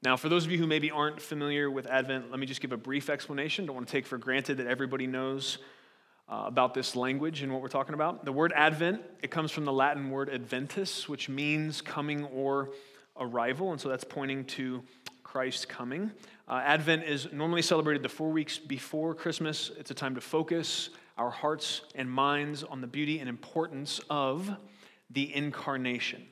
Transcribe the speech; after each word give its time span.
Now, 0.00 0.16
for 0.16 0.28
those 0.28 0.44
of 0.44 0.52
you 0.52 0.58
who 0.58 0.66
maybe 0.68 0.92
aren't 0.92 1.20
familiar 1.20 1.68
with 1.68 1.88
Advent, 1.88 2.30
let 2.30 2.38
me 2.38 2.46
just 2.46 2.60
give 2.60 2.70
a 2.70 2.76
brief 2.76 3.10
explanation. 3.10 3.66
Don't 3.66 3.74
want 3.74 3.88
to 3.88 3.92
take 3.92 4.06
for 4.06 4.16
granted 4.16 4.58
that 4.58 4.68
everybody 4.68 5.08
knows 5.08 5.58
uh, 6.28 6.44
about 6.46 6.72
this 6.72 6.94
language 6.94 7.42
and 7.42 7.52
what 7.52 7.60
we're 7.60 7.68
talking 7.68 7.94
about. 7.94 8.24
The 8.24 8.30
word 8.30 8.52
Advent, 8.54 9.02
it 9.24 9.32
comes 9.32 9.50
from 9.50 9.64
the 9.64 9.72
Latin 9.72 10.08
word 10.10 10.28
adventus, 10.28 11.08
which 11.08 11.28
means 11.28 11.80
coming 11.80 12.24
or 12.26 12.70
arrival, 13.18 13.72
and 13.72 13.80
so 13.80 13.88
that's 13.88 14.04
pointing 14.04 14.44
to 14.44 14.84
Christ 15.24 15.68
coming. 15.68 16.12
Uh, 16.46 16.60
Advent 16.64 17.02
is 17.02 17.32
normally 17.32 17.62
celebrated 17.62 18.04
the 18.04 18.08
four 18.08 18.30
weeks 18.30 18.56
before 18.56 19.16
Christmas. 19.16 19.72
It's 19.78 19.90
a 19.90 19.94
time 19.94 20.14
to 20.14 20.20
focus 20.20 20.90
our 21.16 21.30
hearts 21.30 21.80
and 21.96 22.08
minds 22.08 22.62
on 22.62 22.80
the 22.80 22.86
beauty 22.86 23.18
and 23.18 23.28
importance 23.28 24.00
of 24.08 24.48
the 25.10 25.34
incarnation. 25.34 26.24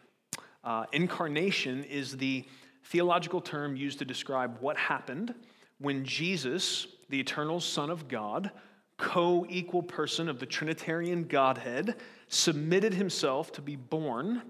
Uh, 0.62 0.84
incarnation 0.92 1.82
is 1.82 2.16
the 2.16 2.44
theological 2.86 3.40
term 3.40 3.76
used 3.76 3.98
to 3.98 4.04
describe 4.04 4.58
what 4.60 4.76
happened 4.76 5.34
when 5.78 6.04
Jesus, 6.04 6.86
the 7.08 7.20
eternal 7.20 7.60
Son 7.60 7.90
of 7.90 8.08
God, 8.08 8.50
co 8.96 9.46
equal 9.48 9.82
person 9.82 10.28
of 10.28 10.38
the 10.38 10.46
Trinitarian 10.46 11.24
Godhead, 11.24 11.96
submitted 12.28 12.94
himself 12.94 13.52
to 13.52 13.62
be 13.62 13.76
born 13.76 14.42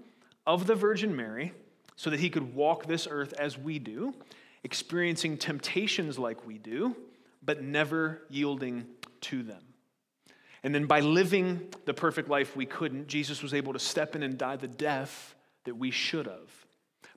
of 0.45 0.67
the 0.67 0.75
Virgin 0.75 1.15
Mary 1.15 1.51
so 1.95 2.09
that 2.09 2.19
he 2.19 2.29
could 2.29 2.55
walk 2.55 2.85
this 2.85 3.07
earth 3.09 3.33
as 3.33 3.57
we 3.57 3.79
do 3.79 4.13
experiencing 4.63 5.37
temptations 5.37 6.19
like 6.19 6.45
we 6.45 6.57
do, 6.57 6.95
but 7.41 7.63
never 7.63 8.23
yielding 8.29 8.85
to 9.21 9.41
them. 9.41 9.61
And 10.63 10.75
then 10.75 10.87
by 10.87 10.99
living 10.99 11.73
the 11.85 11.93
perfect 11.93 12.27
life 12.27 12.55
we 12.55 12.65
couldn't, 12.65 13.07
Jesus 13.07 13.41
was 13.41 13.53
able 13.53 13.71
to 13.73 13.79
step 13.79 14.15
in 14.15 14.23
and 14.23 14.37
die 14.37 14.57
the 14.57 14.67
death 14.67 15.35
that 15.63 15.75
we 15.75 15.91
should 15.91 16.25
have 16.25 16.56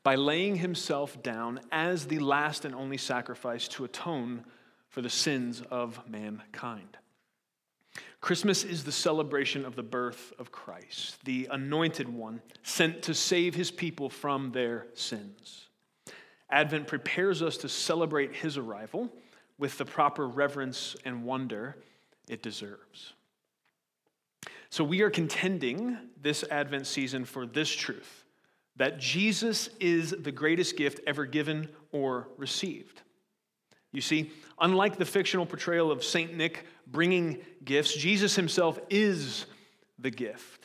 by 0.03 0.15
laying 0.15 0.57
himself 0.57 1.23
down 1.23 1.61
as 1.71 2.07
the 2.07 2.19
last 2.19 2.65
and 2.65 2.75
only 2.75 2.97
sacrifice 2.97 3.69
to 3.69 3.85
atone 3.85 4.45
for 4.89 5.03
the 5.03 5.11
sins 5.11 5.63
of 5.71 6.01
mankind. 6.09 6.97
Christmas 8.21 8.65
is 8.65 8.85
the 8.85 8.93
celebration 8.93 9.65
of 9.65 9.77
the 9.77 9.83
birth 9.83 10.33
of 10.39 10.53
Christ, 10.53 11.25
the 11.25 11.49
anointed 11.51 12.09
one 12.09 12.43
sent 12.63 13.03
to 13.03 13.15
save 13.15 13.55
his 13.55 13.71
people 13.71 14.11
from 14.11 14.53
their 14.53 14.87
sins. 14.95 15.69
Advent 16.51 16.87
prepares 16.87 17.43
us 17.43 17.57
to 17.59 17.69
celebrate 17.69 18.35
his 18.35 18.59
arrival 18.59 19.11
with 19.59 19.79
the 19.79 19.85
proper 19.85 20.27
reverence 20.27 20.97
and 21.05 21.25
wonder 21.25 21.77
it 22.29 22.43
deserves. 22.43 23.15
So, 24.69 24.85
we 24.85 25.03
are 25.03 25.11
contending 25.11 25.97
this 26.21 26.45
Advent 26.51 26.87
season 26.87 27.25
for 27.25 27.47
this 27.47 27.71
truth 27.71 28.20
that 28.81 28.99
Jesus 28.99 29.69
is 29.79 30.13
the 30.19 30.33
greatest 30.33 30.75
gift 30.75 31.01
ever 31.07 31.27
given 31.27 31.69
or 31.93 32.29
received. 32.39 33.03
You 33.93 34.01
see, 34.01 34.33
unlike 34.59 34.97
the 34.97 35.05
fictional 35.05 35.45
portrayal 35.45 35.93
of 35.93 36.03
St. 36.03 36.35
Nick 36.35 36.65
bringing 36.87 37.43
gifts, 37.63 37.95
Jesus 37.95 38.35
himself 38.35 38.81
is 38.89 39.45
the 39.99 40.11
gift. 40.11 40.65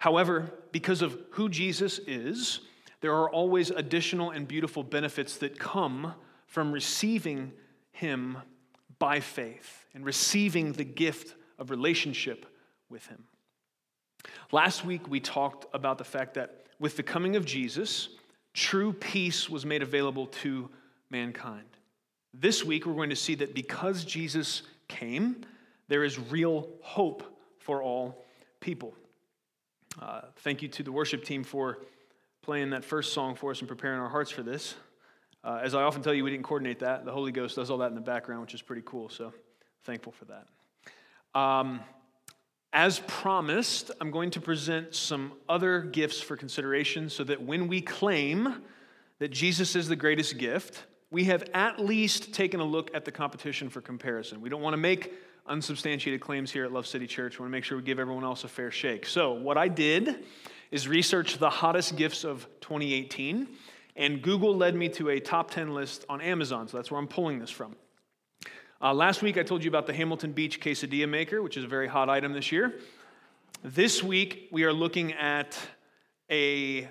However, 0.00 0.50
because 0.72 1.02
of 1.02 1.16
who 1.30 1.48
Jesus 1.48 2.00
is, 2.00 2.62
there 3.00 3.14
are 3.14 3.30
always 3.30 3.70
additional 3.70 4.30
and 4.30 4.48
beautiful 4.48 4.82
benefits 4.82 5.36
that 5.36 5.56
come 5.56 6.14
from 6.48 6.72
receiving 6.72 7.52
Him 7.92 8.38
by 8.98 9.20
faith 9.20 9.86
and 9.94 10.04
receiving 10.04 10.72
the 10.72 10.82
gift 10.82 11.36
of 11.60 11.70
relationship 11.70 12.44
with 12.88 13.06
Him. 13.06 13.22
Last 14.50 14.84
week, 14.84 15.06
we 15.06 15.20
talked 15.20 15.66
about 15.72 15.98
the 15.98 16.04
fact 16.04 16.34
that 16.34 16.59
with 16.80 16.96
the 16.96 17.02
coming 17.04 17.36
of 17.36 17.44
Jesus, 17.44 18.08
true 18.54 18.92
peace 18.92 19.48
was 19.48 19.64
made 19.64 19.82
available 19.82 20.26
to 20.26 20.68
mankind. 21.10 21.66
This 22.34 22.64
week, 22.64 22.86
we're 22.86 22.94
going 22.94 23.10
to 23.10 23.16
see 23.16 23.36
that 23.36 23.54
because 23.54 24.04
Jesus 24.04 24.62
came, 24.88 25.44
there 25.88 26.02
is 26.02 26.18
real 26.18 26.68
hope 26.80 27.22
for 27.58 27.82
all 27.82 28.24
people. 28.60 28.94
Uh, 30.00 30.22
thank 30.38 30.62
you 30.62 30.68
to 30.68 30.82
the 30.82 30.90
worship 30.90 31.24
team 31.24 31.44
for 31.44 31.78
playing 32.42 32.70
that 32.70 32.84
first 32.84 33.12
song 33.12 33.34
for 33.34 33.50
us 33.50 33.60
and 33.60 33.68
preparing 33.68 34.00
our 34.00 34.08
hearts 34.08 34.30
for 34.30 34.42
this. 34.42 34.74
Uh, 35.44 35.60
as 35.62 35.74
I 35.74 35.82
often 35.82 36.02
tell 36.02 36.14
you, 36.14 36.24
we 36.24 36.30
didn't 36.30 36.44
coordinate 36.44 36.78
that. 36.80 37.04
The 37.04 37.12
Holy 37.12 37.32
Ghost 37.32 37.56
does 37.56 37.70
all 37.70 37.78
that 37.78 37.88
in 37.88 37.94
the 37.94 38.00
background, 38.00 38.42
which 38.42 38.54
is 38.54 38.62
pretty 38.62 38.82
cool. 38.84 39.08
So 39.08 39.32
thankful 39.84 40.12
for 40.12 40.26
that. 40.26 41.38
Um, 41.38 41.80
as 42.72 43.00
promised, 43.00 43.90
I'm 44.00 44.10
going 44.10 44.30
to 44.30 44.40
present 44.40 44.94
some 44.94 45.32
other 45.48 45.80
gifts 45.80 46.20
for 46.20 46.36
consideration 46.36 47.10
so 47.10 47.24
that 47.24 47.42
when 47.42 47.66
we 47.66 47.80
claim 47.80 48.62
that 49.18 49.28
Jesus 49.28 49.74
is 49.74 49.88
the 49.88 49.96
greatest 49.96 50.38
gift, 50.38 50.84
we 51.10 51.24
have 51.24 51.42
at 51.52 51.80
least 51.80 52.32
taken 52.32 52.60
a 52.60 52.64
look 52.64 52.94
at 52.94 53.04
the 53.04 53.10
competition 53.10 53.68
for 53.68 53.80
comparison. 53.80 54.40
We 54.40 54.48
don't 54.48 54.62
want 54.62 54.74
to 54.74 54.78
make 54.78 55.12
unsubstantiated 55.46 56.20
claims 56.20 56.52
here 56.52 56.64
at 56.64 56.72
Love 56.72 56.86
City 56.86 57.08
Church. 57.08 57.38
We 57.38 57.42
want 57.42 57.50
to 57.50 57.56
make 57.56 57.64
sure 57.64 57.76
we 57.76 57.82
give 57.82 57.98
everyone 57.98 58.22
else 58.22 58.44
a 58.44 58.48
fair 58.48 58.70
shake. 58.70 59.04
So, 59.04 59.32
what 59.32 59.58
I 59.58 59.66
did 59.66 60.24
is 60.70 60.86
research 60.86 61.38
the 61.38 61.50
hottest 61.50 61.96
gifts 61.96 62.22
of 62.22 62.46
2018, 62.60 63.48
and 63.96 64.22
Google 64.22 64.56
led 64.56 64.76
me 64.76 64.88
to 64.90 65.08
a 65.10 65.18
top 65.18 65.50
10 65.50 65.74
list 65.74 66.04
on 66.08 66.20
Amazon, 66.20 66.68
so 66.68 66.76
that's 66.76 66.92
where 66.92 67.00
I'm 67.00 67.08
pulling 67.08 67.40
this 67.40 67.50
from. 67.50 67.74
Uh, 68.82 68.94
last 68.94 69.20
week, 69.20 69.36
I 69.36 69.42
told 69.42 69.62
you 69.62 69.68
about 69.68 69.86
the 69.86 69.92
Hamilton 69.92 70.32
Beach 70.32 70.58
quesadilla 70.58 71.06
maker, 71.06 71.42
which 71.42 71.58
is 71.58 71.64
a 71.64 71.68
very 71.68 71.86
hot 71.86 72.08
item 72.08 72.32
this 72.32 72.50
year. 72.50 72.76
This 73.62 74.02
week, 74.02 74.48
we 74.50 74.64
are 74.64 74.72
looking 74.72 75.12
at 75.12 75.58
a 76.30 76.88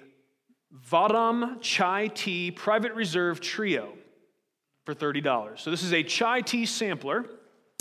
Vahdam 0.87 1.59
Chai 1.61 2.05
Tea 2.13 2.51
Private 2.51 2.93
Reserve 2.93 3.41
Trio 3.41 3.93
for 4.85 4.93
$30. 4.93 5.57
So, 5.57 5.71
this 5.71 5.81
is 5.81 5.91
a 5.91 6.03
chai 6.03 6.41
tea 6.41 6.67
sampler, 6.67 7.25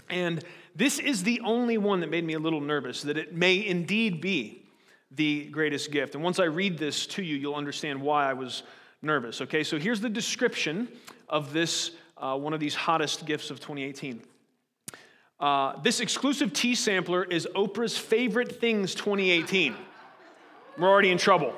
and 0.08 0.42
this 0.75 0.98
is 0.98 1.22
the 1.22 1.40
only 1.40 1.76
one 1.76 2.00
that 2.00 2.08
made 2.08 2.25
me 2.25 2.32
a 2.32 2.38
little 2.38 2.62
nervous 2.62 3.02
that 3.02 3.19
it 3.19 3.36
may 3.36 3.66
indeed 3.66 4.22
be 4.22 4.64
the 5.10 5.50
greatest 5.50 5.90
gift. 5.90 6.14
And 6.14 6.25
once 6.25 6.38
I 6.38 6.44
read 6.44 6.78
this 6.78 7.06
to 7.08 7.22
you, 7.22 7.36
you'll 7.36 7.56
understand 7.56 8.00
why 8.00 8.30
I 8.30 8.32
was 8.32 8.62
nervous. 9.02 9.42
Okay, 9.42 9.62
so 9.62 9.78
here's 9.78 10.00
the 10.00 10.08
description 10.08 10.88
of 11.28 11.52
this, 11.52 11.90
uh, 12.20 12.36
one 12.36 12.52
of 12.52 12.60
these 12.60 12.74
hottest 12.74 13.26
gifts 13.26 13.50
of 13.50 13.60
2018. 13.60 14.22
Uh, 15.40 15.80
this 15.82 16.00
exclusive 16.00 16.52
tea 16.52 16.74
sampler 16.74 17.24
is 17.24 17.46
Oprah's 17.54 17.96
favorite 17.96 18.60
things 18.60 18.94
2018. 18.94 19.76
We're 20.76 20.88
already 20.88 21.10
in 21.10 21.18
trouble. 21.18 21.54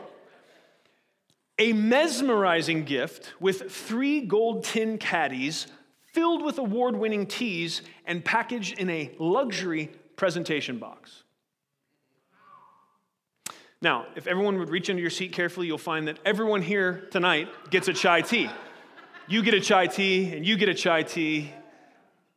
A 1.59 1.73
mesmerizing 1.73 2.85
gift 2.85 3.35
with 3.41 3.71
three 3.71 4.23
gold 4.23 4.65
tin 4.65 4.99
caddies 4.99 5.67
filled 6.13 6.43
with 6.43 6.59
award 6.59 6.97
winning 6.97 7.27
teas 7.27 7.83
and 8.07 8.25
packaged 8.25 8.79
in 8.79 8.91
a 8.91 9.15
luxury 9.19 9.91
presentation 10.17 10.79
box. 10.79 11.23
Now, 13.83 14.07
if 14.15 14.27
everyone 14.27 14.59
would 14.59 14.69
reach 14.69 14.91
into 14.91 15.01
your 15.01 15.11
seat 15.11 15.33
carefully, 15.33 15.67
you'll 15.67 15.79
find 15.79 16.09
that 16.09 16.19
everyone 16.25 16.61
here 16.61 17.09
tonight 17.11 17.49
gets 17.71 17.89
a 17.89 17.95
chai 17.95 18.21
tea. 18.21 18.51
You 19.31 19.45
get 19.45 19.55
a 19.55 19.61
chai 19.61 19.87
tea, 19.87 20.33
and 20.33 20.45
you 20.45 20.57
get 20.57 20.69
a 20.69 20.75
chai 20.75 21.05
tea. 21.05 21.53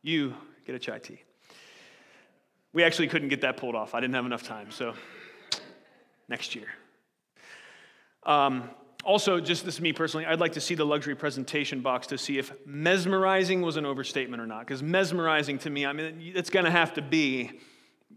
You 0.02 0.32
get 0.64 0.76
a 0.76 0.78
chai 0.78 1.00
tea. 1.00 1.20
We 2.72 2.84
actually 2.84 3.08
couldn't 3.08 3.30
get 3.30 3.40
that 3.40 3.56
pulled 3.56 3.74
off. 3.74 3.96
I 3.96 4.00
didn't 4.00 4.14
have 4.14 4.26
enough 4.26 4.44
time, 4.44 4.70
so 4.70 4.94
next 6.28 6.54
year. 6.54 6.68
Um, 8.22 8.70
also, 9.02 9.40
just 9.40 9.64
this 9.64 9.74
is 9.74 9.80
me 9.80 9.92
personally, 9.92 10.24
I'd 10.24 10.38
like 10.38 10.52
to 10.52 10.60
see 10.60 10.76
the 10.76 10.86
luxury 10.86 11.16
presentation 11.16 11.80
box 11.80 12.06
to 12.06 12.16
see 12.16 12.38
if 12.38 12.52
mesmerizing 12.64 13.60
was 13.60 13.76
an 13.76 13.86
overstatement 13.86 14.40
or 14.40 14.46
not. 14.46 14.60
Because 14.60 14.80
mesmerizing 14.80 15.58
to 15.58 15.70
me, 15.70 15.84
I 15.84 15.92
mean, 15.92 16.32
it's 16.36 16.48
going 16.48 16.64
to 16.64 16.70
have 16.70 16.94
to 16.94 17.02
be 17.02 17.58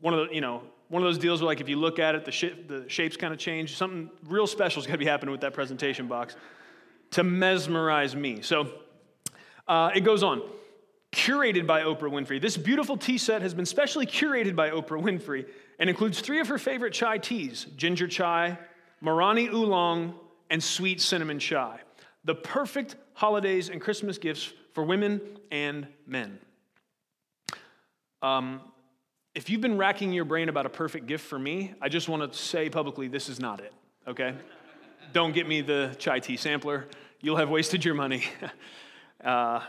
one 0.02 0.14
of 0.14 0.30
the, 0.30 0.36
you 0.36 0.42
know, 0.42 0.62
one 0.90 1.02
of 1.02 1.08
those 1.08 1.18
deals 1.18 1.42
where, 1.42 1.48
like, 1.48 1.62
if 1.62 1.68
you 1.68 1.78
look 1.78 1.98
at 1.98 2.14
it, 2.14 2.26
the, 2.26 2.32
sh- 2.32 2.54
the 2.68 2.86
shapes 2.88 3.18
kind 3.18 3.34
of 3.34 3.40
change. 3.40 3.76
Something 3.76 4.12
real 4.28 4.46
special 4.46 4.80
is 4.80 4.86
going 4.86 5.00
to 5.00 5.04
be 5.04 5.10
happening 5.10 5.32
with 5.32 5.42
that 5.42 5.56
presentation 5.56 6.08
box 6.08 6.36
to 7.12 7.24
mesmerize 7.24 8.16
me. 8.16 8.42
So 8.42 8.70
uh, 9.68 9.92
it 9.96 10.02
goes 10.02 10.24
on. 10.24 10.42
Curated 11.14 11.66
by 11.66 11.82
Oprah 11.82 12.12
Winfrey. 12.12 12.40
This 12.40 12.58
beautiful 12.58 12.98
tea 12.98 13.18
set 13.18 13.42
has 13.42 13.54
been 13.54 13.66
specially 13.66 14.06
curated 14.06 14.56
by 14.56 14.70
Oprah 14.70 15.02
Winfrey 15.02 15.46
and 15.80 15.90
includes 15.90 16.20
three 16.20 16.40
of 16.40 16.48
her 16.50 16.58
favorite 16.58 16.94
chai 16.94 17.18
teas 17.18 17.66
ginger 17.76 18.08
chai, 18.08 18.58
Morani 19.02 19.48
oolong, 19.48 20.14
and 20.50 20.62
sweet 20.62 21.02
cinnamon 21.02 21.40
chai. 21.40 21.80
the 22.28 22.36
perfect 22.36 22.98
holidays 23.14 23.70
and 23.70 23.82
Christmas 23.82 24.18
gifts 24.18 24.54
for 24.74 24.84
women 24.84 25.22
and 25.50 25.88
men. 26.06 26.38
Um, 28.22 28.62
if 29.34 29.50
you've 29.50 29.62
been 29.62 29.78
racking 29.78 30.12
your 30.12 30.26
brain 30.26 30.50
about 30.50 30.66
a 30.66 30.70
perfect 30.70 31.08
gift 31.08 31.26
for 31.26 31.40
me, 31.40 31.74
I 31.82 31.90
just 31.90 32.10
want 32.10 32.32
to 32.32 32.38
say 32.38 32.70
publicly 32.70 33.08
this 33.08 33.30
is 33.30 33.40
not 33.40 33.62
it, 33.62 33.74
okay? 34.08 34.36
Don't 35.14 35.34
get 35.34 35.48
me 35.48 35.62
the 35.62 35.96
chai 36.00 36.20
tea 36.20 36.38
sampler. 36.38 36.88
You'll 37.22 37.38
have 37.38 37.50
wasted 37.50 37.84
your 37.84 37.96
money. 37.96 38.24
uh, 39.24 39.62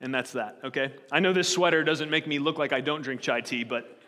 and 0.00 0.14
that's 0.14 0.32
that, 0.32 0.58
okay? 0.64 0.92
I 1.12 1.20
know 1.20 1.32
this 1.32 1.48
sweater 1.48 1.84
doesn't 1.84 2.10
make 2.10 2.26
me 2.26 2.38
look 2.38 2.58
like 2.58 2.72
I 2.72 2.80
don't 2.80 3.02
drink 3.02 3.20
chai 3.20 3.42
tea, 3.42 3.64
but 3.64 4.00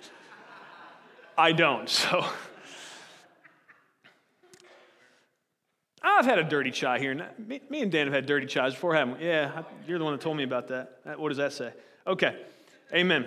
I 1.37 1.53
don't, 1.53 1.89
so. 1.89 2.25
I've 6.03 6.25
had 6.25 6.39
a 6.39 6.45
dirty 6.45 6.71
chai 6.71 6.99
here. 6.99 7.15
Me, 7.39 7.61
me, 7.71 7.83
and 7.83 7.93
Dan 7.93 8.07
have 8.07 8.15
had 8.15 8.27
dirty 8.27 8.47
chais 8.47 8.71
before, 8.71 8.95
haven't 8.95 9.19
we? 9.19 9.27
Yeah, 9.27 9.63
you're 9.87 9.99
the 9.99 10.05
one 10.05 10.15
that 10.15 10.21
told 10.21 10.37
me 10.37 10.43
about 10.43 10.69
that. 10.69 11.01
What 11.19 11.29
does 11.29 11.39
that 11.39 11.53
say? 11.53 11.73
Okay, 12.07 12.37
amen. 12.93 13.27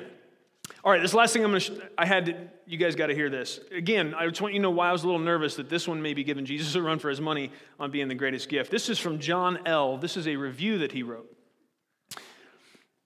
All 0.83 0.91
right, 0.91 1.01
this 1.01 1.13
last 1.13 1.33
thing 1.33 1.43
I'm 1.43 1.51
going 1.51 1.61
to, 1.61 1.89
I 1.97 2.05
had 2.05 2.27
to, 2.27 2.35
you 2.67 2.77
guys 2.77 2.95
got 2.95 3.07
to 3.07 3.15
hear 3.15 3.29
this. 3.29 3.59
Again, 3.75 4.13
I 4.13 4.27
just 4.27 4.39
want 4.39 4.53
you 4.53 4.59
to 4.59 4.63
know 4.63 4.71
why 4.71 4.89
I 4.89 4.91
was 4.91 5.03
a 5.03 5.07
little 5.07 5.19
nervous 5.19 5.55
that 5.55 5.67
this 5.67 5.87
one 5.87 6.01
may 6.01 6.13
be 6.13 6.23
giving 6.23 6.45
Jesus 6.45 6.75
a 6.75 6.81
run 6.81 6.99
for 6.99 7.09
his 7.09 7.19
money 7.19 7.51
on 7.79 7.89
being 7.89 8.07
the 8.07 8.15
greatest 8.15 8.49
gift. 8.49 8.69
This 8.69 8.87
is 8.87 8.99
from 8.99 9.19
John 9.19 9.59
L. 9.65 9.97
This 9.97 10.15
is 10.15 10.27
a 10.27 10.35
review 10.35 10.77
that 10.79 10.91
he 10.91 11.01
wrote. 11.03 11.31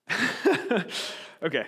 okay. 1.43 1.67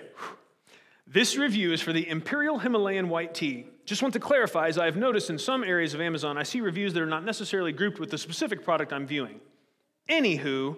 This 1.06 1.36
review 1.36 1.72
is 1.72 1.80
for 1.80 1.92
the 1.92 2.08
Imperial 2.08 2.58
Himalayan 2.58 3.08
White 3.08 3.34
Tea. 3.34 3.66
Just 3.84 4.00
want 4.00 4.14
to 4.14 4.20
clarify, 4.20 4.68
as 4.68 4.78
I 4.78 4.86
have 4.86 4.96
noticed 4.96 5.28
in 5.28 5.38
some 5.38 5.64
areas 5.64 5.92
of 5.94 6.00
Amazon, 6.00 6.38
I 6.38 6.42
see 6.42 6.60
reviews 6.60 6.94
that 6.94 7.02
are 7.02 7.06
not 7.06 7.24
necessarily 7.24 7.72
grouped 7.72 7.98
with 7.98 8.10
the 8.10 8.18
specific 8.18 8.64
product 8.64 8.92
I'm 8.92 9.06
viewing. 9.06 9.40
Anywho, 10.08 10.76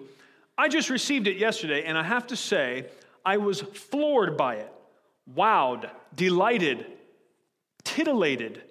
I 0.57 0.67
just 0.67 0.89
received 0.89 1.27
it 1.27 1.37
yesterday, 1.37 1.83
and 1.83 1.97
I 1.97 2.03
have 2.03 2.27
to 2.27 2.35
say, 2.35 2.87
I 3.25 3.37
was 3.37 3.61
floored 3.61 4.37
by 4.37 4.55
it, 4.55 4.71
wowed, 5.33 5.89
delighted, 6.15 6.85
titillated, 7.83 8.61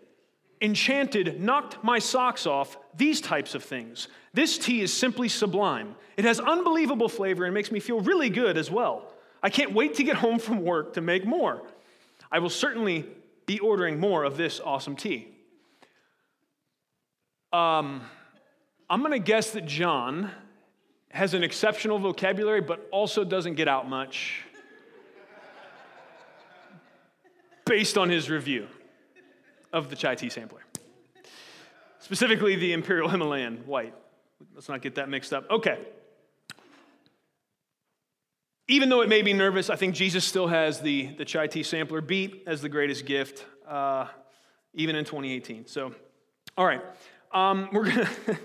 enchanted, 0.60 1.40
knocked 1.40 1.82
my 1.82 1.98
socks 1.98 2.46
off, 2.46 2.76
these 2.96 3.20
types 3.20 3.54
of 3.54 3.64
things. 3.64 4.08
This 4.32 4.58
tea 4.58 4.80
is 4.80 4.92
simply 4.92 5.28
sublime. 5.28 5.96
It 6.16 6.24
has 6.24 6.40
unbelievable 6.40 7.08
flavor 7.08 7.44
and 7.44 7.52
makes 7.52 7.72
me 7.72 7.80
feel 7.80 8.00
really 8.00 8.30
good 8.30 8.56
as 8.56 8.70
well. 8.70 9.12
I 9.42 9.50
can't 9.50 9.72
wait 9.72 9.94
to 9.94 10.04
get 10.04 10.16
home 10.16 10.38
from 10.38 10.62
work 10.62 10.94
to 10.94 11.00
make 11.00 11.26
more. 11.26 11.62
I 12.30 12.38
will 12.38 12.50
certainly 12.50 13.04
be 13.46 13.58
ordering 13.58 14.00
more 14.00 14.24
of 14.24 14.36
this 14.36 14.60
awesome 14.60 14.96
tea. 14.96 15.28
Um, 17.52 18.00
I'm 18.88 19.00
going 19.00 19.12
to 19.12 19.18
guess 19.18 19.50
that 19.52 19.66
John 19.66 20.30
has 21.10 21.34
an 21.34 21.44
exceptional 21.44 21.98
vocabulary, 21.98 22.60
but 22.60 22.88
also 22.90 23.22
doesn't 23.22 23.54
get 23.54 23.68
out 23.68 23.88
much 23.88 24.44
based 27.66 27.96
on 27.98 28.08
his 28.08 28.30
review 28.30 28.66
of 29.72 29.90
the 29.90 29.96
chai 29.96 30.14
tea 30.14 30.28
sampler, 30.28 30.60
specifically 31.98 32.56
the 32.56 32.72
Imperial 32.72 33.08
Himalayan 33.08 33.58
white. 33.66 33.94
Let's 34.54 34.68
not 34.68 34.82
get 34.82 34.96
that 34.96 35.08
mixed 35.08 35.32
up. 35.32 35.50
Okay. 35.50 35.78
Even 38.66 38.88
though 38.88 39.02
it 39.02 39.08
may 39.08 39.20
be 39.20 39.32
nervous, 39.32 39.68
I 39.68 39.76
think 39.76 39.94
Jesus 39.94 40.24
still 40.24 40.46
has 40.46 40.80
the, 40.80 41.14
the 41.18 41.24
chai 41.24 41.46
tea 41.46 41.62
sampler 41.62 42.00
beat 42.00 42.44
as 42.46 42.62
the 42.62 42.68
greatest 42.68 43.04
gift, 43.04 43.44
uh, 43.68 44.06
even 44.72 44.96
in 44.96 45.04
2018. 45.04 45.66
So, 45.66 45.94
all 46.56 46.64
right. 46.64 46.80
Um, 47.32 47.68
we're 47.72 47.84
going 47.84 48.06
to 48.26 48.38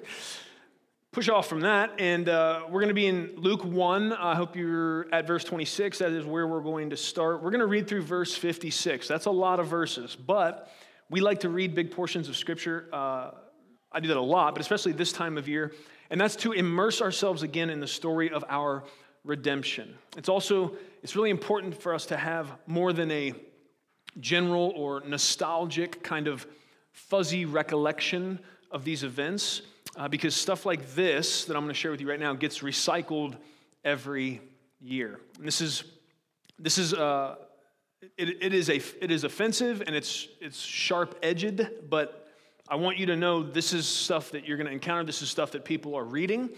push 1.19 1.27
off 1.27 1.48
from 1.48 1.60
that, 1.60 1.92
and 2.00 2.30
uh, 2.30 2.62
we're 2.69 2.80
going 2.80 2.88
to 2.88 2.94
be 2.94 3.06
in 3.06 3.30
Luke 3.36 3.66
1. 3.66 4.13
I 4.13 4.36
hope 4.36 4.56
you're 4.56 5.13
at 5.13 5.27
verse 5.27 5.44
26. 5.44 5.98
That 5.98 6.13
is 6.13 6.25
where 6.25 6.48
we're 6.48 6.62
going 6.62 6.92
to 6.92 6.95
start. 6.95 7.44
We're 7.44 7.51
going 7.51 7.60
to 7.60 7.68
read 7.68 7.89
through 7.89 8.04
verse 8.04 8.33
56. 8.36 9.06
That's 9.06 9.25
a 9.25 9.30
lot 9.30 9.60
of 9.60 9.68
verses, 9.68 10.16
but 10.16 10.71
we 11.10 11.19
like 11.19 11.42
to 11.42 11.50
read 11.50 11.75
big 11.75 11.92
portions 11.92 12.30
of 12.30 12.38
Scripture. 12.38 12.88
Uh, 12.94 13.31
I 13.92 14.00
do 14.00 14.07
that 14.07 14.16
a 14.16 14.21
lot, 14.21 14.56
but 14.56 14.62
especially 14.62 14.94
this 14.94 15.12
time 15.12 15.38
of 15.38 15.50
year, 15.50 15.74
and 16.10 16.21
that's 16.21 16.38
to 16.38 16.54
immerse 16.54 17.01
ourselves 17.01 17.44
again 17.44 17.69
in 17.69 17.81
the 17.81 17.88
story 17.88 18.30
of 18.30 18.45
our 18.48 18.86
redemption. 19.25 19.95
It's 20.16 20.30
also 20.30 20.77
it's 21.04 21.18
really 21.18 21.31
important 21.31 21.75
for 21.75 21.94
us 21.94 22.06
to 22.06 22.16
have 22.16 22.50
more 22.66 22.94
than 22.94 23.12
a 23.12 23.33
general 24.21 24.71
or 24.74 25.01
nostalgic 25.01 26.01
kind 26.01 26.30
of 26.30 26.48
fuzzy 26.94 27.44
recollection 27.44 28.39
of 28.71 28.86
these 28.86 29.04
events 29.04 29.63
uh, 29.96 30.08
because 30.08 30.36
stuff 30.36 30.66
like 30.66 30.94
this 30.96 31.46
that 31.46 31.56
I'm 31.56 31.64
going 31.64 31.74
to 31.74 31.80
share 31.80 31.92
with 31.92 32.02
you 32.02 32.10
right 32.10 32.20
now 32.20 32.34
gets 32.34 32.60
recycled 32.60 33.36
every 33.84 34.42
year. 34.80 35.20
And 35.38 35.48
this 35.48 35.62
is 35.62 35.84
this 36.58 36.78
is 36.78 36.94
uh, 36.94 37.36
it, 38.18 38.44
it 38.44 38.54
is 38.54 38.70
a 38.70 38.82
it 39.02 39.12
is 39.12 39.24
offensive 39.24 39.82
and 39.86 39.96
it's 39.96 40.28
it's 40.42 40.60
sharp 40.60 41.18
edged, 41.24 41.68
but 41.90 42.28
I 42.68 42.76
want 42.76 42.98
you 42.98 43.08
to 43.08 43.16
know 43.16 43.42
this 43.42 43.74
is 43.74 43.88
stuff 43.88 44.32
that 44.32 44.48
you're 44.48 44.58
going 44.58 44.68
to 44.68 44.74
encounter. 44.74 45.04
This 45.04 45.22
is 45.22 45.30
stuff 45.30 45.52
that 45.52 45.66
people 45.66 45.96
are 45.96 46.04
reading, 46.04 46.50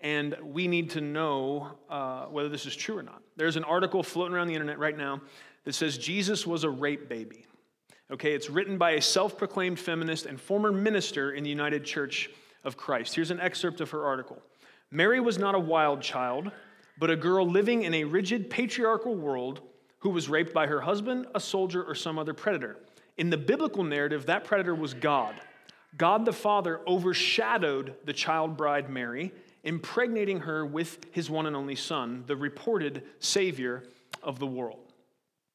and 0.00 0.36
we 0.42 0.66
need 0.66 0.90
to 0.90 1.00
know 1.00 1.78
uh, 1.88 2.24
whether 2.26 2.48
this 2.48 2.66
is 2.66 2.74
true 2.74 2.98
or 2.98 3.02
not. 3.02 3.22
There's 3.36 3.56
an 3.56 3.64
article 3.64 4.02
floating 4.02 4.34
around 4.34 4.48
the 4.48 4.54
internet 4.54 4.78
right 4.78 4.96
now 4.96 5.20
that 5.64 5.74
says 5.74 5.98
Jesus 5.98 6.46
was 6.46 6.64
a 6.64 6.70
rape 6.70 7.08
baby. 7.08 7.46
Okay, 8.10 8.34
it's 8.34 8.50
written 8.50 8.76
by 8.76 8.92
a 8.92 9.00
self 9.00 9.38
proclaimed 9.38 9.78
feminist 9.78 10.26
and 10.26 10.40
former 10.40 10.72
minister 10.72 11.32
in 11.32 11.44
the 11.44 11.50
United 11.50 11.84
Church 11.84 12.28
of 12.64 12.76
Christ. 12.76 13.14
Here's 13.14 13.30
an 13.30 13.40
excerpt 13.40 13.80
of 13.80 13.90
her 13.90 14.04
article 14.04 14.40
Mary 14.90 15.20
was 15.20 15.38
not 15.38 15.54
a 15.54 15.60
wild 15.60 16.02
child, 16.02 16.50
but 16.98 17.10
a 17.10 17.16
girl 17.16 17.46
living 17.46 17.82
in 17.82 17.94
a 17.94 18.04
rigid 18.04 18.50
patriarchal 18.50 19.14
world 19.14 19.60
who 20.00 20.10
was 20.10 20.28
raped 20.28 20.52
by 20.52 20.66
her 20.66 20.80
husband, 20.80 21.26
a 21.34 21.40
soldier, 21.40 21.82
or 21.82 21.94
some 21.94 22.18
other 22.18 22.34
predator. 22.34 22.76
In 23.16 23.30
the 23.30 23.36
biblical 23.36 23.84
narrative, 23.84 24.26
that 24.26 24.44
predator 24.44 24.74
was 24.74 24.94
God. 24.94 25.34
God 25.96 26.24
the 26.24 26.32
Father 26.32 26.80
overshadowed 26.86 27.94
the 28.04 28.12
child 28.12 28.56
bride 28.56 28.90
Mary 28.90 29.32
impregnating 29.64 30.40
her 30.40 30.66
with 30.66 30.98
his 31.12 31.30
one 31.30 31.46
and 31.46 31.54
only 31.54 31.76
son, 31.76 32.24
the 32.26 32.36
reported 32.36 33.04
Savior 33.20 33.84
of 34.22 34.38
the 34.38 34.46
world. 34.46 34.92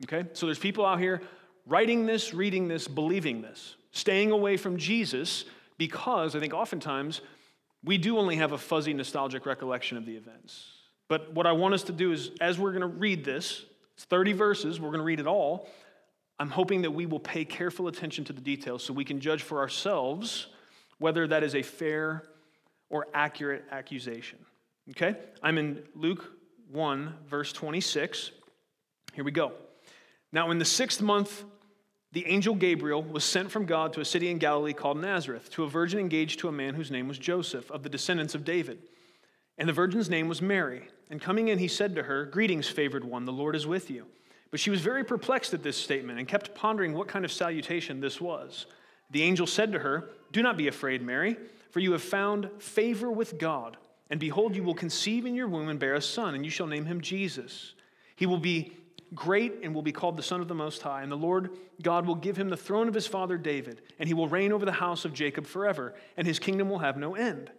Okay? 0.06 0.30
So 0.34 0.46
there's 0.46 0.60
people 0.60 0.86
out 0.86 1.00
here 1.00 1.22
writing 1.66 2.06
this, 2.06 2.34
reading 2.34 2.68
this, 2.68 2.88
believing 2.88 3.42
this, 3.42 3.76
staying 3.92 4.32
away 4.32 4.58
from 4.58 4.78
Jesus 4.78 5.46
because 5.78 6.36
I 6.36 6.40
think 6.40 6.54
oftentimes 6.54 7.22
we 7.84 7.98
do 7.98 8.18
only 8.18 8.38
have 8.38 8.52
a 8.52 8.58
fuzzy 8.58 8.94
nostalgic 8.94 9.46
recollection 9.46 9.98
of 9.98 10.06
the 10.06 10.16
events. 10.16 10.72
But 11.08 11.34
what 11.34 11.48
I 11.48 11.54
want 11.54 11.74
us 11.74 11.84
to 11.84 11.92
do 11.92 12.12
is, 12.12 12.32
as 12.42 12.60
we're 12.60 12.72
going 12.72 12.82
to 12.82 12.88
read 12.88 13.24
this, 13.24 13.64
it's 13.96 14.06
30 14.06 14.34
verses, 14.34 14.80
we're 14.80 14.90
going 14.90 15.00
to 15.00 15.06
read 15.06 15.20
it 15.20 15.28
all. 15.28 15.70
I'm 16.40 16.50
hoping 16.50 16.84
that 16.84 16.92
we 16.92 17.06
will 17.06 17.20
pay 17.20 17.46
careful 17.46 17.88
attention 17.88 18.24
to 18.26 18.34
the 18.34 18.42
details 18.42 18.84
so 18.84 18.94
we 18.94 19.06
can 19.06 19.20
judge 19.20 19.42
for 19.42 19.60
ourselves 19.60 20.48
whether 21.00 21.28
that 21.28 21.44
is 21.44 21.56
a 21.56 21.62
fair 21.62 22.24
or 22.90 23.08
accurate 23.14 23.66
accusation. 23.72 24.40
Okay? 24.92 25.16
I'm 25.42 25.58
in 25.58 25.84
Luke 25.96 26.32
1, 26.72 27.14
verse 27.28 27.54
26. 27.54 28.32
Here 29.14 29.24
we 29.24 29.32
go. 29.32 29.54
Now, 30.32 30.52
in 30.52 30.60
the 30.60 30.66
sixth 30.66 31.02
month, 31.02 31.44
the 32.18 32.26
angel 32.26 32.56
Gabriel 32.56 33.04
was 33.04 33.24
sent 33.24 33.52
from 33.52 33.68
God 33.68 33.94
to 33.94 34.02
a 34.02 34.06
city 34.06 34.32
in 34.32 34.40
Galilee 34.40 34.74
called 34.74 34.98
Nazareth 34.98 35.52
to 35.52 35.64
a 35.66 35.70
virgin 35.70 36.00
engaged 36.00 36.40
to 36.40 36.48
a 36.48 36.52
man 36.52 36.74
whose 36.74 36.90
name 36.90 37.08
was 37.08 37.20
Joseph, 37.20 37.70
of 37.70 37.84
the 37.84 37.90
descendants 37.90 38.34
of 38.34 38.44
David. 38.44 38.80
And 39.60 39.70
the 39.70 39.74
virgin's 39.74 40.10
name 40.10 40.28
was 40.28 40.42
Mary. 40.42 40.88
And 41.12 41.22
coming 41.22 41.50
in, 41.50 41.60
he 41.60 41.68
said 41.68 41.94
to 41.96 42.02
her, 42.02 42.26
Greetings, 42.26 42.68
favored 42.68 43.04
one, 43.04 43.26
the 43.26 43.32
Lord 43.32 43.56
is 43.56 43.68
with 43.68 43.92
you. 43.92 44.08
But 44.50 44.60
she 44.60 44.72
was 44.72 44.82
very 44.82 45.04
perplexed 45.04 45.54
at 45.54 45.62
this 45.62 45.78
statement 45.78 46.18
and 46.18 46.28
kept 46.28 46.56
pondering 46.56 46.96
what 46.96 47.08
kind 47.08 47.24
of 47.24 47.32
salutation 47.32 48.00
this 48.00 48.20
was. 48.20 48.66
The 49.12 49.22
angel 49.22 49.46
said 49.46 49.72
to 49.74 49.80
her, 49.80 50.10
Do 50.32 50.42
not 50.42 50.58
be 50.58 50.68
afraid, 50.68 51.04
Mary 51.04 51.38
for 51.78 51.82
you 51.82 51.92
have 51.92 52.02
found 52.02 52.50
favor 52.58 53.12
with 53.12 53.38
God. 53.38 53.78
And 54.10 54.20
behold, 54.20 54.56
you 54.56 54.64
will 54.64 54.74
conceive 54.74 55.28
in 55.28 55.36
your 55.36 55.48
womb 55.48 55.70
and 55.70 55.80
bear 55.80 55.94
a 55.94 56.02
son, 56.02 56.34
and 56.34 56.44
you 56.44 56.50
shall 56.50 56.66
name 56.66 56.86
him 56.86 57.02
Jesus. 57.02 57.74
He 58.16 58.26
will 58.26 58.40
be 58.40 58.76
great 59.16 59.60
and 59.64 59.74
will 59.74 59.82
be 59.82 59.92
called 59.92 60.18
the 60.18 60.24
Son 60.24 60.42
of 60.42 60.48
the 60.48 60.56
Most 60.56 60.82
High. 60.82 61.04
And 61.04 61.12
the 61.12 61.16
Lord 61.16 61.52
God 61.82 62.06
will 62.06 62.16
give 62.16 62.38
him 62.38 62.50
the 62.50 62.58
throne 62.58 62.88
of 62.88 62.94
his 62.94 63.08
father 63.08 63.38
David, 63.38 63.82
and 64.00 64.08
he 64.08 64.14
will 64.14 64.28
reign 64.28 64.52
over 64.52 64.66
the 64.66 64.72
house 64.72 65.06
of 65.06 65.14
Jacob 65.14 65.46
forever, 65.46 65.94
and 66.18 66.28
his 66.28 66.40
kingdom 66.40 66.70
will 66.70 66.80
have 66.80 66.98
no 66.98 67.16
end. 67.16 67.52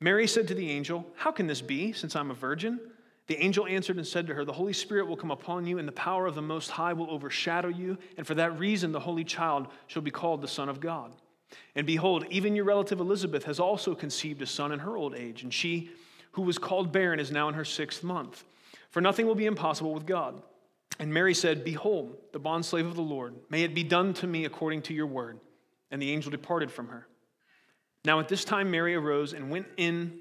Mary 0.00 0.26
said 0.26 0.48
to 0.48 0.54
the 0.54 0.70
angel, 0.70 1.06
How 1.16 1.30
can 1.30 1.46
this 1.46 1.60
be, 1.60 1.92
since 1.92 2.16
I'm 2.16 2.30
a 2.30 2.34
virgin? 2.34 2.80
The 3.26 3.40
angel 3.40 3.66
answered 3.66 3.96
and 3.96 4.06
said 4.06 4.26
to 4.26 4.34
her, 4.34 4.44
The 4.44 4.52
Holy 4.52 4.72
Spirit 4.72 5.06
will 5.06 5.16
come 5.16 5.30
upon 5.30 5.66
you, 5.66 5.78
and 5.78 5.86
the 5.86 5.92
power 5.92 6.26
of 6.26 6.34
the 6.34 6.42
Most 6.42 6.70
High 6.70 6.94
will 6.94 7.10
overshadow 7.10 7.68
you, 7.68 7.96
and 8.16 8.26
for 8.26 8.34
that 8.34 8.58
reason 8.58 8.90
the 8.90 9.00
Holy 9.00 9.24
Child 9.24 9.68
shall 9.86 10.02
be 10.02 10.10
called 10.10 10.42
the 10.42 10.48
Son 10.48 10.68
of 10.68 10.80
God. 10.80 11.12
And 11.74 11.86
behold, 11.86 12.24
even 12.30 12.56
your 12.56 12.64
relative 12.64 13.00
Elizabeth 13.00 13.44
has 13.44 13.60
also 13.60 13.94
conceived 13.94 14.42
a 14.42 14.46
son 14.46 14.72
in 14.72 14.80
her 14.80 14.96
old 14.96 15.14
age, 15.14 15.42
and 15.42 15.52
she, 15.52 15.90
who 16.32 16.42
was 16.42 16.58
called 16.58 16.92
barren, 16.92 17.20
is 17.20 17.30
now 17.30 17.48
in 17.48 17.54
her 17.54 17.64
sixth 17.64 18.02
month. 18.02 18.44
For 18.90 19.00
nothing 19.00 19.26
will 19.26 19.34
be 19.34 19.46
impossible 19.46 19.94
with 19.94 20.06
God. 20.06 20.42
And 21.00 21.14
Mary 21.14 21.32
said, 21.32 21.64
Behold, 21.64 22.14
the 22.32 22.38
bondslave 22.38 22.86
of 22.86 22.94
the 22.94 23.00
Lord, 23.00 23.34
may 23.48 23.62
it 23.62 23.74
be 23.74 23.82
done 23.82 24.12
to 24.14 24.26
me 24.26 24.44
according 24.44 24.82
to 24.82 24.94
your 24.94 25.06
word. 25.06 25.40
And 25.90 26.00
the 26.00 26.12
angel 26.12 26.30
departed 26.30 26.70
from 26.70 26.88
her. 26.88 27.08
Now 28.04 28.20
at 28.20 28.28
this 28.28 28.44
time, 28.44 28.70
Mary 28.70 28.94
arose 28.94 29.32
and 29.32 29.50
went 29.50 29.66
in 29.78 30.20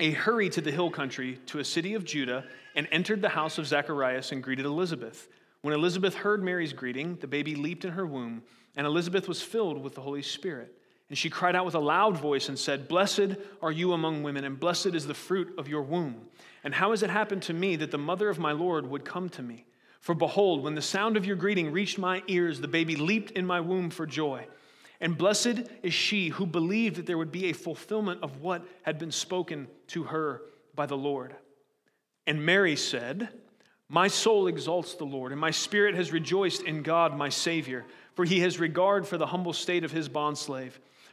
a 0.00 0.12
hurry 0.12 0.48
to 0.48 0.62
the 0.62 0.70
hill 0.70 0.90
country 0.90 1.38
to 1.46 1.58
a 1.58 1.64
city 1.64 1.92
of 1.92 2.04
Judah 2.04 2.44
and 2.74 2.88
entered 2.90 3.20
the 3.20 3.28
house 3.28 3.58
of 3.58 3.66
Zacharias 3.66 4.32
and 4.32 4.42
greeted 4.42 4.64
Elizabeth. 4.64 5.28
When 5.60 5.74
Elizabeth 5.74 6.14
heard 6.14 6.42
Mary's 6.42 6.72
greeting, 6.72 7.16
the 7.16 7.26
baby 7.26 7.54
leaped 7.54 7.84
in 7.84 7.92
her 7.92 8.06
womb, 8.06 8.42
and 8.74 8.86
Elizabeth 8.86 9.28
was 9.28 9.42
filled 9.42 9.82
with 9.82 9.94
the 9.94 10.00
Holy 10.00 10.22
Spirit. 10.22 10.74
And 11.10 11.18
she 11.18 11.28
cried 11.28 11.54
out 11.54 11.66
with 11.66 11.74
a 11.74 11.80
loud 11.80 12.16
voice 12.16 12.48
and 12.48 12.58
said, 12.58 12.88
Blessed 12.88 13.36
are 13.60 13.70
you 13.70 13.92
among 13.92 14.22
women, 14.22 14.44
and 14.44 14.58
blessed 14.58 14.94
is 14.94 15.06
the 15.06 15.12
fruit 15.12 15.54
of 15.58 15.68
your 15.68 15.82
womb. 15.82 16.16
And 16.64 16.74
how 16.74 16.92
has 16.92 17.02
it 17.02 17.10
happened 17.10 17.42
to 17.42 17.52
me 17.52 17.76
that 17.76 17.90
the 17.90 17.98
mother 17.98 18.30
of 18.30 18.38
my 18.38 18.52
Lord 18.52 18.86
would 18.86 19.04
come 19.04 19.28
to 19.28 19.42
me? 19.42 19.66
For 20.02 20.16
behold, 20.16 20.64
when 20.64 20.74
the 20.74 20.82
sound 20.82 21.16
of 21.16 21.24
your 21.24 21.36
greeting 21.36 21.70
reached 21.70 21.96
my 21.96 22.24
ears, 22.26 22.60
the 22.60 22.66
baby 22.66 22.96
leaped 22.96 23.30
in 23.30 23.46
my 23.46 23.60
womb 23.60 23.88
for 23.88 24.04
joy. 24.04 24.48
And 25.00 25.16
blessed 25.16 25.62
is 25.84 25.94
she 25.94 26.28
who 26.28 26.44
believed 26.44 26.96
that 26.96 27.06
there 27.06 27.18
would 27.18 27.30
be 27.30 27.46
a 27.46 27.52
fulfillment 27.52 28.20
of 28.20 28.40
what 28.40 28.66
had 28.82 28.98
been 28.98 29.12
spoken 29.12 29.68
to 29.88 30.02
her 30.02 30.42
by 30.74 30.86
the 30.86 30.96
Lord. 30.96 31.36
And 32.26 32.44
Mary 32.44 32.74
said, 32.74 33.28
My 33.88 34.08
soul 34.08 34.48
exalts 34.48 34.94
the 34.96 35.04
Lord, 35.04 35.30
and 35.30 35.40
my 35.40 35.52
spirit 35.52 35.94
has 35.94 36.10
rejoiced 36.10 36.62
in 36.62 36.82
God 36.82 37.16
my 37.16 37.28
Savior, 37.28 37.84
for 38.14 38.24
he 38.24 38.40
has 38.40 38.58
regard 38.58 39.06
for 39.06 39.18
the 39.18 39.26
humble 39.26 39.52
state 39.52 39.84
of 39.84 39.92
his 39.92 40.08
bondslave. 40.08 40.72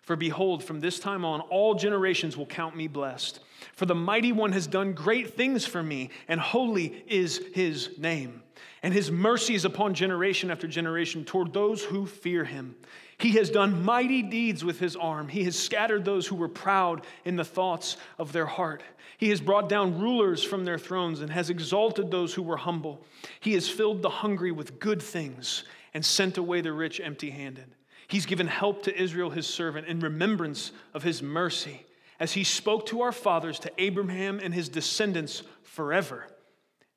For 0.10 0.16
behold, 0.16 0.63
from 0.63 0.80
this 0.80 1.00
time 1.00 1.24
on, 1.24 1.39
all 1.39 1.75
generations 1.75 2.36
will 2.36 2.48
count 2.48 2.75
me 2.75 2.88
blessed. 2.88 3.42
For 3.74 3.86
the 3.86 3.94
mighty 3.94 4.32
one 4.32 4.54
has 4.54 4.66
done 4.66 4.94
great 4.94 5.36
things 5.36 5.68
for 5.68 5.84
me, 5.84 6.10
and 6.28 6.39
holy 6.39 7.04
is 7.06 7.39
his 7.54 7.92
name. 8.00 8.42
And 8.82 8.92
his 8.92 9.12
mercy 9.12 9.54
is 9.54 9.66
upon 9.66 9.94
generation 9.94 10.50
after 10.50 10.68
generation 10.68 11.25
toward 11.25 11.54
those 11.54 11.84
who 11.84 12.08
fear 12.08 12.44
him. 12.44 12.75
He 13.20 13.34
has 13.34 13.51
done 13.51 13.86
mighty 13.86 14.24
deeds 14.24 14.66
with 14.66 14.80
his 14.80 14.96
arm. 14.96 15.28
He 15.28 15.44
has 15.44 15.56
scattered 15.56 16.06
those 16.06 16.25
who 16.25 16.38
were 16.38 16.50
proud 16.50 17.06
in 17.24 17.36
the 17.36 17.46
thoughts 17.46 17.96
of 18.18 18.32
their 18.32 18.48
heart. 18.48 18.82
He 19.20 19.30
has 19.30 19.39
brought 19.39 19.70
down 19.70 20.01
rulers 20.01 20.44
from 20.44 20.66
their 20.66 20.80
thrones 20.80 21.22
and 21.22 21.30
has 21.32 21.51
exalted 21.51 22.10
those 22.10 22.34
who 22.34 22.42
were 22.42 22.58
humble. 22.58 23.06
He 23.42 23.54
has 23.54 23.70
filled 23.70 24.01
the 24.01 24.10
hungry 24.10 24.51
with 24.51 24.80
good 24.80 25.04
things 25.04 25.66
and 25.94 26.04
sent 26.04 26.39
away 26.39 26.62
the 26.62 26.74
rich 26.74 27.00
empty 27.00 27.30
handed. 27.30 27.75
He's 28.10 28.25
given 28.25 28.48
help 28.48 28.84
to 28.84 29.01
Israel, 29.01 29.30
his 29.30 29.46
servant, 29.46 29.88
in 29.88 30.00
remembrance 30.00 30.72
of 30.96 31.04
his 31.04 31.22
mercy, 31.22 31.86
as 32.20 32.34
he 32.34 32.44
spoke 32.44 32.88
to 32.88 33.01
our 33.01 33.12
fathers, 33.12 33.60
to 33.60 33.72
Abraham 33.78 34.39
and 34.39 34.51
his 34.51 34.68
descendants 34.68 35.44
forever. 35.62 36.25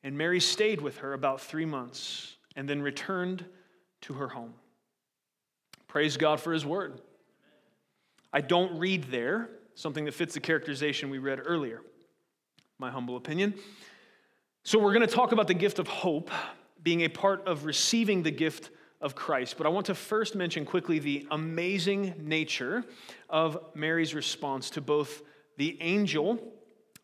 And 0.02 0.16
Mary 0.16 0.40
stayed 0.40 0.80
with 0.80 0.98
her 0.98 1.12
about 1.12 1.42
three 1.42 1.66
months 1.66 2.36
and 2.56 2.66
then 2.66 2.80
returned 2.80 3.44
to 4.02 4.14
her 4.14 4.28
home. 4.28 4.54
Praise 5.86 6.16
God 6.16 6.40
for 6.40 6.54
his 6.54 6.64
word. 6.64 6.98
I 8.32 8.40
don't 8.40 8.78
read 8.78 9.04
there 9.04 9.50
something 9.74 10.06
that 10.06 10.14
fits 10.14 10.32
the 10.32 10.40
characterization 10.40 11.10
we 11.10 11.18
read 11.18 11.40
earlier, 11.44 11.82
my 12.78 12.90
humble 12.90 13.18
opinion. 13.18 13.52
So, 14.64 14.78
we're 14.78 14.94
going 14.94 15.06
to 15.06 15.14
talk 15.14 15.32
about 15.32 15.48
the 15.48 15.54
gift 15.54 15.78
of 15.78 15.88
hope 15.88 16.30
being 16.82 17.02
a 17.02 17.08
part 17.08 17.46
of 17.46 17.66
receiving 17.66 18.22
the 18.22 18.30
gift 18.30 18.70
of 19.02 19.14
Christ. 19.14 19.56
But 19.58 19.66
I 19.66 19.70
want 19.70 19.86
to 19.86 19.94
first 19.94 20.34
mention 20.34 20.64
quickly 20.64 20.98
the 20.98 21.26
amazing 21.30 22.14
nature 22.18 22.84
of 23.28 23.58
Mary's 23.74 24.14
response 24.14 24.70
to 24.70 24.80
both 24.80 25.22
the 25.56 25.76
angel 25.80 26.38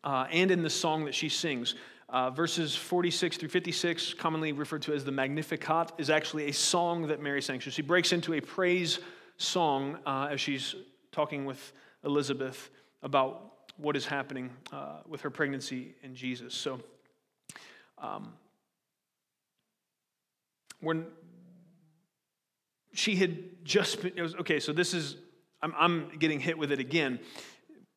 uh, 0.03 0.25
and 0.31 0.49
in 0.49 0.63
the 0.63 0.69
song 0.69 1.05
that 1.05 1.13
she 1.13 1.29
sings. 1.29 1.75
Uh, 2.07 2.31
verses 2.31 2.75
46 2.75 3.37
through 3.37 3.49
56, 3.49 4.15
commonly 4.15 4.51
referred 4.51 4.81
to 4.81 4.93
as 4.93 5.03
the 5.03 5.11
Magnificat, 5.11 5.91
is 5.99 6.09
actually 6.09 6.47
a 6.47 6.53
song 6.53 7.05
that 7.07 7.21
Mary 7.21 7.41
sang. 7.41 7.61
So 7.61 7.69
she 7.69 7.83
breaks 7.83 8.11
into 8.13 8.33
a 8.33 8.41
praise 8.41 8.99
song 9.37 9.99
uh, 10.05 10.29
as 10.31 10.41
she's 10.41 10.75
talking 11.11 11.45
with 11.45 11.73
Elizabeth 12.03 12.71
about 13.03 13.53
what 13.77 13.95
is 13.95 14.05
happening 14.05 14.49
uh, 14.73 15.01
with 15.07 15.21
her 15.21 15.29
pregnancy 15.29 15.95
in 16.01 16.15
Jesus. 16.15 16.53
So, 16.53 16.79
um, 17.97 18.33
when 20.81 21.05
she 22.93 23.15
had 23.15 23.63
just 23.63 24.01
been, 24.01 24.21
was, 24.21 24.35
okay, 24.35 24.59
so 24.59 24.73
this 24.73 24.93
is, 24.93 25.15
I'm, 25.61 25.73
I'm 25.77 26.17
getting 26.19 26.39
hit 26.39 26.57
with 26.57 26.71
it 26.71 26.79
again. 26.79 27.19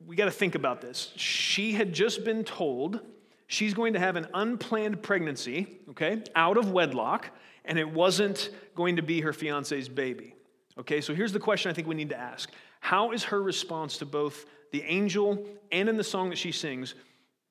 We 0.04 0.16
got 0.16 0.26
to 0.26 0.30
think 0.30 0.54
about 0.54 0.80
this. 0.80 1.12
She 1.16 1.72
had 1.72 1.92
just 1.92 2.24
been 2.24 2.44
told 2.44 3.00
she's 3.46 3.74
going 3.74 3.92
to 3.92 3.98
have 3.98 4.16
an 4.16 4.26
unplanned 4.34 5.02
pregnancy, 5.02 5.78
okay, 5.90 6.22
out 6.34 6.56
of 6.56 6.70
wedlock, 6.70 7.30
and 7.64 7.78
it 7.78 7.88
wasn't 7.88 8.50
going 8.74 8.96
to 8.96 9.02
be 9.02 9.20
her 9.20 9.32
fiance's 9.32 9.88
baby. 9.88 10.34
Okay, 10.78 11.00
so 11.00 11.14
here's 11.14 11.32
the 11.32 11.40
question 11.40 11.70
I 11.70 11.74
think 11.74 11.86
we 11.86 11.94
need 11.94 12.10
to 12.10 12.18
ask 12.18 12.50
How 12.80 13.12
is 13.12 13.24
her 13.24 13.42
response 13.42 13.98
to 13.98 14.06
both 14.06 14.46
the 14.72 14.82
angel 14.82 15.46
and 15.70 15.88
in 15.88 15.96
the 15.96 16.04
song 16.04 16.30
that 16.30 16.38
she 16.38 16.50
sings? 16.50 16.94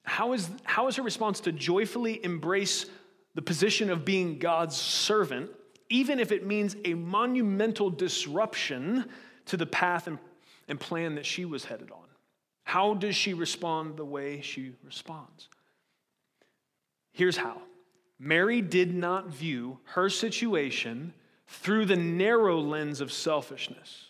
How 0.03 0.33
is, 0.33 0.50
how 0.63 0.88
is 0.88 0.95
her 0.95 1.03
response 1.03 1.39
to 1.41 1.51
joyfully 1.51 2.24
embrace 2.24 2.88
the 3.36 3.41
position 3.41 3.89
of 3.89 4.03
being 4.03 4.39
God's 4.39 4.75
servant, 4.75 5.51
even 5.91 6.19
if 6.19 6.31
it 6.31 6.45
means 6.45 6.75
a 6.86 6.93
monumental 6.93 7.89
disruption 7.89 9.05
to 9.45 9.57
the 9.57 9.65
path 9.65 10.07
and, 10.07 10.17
and 10.67 10.79
plan 10.79 11.15
that 11.15 11.25
she 11.25 11.45
was 11.45 11.65
headed 11.65 11.91
on? 11.91 12.05
How 12.63 12.93
does 12.93 13.15
she 13.15 13.33
respond 13.33 13.98
the 13.98 14.05
way 14.05 14.41
she 14.41 14.71
responds? 14.83 15.50
Here's 17.12 17.38
how 17.38 17.62
Mary 18.17 18.62
did 18.62 18.93
not 18.93 19.27
view 19.27 19.79
her 19.83 20.10
situation 20.10 21.13
through 21.48 21.86
the 21.86 21.95
narrow 21.95 22.60
lens 22.60 23.01
of 23.01 23.12
selfishness. 23.12 24.05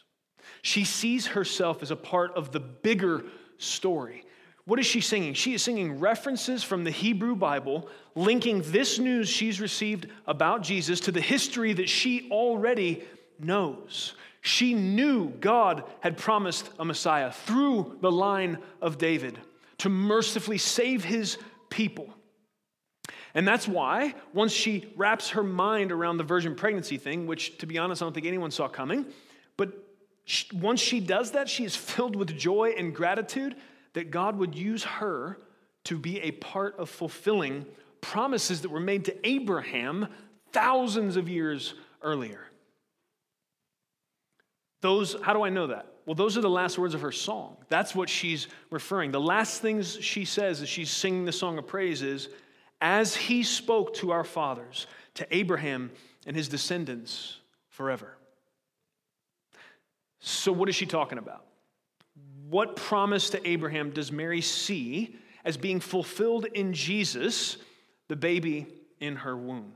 She 0.61 0.83
sees 0.83 1.27
herself 1.27 1.81
as 1.81 1.89
a 1.89 1.95
part 1.95 2.35
of 2.35 2.51
the 2.51 2.59
bigger 2.59 3.25
story. 3.57 4.25
What 4.71 4.79
is 4.79 4.85
she 4.85 5.01
singing? 5.01 5.33
She 5.33 5.53
is 5.53 5.61
singing 5.61 5.99
references 5.99 6.63
from 6.63 6.85
the 6.85 6.91
Hebrew 6.91 7.35
Bible, 7.35 7.89
linking 8.15 8.61
this 8.67 8.99
news 8.99 9.27
she's 9.27 9.59
received 9.59 10.07
about 10.25 10.63
Jesus 10.63 11.01
to 11.01 11.11
the 11.11 11.19
history 11.19 11.73
that 11.73 11.89
she 11.89 12.29
already 12.31 13.03
knows. 13.37 14.13
She 14.39 14.73
knew 14.73 15.27
God 15.27 15.83
had 15.99 16.17
promised 16.17 16.69
a 16.79 16.85
Messiah 16.85 17.33
through 17.33 17.97
the 17.99 18.13
line 18.13 18.59
of 18.81 18.97
David 18.97 19.37
to 19.79 19.89
mercifully 19.89 20.57
save 20.57 21.03
his 21.03 21.37
people. 21.69 22.09
And 23.33 23.45
that's 23.45 23.67
why, 23.67 24.15
once 24.33 24.53
she 24.53 24.93
wraps 24.95 25.31
her 25.31 25.43
mind 25.43 25.91
around 25.91 26.15
the 26.15 26.23
virgin 26.23 26.55
pregnancy 26.55 26.97
thing, 26.97 27.27
which 27.27 27.57
to 27.57 27.65
be 27.65 27.77
honest, 27.77 28.01
I 28.01 28.05
don't 28.05 28.13
think 28.13 28.25
anyone 28.25 28.51
saw 28.51 28.69
coming, 28.69 29.05
but 29.57 29.73
once 30.53 30.79
she 30.79 31.01
does 31.01 31.31
that, 31.31 31.49
she 31.49 31.65
is 31.65 31.75
filled 31.75 32.15
with 32.15 32.37
joy 32.37 32.73
and 32.77 32.95
gratitude 32.95 33.57
that 33.93 34.11
God 34.11 34.37
would 34.37 34.55
use 34.55 34.83
her 34.83 35.37
to 35.85 35.97
be 35.97 36.19
a 36.21 36.31
part 36.31 36.77
of 36.77 36.89
fulfilling 36.89 37.65
promises 38.01 38.61
that 38.61 38.69
were 38.69 38.79
made 38.79 39.05
to 39.05 39.27
Abraham 39.27 40.07
thousands 40.51 41.15
of 41.15 41.29
years 41.29 41.73
earlier. 42.01 42.41
Those, 44.81 45.15
how 45.21 45.33
do 45.33 45.43
I 45.43 45.49
know 45.49 45.67
that? 45.67 45.87
Well, 46.05 46.15
those 46.15 46.37
are 46.37 46.41
the 46.41 46.49
last 46.49 46.79
words 46.79 46.95
of 46.95 47.01
her 47.01 47.11
song. 47.11 47.55
That's 47.69 47.93
what 47.93 48.09
she's 48.09 48.47
referring. 48.71 49.11
The 49.11 49.21
last 49.21 49.61
things 49.61 49.97
she 50.01 50.25
says 50.25 50.61
as 50.61 50.69
she's 50.69 50.89
singing 50.89 51.25
the 51.25 51.31
song 51.31 51.59
of 51.59 51.67
praise 51.67 52.01
is, 52.01 52.29
as 52.81 53.15
he 53.15 53.43
spoke 53.43 53.93
to 53.95 54.11
our 54.11 54.23
fathers, 54.23 54.87
to 55.15 55.27
Abraham 55.35 55.91
and 56.25 56.35
his 56.35 56.49
descendants 56.49 57.37
forever. 57.69 58.17
So, 60.19 60.51
what 60.51 60.69
is 60.69 60.75
she 60.75 60.87
talking 60.87 61.19
about? 61.19 61.45
What 62.51 62.75
promise 62.75 63.29
to 63.31 63.47
Abraham 63.47 63.91
does 63.91 64.11
Mary 64.11 64.41
see 64.41 65.15
as 65.43 65.57
being 65.57 65.79
fulfilled 65.79 66.45
in 66.45 66.73
Jesus, 66.73 67.57
the 68.09 68.15
baby 68.15 68.67
in 68.99 69.15
her 69.15 69.35
womb? 69.35 69.71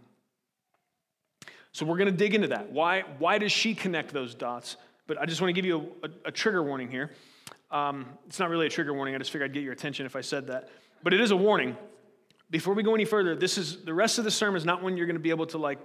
So, 1.72 1.86
we're 1.86 1.98
going 1.98 2.12
to 2.12 2.18
dig 2.18 2.36
into 2.36 2.50
that. 2.50 2.72
Why, 2.72 3.04
why 3.18 3.38
does 3.38 3.52
she 3.52 3.74
connect 3.74 4.14
those 4.14 4.36
dots? 4.36 4.78
But 5.08 5.20
I 5.20 5.26
just 5.26 5.42
want 5.42 5.50
to 5.50 5.54
give 5.54 5.66
you 5.66 5.94
a, 6.04 6.08
a, 6.08 6.12
a 6.26 6.32
trigger 6.32 6.62
warning 6.62 6.92
here. 6.92 7.12
Um, 7.72 8.06
it's 8.28 8.40
not 8.40 8.50
really 8.50 8.68
a 8.68 8.70
trigger 8.70 8.94
warning. 8.94 9.16
I 9.16 9.18
just 9.18 9.32
figured 9.32 9.50
I'd 9.50 9.54
get 9.54 9.64
your 9.64 9.74
attention 9.74 10.06
if 10.06 10.16
I 10.16 10.22
said 10.22 10.48
that. 10.48 10.70
But 11.02 11.14
it 11.14 11.22
is 11.22 11.32
a 11.32 11.36
warning 11.36 11.76
before 12.50 12.74
we 12.74 12.84
go 12.84 12.94
any 12.94 13.06
further, 13.06 13.36
this 13.36 13.58
is 13.58 13.84
the 13.84 13.94
rest 13.94 14.18
of 14.18 14.24
the 14.24 14.32
sermon 14.32 14.58
is 14.58 14.66
not 14.66 14.84
one 14.84 14.98
you're 14.98 15.08
going 15.08 15.16
to 15.16 15.22
be 15.22 15.30
able 15.30 15.48
to 15.48 15.58
like 15.58 15.80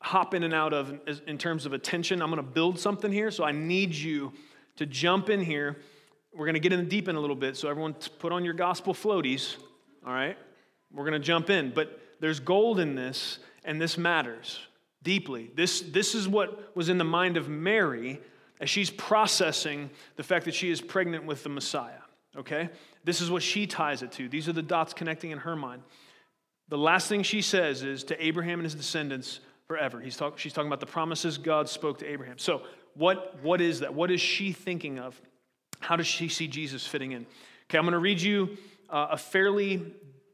hop 0.00 0.34
in 0.34 0.42
and 0.44 0.54
out 0.54 0.72
of 0.72 0.98
in 1.26 1.36
terms 1.36 1.66
of 1.66 1.72
attention. 1.72 2.22
I'm 2.22 2.30
going 2.30 2.44
to 2.44 2.50
build 2.50 2.78
something 2.78 3.12
here, 3.12 3.30
so 3.30 3.44
I 3.44 3.52
need 3.52 3.94
you 3.94 4.32
to 4.76 4.86
jump 4.86 5.28
in 5.28 5.40
here. 5.40 5.76
We're 6.32 6.46
going 6.46 6.54
to 6.54 6.60
get 6.60 6.72
in 6.72 6.80
the 6.80 6.86
deep 6.86 7.08
end 7.08 7.16
a 7.16 7.20
little 7.20 7.36
bit, 7.36 7.56
so 7.56 7.68
everyone 7.68 7.94
put 8.18 8.32
on 8.32 8.44
your 8.44 8.54
gospel 8.54 8.94
floaties. 8.94 9.56
All 10.06 10.12
right, 10.12 10.38
we're 10.92 11.04
going 11.04 11.20
to 11.20 11.24
jump 11.24 11.50
in, 11.50 11.72
but 11.74 12.00
there's 12.20 12.40
gold 12.40 12.78
in 12.78 12.94
this, 12.94 13.38
and 13.64 13.80
this 13.80 13.98
matters 13.98 14.60
deeply. 15.02 15.50
This 15.54 15.80
this 15.80 16.14
is 16.14 16.28
what 16.28 16.74
was 16.76 16.88
in 16.88 16.98
the 16.98 17.04
mind 17.04 17.36
of 17.36 17.48
Mary 17.48 18.20
as 18.60 18.68
she's 18.68 18.90
processing 18.90 19.90
the 20.16 20.22
fact 20.22 20.44
that 20.44 20.54
she 20.54 20.70
is 20.70 20.80
pregnant 20.80 21.24
with 21.24 21.42
the 21.42 21.48
Messiah. 21.48 22.02
Okay? 22.36 22.68
This 23.04 23.20
is 23.20 23.30
what 23.30 23.42
she 23.42 23.66
ties 23.66 24.02
it 24.02 24.12
to. 24.12 24.28
These 24.28 24.48
are 24.48 24.52
the 24.52 24.62
dots 24.62 24.92
connecting 24.92 25.30
in 25.30 25.38
her 25.38 25.56
mind. 25.56 25.82
The 26.68 26.78
last 26.78 27.08
thing 27.08 27.22
she 27.22 27.42
says 27.42 27.82
is 27.82 28.04
to 28.04 28.24
Abraham 28.24 28.60
and 28.60 28.64
his 28.64 28.74
descendants 28.74 29.40
forever. 29.66 30.00
He's 30.00 30.16
talk, 30.16 30.38
she's 30.38 30.52
talking 30.52 30.68
about 30.68 30.80
the 30.80 30.86
promises 30.86 31.38
God 31.38 31.68
spoke 31.68 31.98
to 31.98 32.06
Abraham. 32.06 32.38
So, 32.38 32.62
what, 32.94 33.38
what 33.42 33.60
is 33.60 33.80
that? 33.80 33.94
What 33.94 34.10
is 34.10 34.20
she 34.20 34.52
thinking 34.52 34.98
of? 34.98 35.20
How 35.80 35.96
does 35.96 36.06
she 36.06 36.28
see 36.28 36.46
Jesus 36.46 36.86
fitting 36.86 37.12
in? 37.12 37.26
Okay, 37.68 37.78
I'm 37.78 37.84
going 37.84 37.92
to 37.92 37.98
read 37.98 38.20
you 38.20 38.56
uh, 38.88 39.08
a 39.10 39.16
fairly 39.16 39.82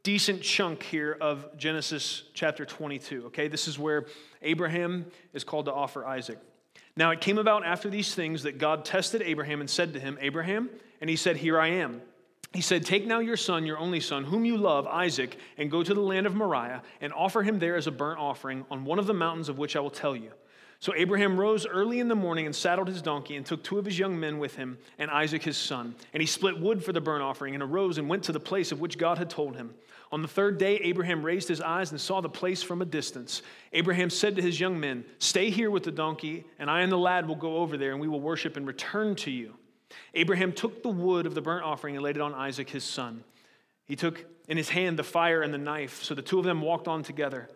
decent 0.03 0.43
chunk 0.43 0.83
here 0.83 1.17
of 1.21 1.57
Genesis 1.57 2.25
chapter 2.35 2.65
22. 2.65 3.26
Okay, 3.26 3.49
this 3.49 3.67
is 3.67 3.79
where 3.79 4.07
Abraham 4.43 5.07
is 5.33 5.45
called 5.45 5.67
to 5.67 5.73
offer 5.73 6.07
Isaac. 6.07 6.38
Now 6.97 7.11
it 7.11 7.21
came 7.21 7.38
about 7.38 7.65
after 7.65 7.91
these 7.91 8.15
things 8.15 8.43
that 8.45 8.59
God 8.59 8.85
tested 8.85 9.23
Abraham 9.23 9.61
and 9.61 9.69
said 9.69 9.93
to 9.95 10.00
him, 10.00 10.19
Abraham, 10.21 10.71
and 11.00 11.11
he 11.11 11.17
said, 11.17 11.37
Here 11.37 11.61
I 11.61 11.69
am. 11.69 12.03
He 12.53 12.62
said, 12.62 12.87
Take 12.87 13.07
now 13.07 13.19
your 13.19 13.37
son, 13.37 13.67
your 13.67 13.79
only 13.79 14.00
son, 14.00 14.25
whom 14.25 14.45
you 14.45 14.57
love, 14.57 14.87
Isaac, 14.87 15.37
and 15.59 15.71
go 15.71 15.83
to 15.83 15.93
the 15.93 16.00
land 16.00 16.26
of 16.26 16.35
Moriah, 16.35 16.83
and 17.00 17.12
offer 17.12 17.43
him 17.43 17.59
there 17.59 17.76
as 17.76 17.87
a 17.87 17.93
burnt 17.93 18.19
offering 18.19 18.65
on 18.71 18.85
one 18.85 18.99
of 18.99 19.07
the 19.07 19.15
mountains 19.15 19.49
of 19.49 19.59
which 19.59 19.76
I 19.76 19.81
will 19.81 19.91
tell 19.91 20.17
you. 20.17 20.33
So 20.80 20.95
Abraham 20.95 21.40
rose 21.40 21.66
early 21.66 22.00
in 22.00 22.09
the 22.09 22.14
morning 22.14 22.47
and 22.47 22.54
saddled 22.54 22.88
his 22.88 23.00
donkey 23.00 23.37
and 23.37 23.47
took 23.47 23.64
two 23.64 23.78
of 23.78 23.85
his 23.85 23.99
young 23.99 24.18
men 24.21 24.38
with 24.38 24.56
him 24.56 24.78
and 24.99 25.11
Isaac 25.11 25.42
his 25.42 25.56
son. 25.56 25.95
And 26.12 26.21
he 26.21 26.26
split 26.26 26.61
wood 26.61 26.85
for 26.85 26.92
the 26.92 27.00
burnt 27.00 27.23
offering 27.23 27.54
and 27.54 27.62
arose 27.62 27.99
and 27.99 28.09
went 28.09 28.25
to 28.25 28.33
the 28.33 28.40
place 28.40 28.73
of 28.73 28.80
which 28.80 28.99
God 28.99 29.18
had 29.18 29.30
told 29.30 29.56
him. 29.56 29.75
On 30.12 30.23
the 30.23 30.28
third 30.28 30.59
day, 30.59 30.76
Abraham 30.76 31.25
raised 31.25 31.49
his 31.49 31.61
eyes 31.61 31.90
and 31.90 32.00
saw 32.00 32.21
the 32.21 32.28
place 32.28 32.62
from 32.62 32.80
a 32.80 32.85
distance. 32.85 33.42
Abraham 33.73 34.09
said 34.11 34.37
to 34.37 34.42
his 34.42 34.61
young 34.61 34.78
men, 34.78 35.04
Stay 35.18 35.50
here 35.50 35.71
with 35.71 35.83
the 35.83 35.90
donkey, 35.90 36.45
and 36.59 36.71
I 36.71 36.83
and 36.83 36.92
the 36.92 36.99
lad 36.99 37.26
will 37.26 37.35
go 37.35 37.56
over 37.56 37.76
there, 37.76 37.90
and 37.90 38.00
we 38.00 38.06
will 38.06 38.21
worship 38.21 38.56
and 38.56 38.66
return 38.66 39.16
to 39.16 39.30
you. 39.30 39.54
Abraham 40.14 40.52
took 40.52 40.83
the 40.83 40.88
wood 40.88 41.26
of 41.26 41.35
the 41.35 41.40
burnt 41.40 41.64
offering 41.64 41.97
and 41.97 42.04
laid 42.04 42.16
it 42.16 42.23
on 42.23 42.35
Isaac 42.35 42.71
his 42.71 42.85
son. 42.85 43.25
He 43.87 43.97
took 43.97 44.25
in 44.49 44.56
his 44.56 44.68
hand 44.68 44.99
the 44.99 45.04
fire 45.04 45.42
and 45.42 45.52
the 45.52 45.59
knife, 45.59 46.02
so 46.02 46.14
the 46.14 46.23
two 46.23 46.38
of 46.38 46.45
them 46.45 46.61
walked 46.61 46.87
on 46.87 47.02
together. 47.02 47.50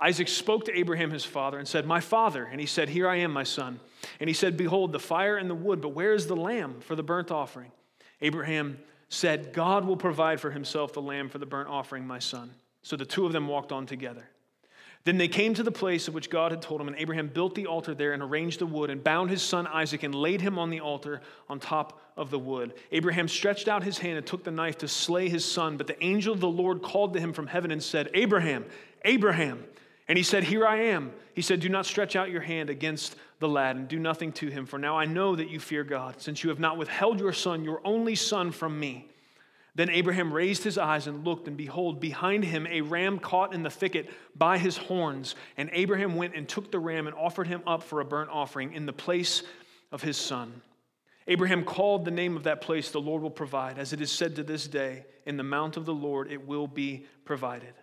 Isaac 0.00 0.28
spoke 0.28 0.64
to 0.66 0.78
Abraham 0.78 1.10
his 1.10 1.24
father 1.24 1.58
and 1.58 1.66
said, 1.66 1.84
My 1.84 2.00
father. 2.00 2.44
And 2.44 2.60
he 2.60 2.66
said, 2.66 2.88
Here 2.88 3.08
I 3.08 3.16
am, 3.16 3.32
my 3.32 3.42
son. 3.42 3.80
And 4.20 4.28
he 4.28 4.34
said, 4.34 4.56
Behold, 4.56 4.92
the 4.92 5.00
fire 5.00 5.36
and 5.36 5.50
the 5.50 5.54
wood, 5.54 5.80
but 5.80 5.90
where 5.90 6.12
is 6.12 6.26
the 6.26 6.36
lamb 6.36 6.80
for 6.80 6.94
the 6.94 7.02
burnt 7.02 7.30
offering? 7.30 7.72
Abraham 8.20 8.78
said, 9.08 9.52
God 9.52 9.84
will 9.84 9.96
provide 9.96 10.40
for 10.40 10.50
himself 10.50 10.92
the 10.92 11.02
lamb 11.02 11.28
for 11.28 11.38
the 11.38 11.46
burnt 11.46 11.68
offering, 11.68 12.06
my 12.06 12.18
son. 12.18 12.52
So 12.82 12.96
the 12.96 13.04
two 13.04 13.26
of 13.26 13.32
them 13.32 13.48
walked 13.48 13.72
on 13.72 13.86
together. 13.86 14.28
Then 15.04 15.16
they 15.16 15.28
came 15.28 15.54
to 15.54 15.62
the 15.62 15.72
place 15.72 16.06
of 16.06 16.14
which 16.14 16.28
God 16.28 16.50
had 16.52 16.60
told 16.60 16.80
him, 16.80 16.88
and 16.88 16.96
Abraham 16.96 17.28
built 17.28 17.54
the 17.54 17.66
altar 17.66 17.94
there 17.94 18.12
and 18.12 18.22
arranged 18.22 18.58
the 18.58 18.66
wood 18.66 18.90
and 18.90 19.02
bound 19.02 19.30
his 19.30 19.42
son 19.42 19.66
Isaac 19.66 20.02
and 20.02 20.14
laid 20.14 20.40
him 20.40 20.58
on 20.58 20.70
the 20.70 20.80
altar 20.80 21.22
on 21.48 21.60
top 21.60 22.00
of 22.16 22.30
the 22.30 22.38
wood. 22.38 22.74
Abraham 22.92 23.28
stretched 23.28 23.68
out 23.68 23.82
his 23.82 23.98
hand 23.98 24.18
and 24.18 24.26
took 24.26 24.44
the 24.44 24.50
knife 24.50 24.78
to 24.78 24.88
slay 24.88 25.28
his 25.28 25.44
son, 25.44 25.76
but 25.76 25.86
the 25.86 26.02
angel 26.04 26.34
of 26.34 26.40
the 26.40 26.48
Lord 26.48 26.82
called 26.82 27.14
to 27.14 27.20
him 27.20 27.32
from 27.32 27.46
heaven 27.46 27.70
and 27.70 27.82
said, 27.82 28.10
Abraham, 28.12 28.64
Abraham. 29.04 29.64
And 30.08 30.16
he 30.16 30.24
said, 30.24 30.44
Here 30.44 30.66
I 30.66 30.76
am. 30.84 31.12
He 31.34 31.42
said, 31.42 31.60
Do 31.60 31.68
not 31.68 31.86
stretch 31.86 32.16
out 32.16 32.30
your 32.30 32.40
hand 32.40 32.70
against 32.70 33.14
the 33.38 33.48
lad 33.48 33.76
and 33.76 33.86
do 33.86 33.98
nothing 33.98 34.32
to 34.32 34.48
him, 34.48 34.66
for 34.66 34.78
now 34.78 34.96
I 34.96 35.04
know 35.04 35.36
that 35.36 35.50
you 35.50 35.60
fear 35.60 35.84
God, 35.84 36.20
since 36.20 36.42
you 36.42 36.50
have 36.50 36.58
not 36.58 36.78
withheld 36.78 37.20
your 37.20 37.32
son, 37.32 37.62
your 37.62 37.80
only 37.84 38.14
son, 38.14 38.50
from 38.50 38.80
me. 38.80 39.08
Then 39.74 39.90
Abraham 39.90 40.32
raised 40.32 40.64
his 40.64 40.76
eyes 40.76 41.06
and 41.06 41.24
looked, 41.24 41.46
and 41.46 41.56
behold, 41.56 42.00
behind 42.00 42.44
him 42.44 42.66
a 42.66 42.80
ram 42.80 43.20
caught 43.20 43.54
in 43.54 43.62
the 43.62 43.70
thicket 43.70 44.10
by 44.34 44.58
his 44.58 44.76
horns. 44.76 45.36
And 45.56 45.70
Abraham 45.72 46.16
went 46.16 46.34
and 46.34 46.48
took 46.48 46.72
the 46.72 46.80
ram 46.80 47.06
and 47.06 47.14
offered 47.14 47.46
him 47.46 47.62
up 47.64 47.84
for 47.84 48.00
a 48.00 48.04
burnt 48.04 48.30
offering 48.30 48.72
in 48.72 48.86
the 48.86 48.92
place 48.92 49.44
of 49.92 50.02
his 50.02 50.16
son. 50.16 50.62
Abraham 51.28 51.62
called 51.62 52.04
the 52.04 52.10
name 52.10 52.36
of 52.36 52.44
that 52.44 52.60
place, 52.60 52.90
The 52.90 53.00
Lord 53.00 53.22
will 53.22 53.30
provide. 53.30 53.78
As 53.78 53.92
it 53.92 54.00
is 54.00 54.10
said 54.10 54.34
to 54.36 54.42
this 54.42 54.66
day, 54.66 55.04
In 55.26 55.36
the 55.36 55.44
mount 55.44 55.76
of 55.76 55.84
the 55.84 55.94
Lord 55.94 56.32
it 56.32 56.44
will 56.44 56.66
be 56.66 57.06
provided. 57.24 57.74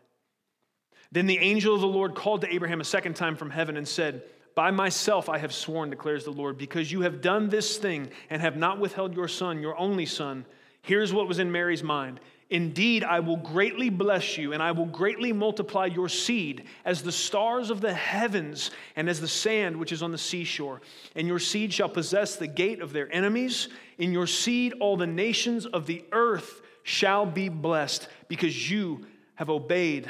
Then 1.12 1.28
the 1.28 1.38
angel 1.38 1.76
of 1.76 1.82
the 1.82 1.88
Lord 1.88 2.16
called 2.16 2.42
to 2.42 2.54
Abraham 2.54 2.82
a 2.82 2.86
second 2.86 3.16
time 3.16 3.36
from 3.36 3.50
heaven 3.50 3.78
and 3.78 3.88
said, 3.88 4.24
By 4.56 4.72
myself 4.72 5.30
I 5.30 5.38
have 5.38 5.54
sworn, 5.54 5.90
declares 5.90 6.26
the 6.26 6.32
Lord, 6.32 6.58
because 6.58 6.92
you 6.92 7.02
have 7.02 7.22
done 7.22 7.50
this 7.50 7.78
thing 7.78 8.10
and 8.30 8.42
have 8.42 8.58
not 8.58 8.80
withheld 8.80 9.16
your 9.16 9.28
son, 9.28 9.62
your 9.62 9.78
only 9.78 10.06
son. 10.06 10.46
Here's 10.82 11.14
what 11.14 11.28
was 11.28 11.40
in 11.40 11.52
Mary's 11.52 11.84
mind. 11.84 12.20
Indeed, 12.52 13.04
I 13.04 13.22
will 13.22 13.38
greatly 13.38 13.90
bless 13.90 14.38
you, 14.38 14.54
and 14.54 14.62
I 14.62 14.72
will 14.72 14.86
greatly 14.86 15.34
multiply 15.34 15.88
your 15.88 16.10
seed 16.10 16.66
as 16.86 17.02
the 17.02 17.12
stars 17.12 17.72
of 17.72 17.82
the 17.82 17.94
heavens 17.94 18.70
and 18.96 19.10
as 19.10 19.20
the 19.20 19.28
sand 19.28 19.76
which 19.76 19.92
is 19.92 20.04
on 20.04 20.12
the 20.12 20.18
seashore. 20.18 20.82
And 21.16 21.28
your 21.28 21.40
seed 21.40 21.74
shall 21.74 21.90
possess 21.90 22.36
the 22.36 22.46
gate 22.46 22.82
of 22.82 22.94
their 22.94 23.12
enemies. 23.12 23.70
In 23.98 24.12
your 24.12 24.28
seed, 24.28 24.74
all 24.80 24.96
the 24.96 25.08
nations 25.08 25.66
of 25.66 25.88
the 25.88 26.06
earth 26.12 26.62
shall 26.84 27.26
be 27.26 27.50
blessed, 27.50 28.08
because 28.28 28.70
you 28.70 29.08
have 29.36 29.50
obeyed 29.50 30.08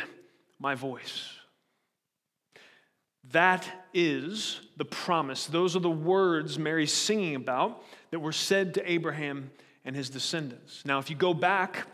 my 0.59 0.75
voice. 0.75 1.29
That 3.31 3.67
is 3.93 4.61
the 4.77 4.85
promise. 4.85 5.47
Those 5.47 5.75
are 5.75 5.79
the 5.79 5.89
words 5.89 6.59
Mary's 6.59 6.93
singing 6.93 7.35
about 7.35 7.83
that 8.11 8.19
were 8.19 8.31
said 8.31 8.75
to 8.75 8.91
Abraham 8.91 9.49
and 9.83 9.95
his 9.95 10.09
descendants. 10.09 10.83
Now, 10.85 10.99
if 10.99 11.09
you 11.09 11.15
go 11.15 11.33
back, 11.33 11.87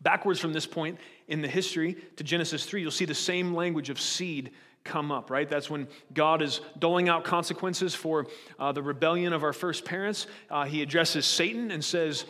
backwards 0.00 0.40
from 0.40 0.52
this 0.52 0.66
point 0.66 0.98
in 1.26 1.42
the 1.42 1.48
history 1.48 1.96
to 2.16 2.24
Genesis 2.24 2.64
3, 2.64 2.82
you'll 2.82 2.90
see 2.90 3.04
the 3.04 3.14
same 3.14 3.54
language 3.54 3.90
of 3.90 4.00
seed 4.00 4.50
come 4.84 5.12
up, 5.12 5.30
right? 5.30 5.48
That's 5.48 5.68
when 5.68 5.86
God 6.14 6.42
is 6.42 6.60
doling 6.78 7.08
out 7.08 7.24
consequences 7.24 7.94
for 7.94 8.26
uh, 8.58 8.72
the 8.72 8.82
rebellion 8.82 9.32
of 9.32 9.42
our 9.42 9.52
first 9.52 9.84
parents. 9.84 10.26
Uh, 10.50 10.64
he 10.64 10.82
addresses 10.82 11.26
Satan 11.26 11.70
and 11.70 11.84
says, 11.84 12.24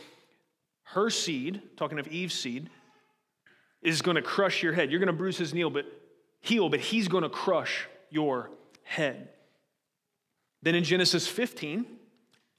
Her 0.83 1.11
seed, 1.11 1.63
talking 1.77 1.99
of 1.99 2.09
Eve's 2.09 2.35
seed, 2.35 2.71
is 3.83 4.03
going 4.03 4.17
to 4.17 4.23
crush 4.23 4.63
your 4.63 4.73
head. 4.73 4.91
You're 4.91 5.01
going 5.01 5.09
to 5.09 5.13
bruise 5.13 5.39
his 5.39 5.53
heel, 5.53 5.71
but 5.71 5.87
heel, 6.41 6.69
but 6.69 6.81
he's 6.81 7.09
going 7.09 7.23
to 7.23 7.29
crush 7.29 7.87
your 8.11 8.51
head. 8.83 9.29
Then 10.63 10.75
in 10.75 10.85
Genesis 10.85 11.27
15, 11.27 11.87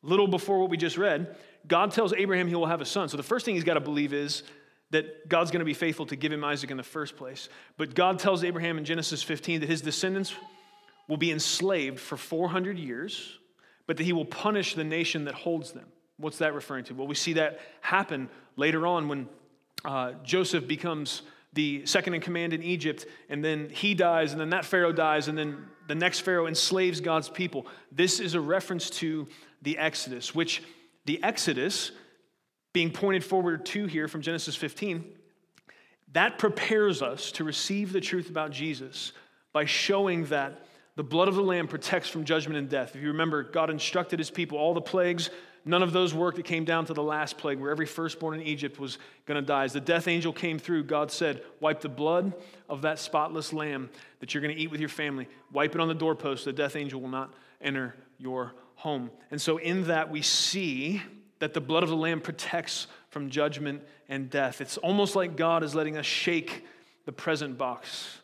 little 0.02 0.28
before 0.28 0.60
what 0.60 0.70
we 0.70 0.78
just 0.78 0.98
read, 0.98 1.36
God 1.68 1.92
tells 1.92 2.14
Abraham 2.14 2.48
he 2.48 2.56
will 2.56 2.66
have 2.66 2.82
a 2.82 2.86
son. 2.86 3.10
So 3.10 3.18
the 3.18 3.24
first 3.24 3.46
thing 3.46 3.56
he's 3.56 3.64
got 3.64 3.74
to 3.74 3.82
believe 3.82 4.14
is 4.14 4.44
that 4.92 5.28
God's 5.30 5.52
going 5.52 5.60
to 5.60 5.66
be 5.66 5.74
faithful 5.74 6.06
to 6.08 6.16
give 6.16 6.32
him 6.32 6.44
Isaac 6.44 6.72
in 6.72 6.78
the 6.78 6.84
first 6.84 7.16
place. 7.16 7.50
But 7.78 7.94
God 7.94 8.20
tells 8.20 8.44
Abraham 8.44 8.78
in 8.78 8.86
Genesis 8.86 9.22
15 9.22 9.62
that 9.62 9.70
his 9.70 9.82
descendants 9.82 10.34
will 11.08 11.18
be 11.18 11.32
enslaved 11.32 12.00
for 12.00 12.18
400 12.18 12.78
years, 12.78 13.38
but 13.88 13.98
that 13.98 14.04
he 14.04 14.14
will 14.14 14.26
punish 14.26 14.76
the 14.76 14.84
nation 14.84 15.26
that 15.26 15.34
holds 15.34 15.74
them. 15.74 15.86
What's 16.18 16.40
that 16.40 16.54
referring 16.54 16.86
to? 16.86 16.94
Well, 16.94 17.08
we 17.08 17.16
see 17.16 17.34
that 17.34 17.60
happen 17.82 18.30
later 18.56 18.86
on 18.88 19.08
when 19.08 19.28
uh, 19.86 20.13
Joseph 20.24 20.68
becomes 20.68 21.22
the 21.54 21.86
second 21.86 22.13
in 22.13 22.22
command 22.22 22.54
in 22.54 22.62
Egypt, 22.62 23.06
and 23.30 23.44
then 23.44 23.70
he 23.70 23.94
dies, 23.94 24.32
and 24.32 24.39
then 24.39 24.52
that 24.52 24.65
Pharaoh 24.65 24.92
dies, 24.92 25.28
and 25.28 25.38
then 25.38 25.65
the 25.88 25.96
next 25.96 26.20
Pharaoh 26.20 26.48
enslaves 26.48 27.02
God's 27.02 27.30
people. 27.30 27.65
This 27.92 28.20
is 28.20 28.36
a 28.36 28.42
reference 28.42 28.89
to 28.92 29.28
the 29.62 29.78
Exodus, 29.78 30.36
which 30.36 30.62
the 31.06 31.22
Exodus, 31.24 31.92
being 32.72 32.92
pointed 32.92 33.24
forward 33.24 33.65
to 33.68 33.88
here 33.88 34.08
from 34.08 34.22
Genesis 34.22 34.56
15, 34.56 35.04
that 36.13 36.38
prepares 36.38 37.02
us 37.02 37.32
to 37.34 37.44
receive 37.44 37.94
the 37.94 38.02
truth 38.02 38.30
about 38.30 38.52
Jesus 38.52 39.12
by 39.54 39.65
showing 39.65 40.26
that 40.26 40.65
the 40.96 41.04
blood 41.04 41.28
of 41.28 41.36
the 41.36 41.42
Lamb 41.42 41.68
protects 41.68 42.10
from 42.10 42.26
judgment 42.26 42.58
and 42.58 42.70
death. 42.70 42.96
If 42.96 43.02
you 43.02 43.08
remember, 43.08 43.44
God 43.44 43.70
instructed 43.70 44.20
his 44.20 44.30
people, 44.30 44.58
all 44.58 44.74
the 44.74 44.82
plagues 44.82 45.30
None 45.65 45.84
of 45.84 45.93
those 45.93 46.13
worked. 46.13 46.39
It 46.39 46.45
came 46.45 46.65
down 46.65 46.86
to 46.86 46.93
the 46.93 47.04
last 47.04 47.38
plague 47.38 47.60
where 47.60 47.72
every 47.72 47.86
firstborn 47.86 48.39
in 48.39 48.45
Egypt 48.45 48.80
was 48.80 48.98
going 49.26 49.39
to 49.39 49.45
die. 49.45 49.65
As 49.65 49.74
the 49.74 49.82
death 49.82 50.08
angel 50.08 50.34
came 50.34 50.60
through, 50.60 50.84
God 50.84 51.12
said, 51.12 51.43
Wipe 51.60 51.82
the 51.82 51.89
blood 51.89 52.34
of 52.69 52.82
that 52.84 53.00
spotless 53.00 53.54
lamb 53.54 53.89
that 54.19 54.34
you're 54.34 54.41
going 54.41 54.56
to 54.56 54.62
eat 54.62 54.72
with 54.72 54.80
your 54.80 54.89
family. 54.89 55.28
Wipe 55.52 55.76
it 55.76 55.82
on 55.82 55.88
the 55.88 55.93
doorpost. 55.93 56.45
The 56.45 56.54
death 56.54 56.76
angel 56.76 57.02
will 57.02 57.10
not 57.10 57.34
enter 57.62 57.95
your 58.17 58.54
home. 58.76 59.12
And 59.32 59.41
so, 59.41 59.58
in 59.58 59.88
that, 59.88 60.10
we 60.10 60.22
see 60.22 61.02
that 61.39 61.54
the 61.54 61.62
blood 61.62 61.84
of 61.84 61.89
the 61.89 61.95
lamb 61.95 62.22
protects 62.22 62.88
from 63.10 63.30
judgment 63.30 63.84
and 64.08 64.30
death. 64.30 64.62
It's 64.62 64.78
almost 64.78 65.15
like 65.15 65.36
God 65.36 65.63
is 65.63 65.76
letting 65.76 65.98
us 65.98 66.06
shake 66.06 66.65
the 67.06 67.12
present 67.12 67.58
box, 67.58 68.19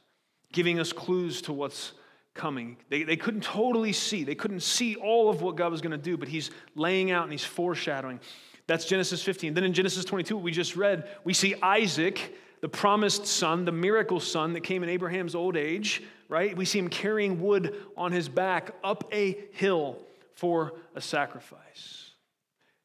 giving 0.51 0.79
us 0.79 0.93
clues 0.93 1.41
to 1.43 1.53
what's 1.53 1.93
coming. 2.35 2.77
They, 2.89 3.03
they 3.03 3.15
couldn't 3.15 3.41
totally 3.41 3.93
see. 3.93 4.23
They 4.23 4.35
couldn't 4.35 4.59
see 4.59 4.95
all 4.95 5.29
of 5.29 5.41
what 5.41 5.55
God 5.55 5.71
was 5.71 5.81
going 5.81 5.91
to 5.91 5.97
do, 5.97 6.17
but 6.17 6.27
he's 6.27 6.51
laying 6.75 7.09
out 7.09 7.23
and 7.23 7.31
he's 7.31 7.45
foreshadowing. 7.45 8.19
That's 8.67 8.85
Genesis 8.85 9.23
15. 9.23 9.53
Then 9.53 9.63
in 9.63 9.73
Genesis 9.73 10.05
22, 10.05 10.37
we 10.37 10.51
just 10.51 10.75
read, 10.75 11.07
we 11.23 11.33
see 11.33 11.55
Isaac, 11.61 12.35
the 12.61 12.69
promised 12.69 13.25
son, 13.25 13.65
the 13.65 13.71
miracle 13.71 14.19
son 14.19 14.53
that 14.53 14.61
came 14.61 14.83
in 14.83 14.89
Abraham's 14.89 15.33
old 15.33 15.55
age, 15.55 16.03
right? 16.29 16.55
We 16.55 16.65
see 16.65 16.79
him 16.79 16.89
carrying 16.89 17.41
wood 17.41 17.75
on 17.97 18.11
his 18.11 18.27
back 18.27 18.75
up 18.83 19.07
a 19.11 19.37
hill 19.53 19.97
for 20.35 20.73
a 20.93 21.01
sacrifice. 21.01 22.11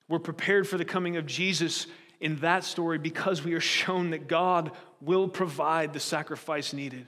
We're 0.08 0.18
prepared 0.18 0.68
for 0.68 0.78
the 0.78 0.84
coming 0.84 1.16
of 1.16 1.26
Jesus 1.26 1.86
in 2.20 2.36
that 2.36 2.64
story 2.64 2.98
because 2.98 3.42
we 3.42 3.54
are 3.54 3.60
shown 3.60 4.10
that 4.10 4.28
God 4.28 4.72
will 5.00 5.28
provide 5.28 5.92
the 5.92 6.00
sacrifice 6.00 6.72
needed. 6.72 7.06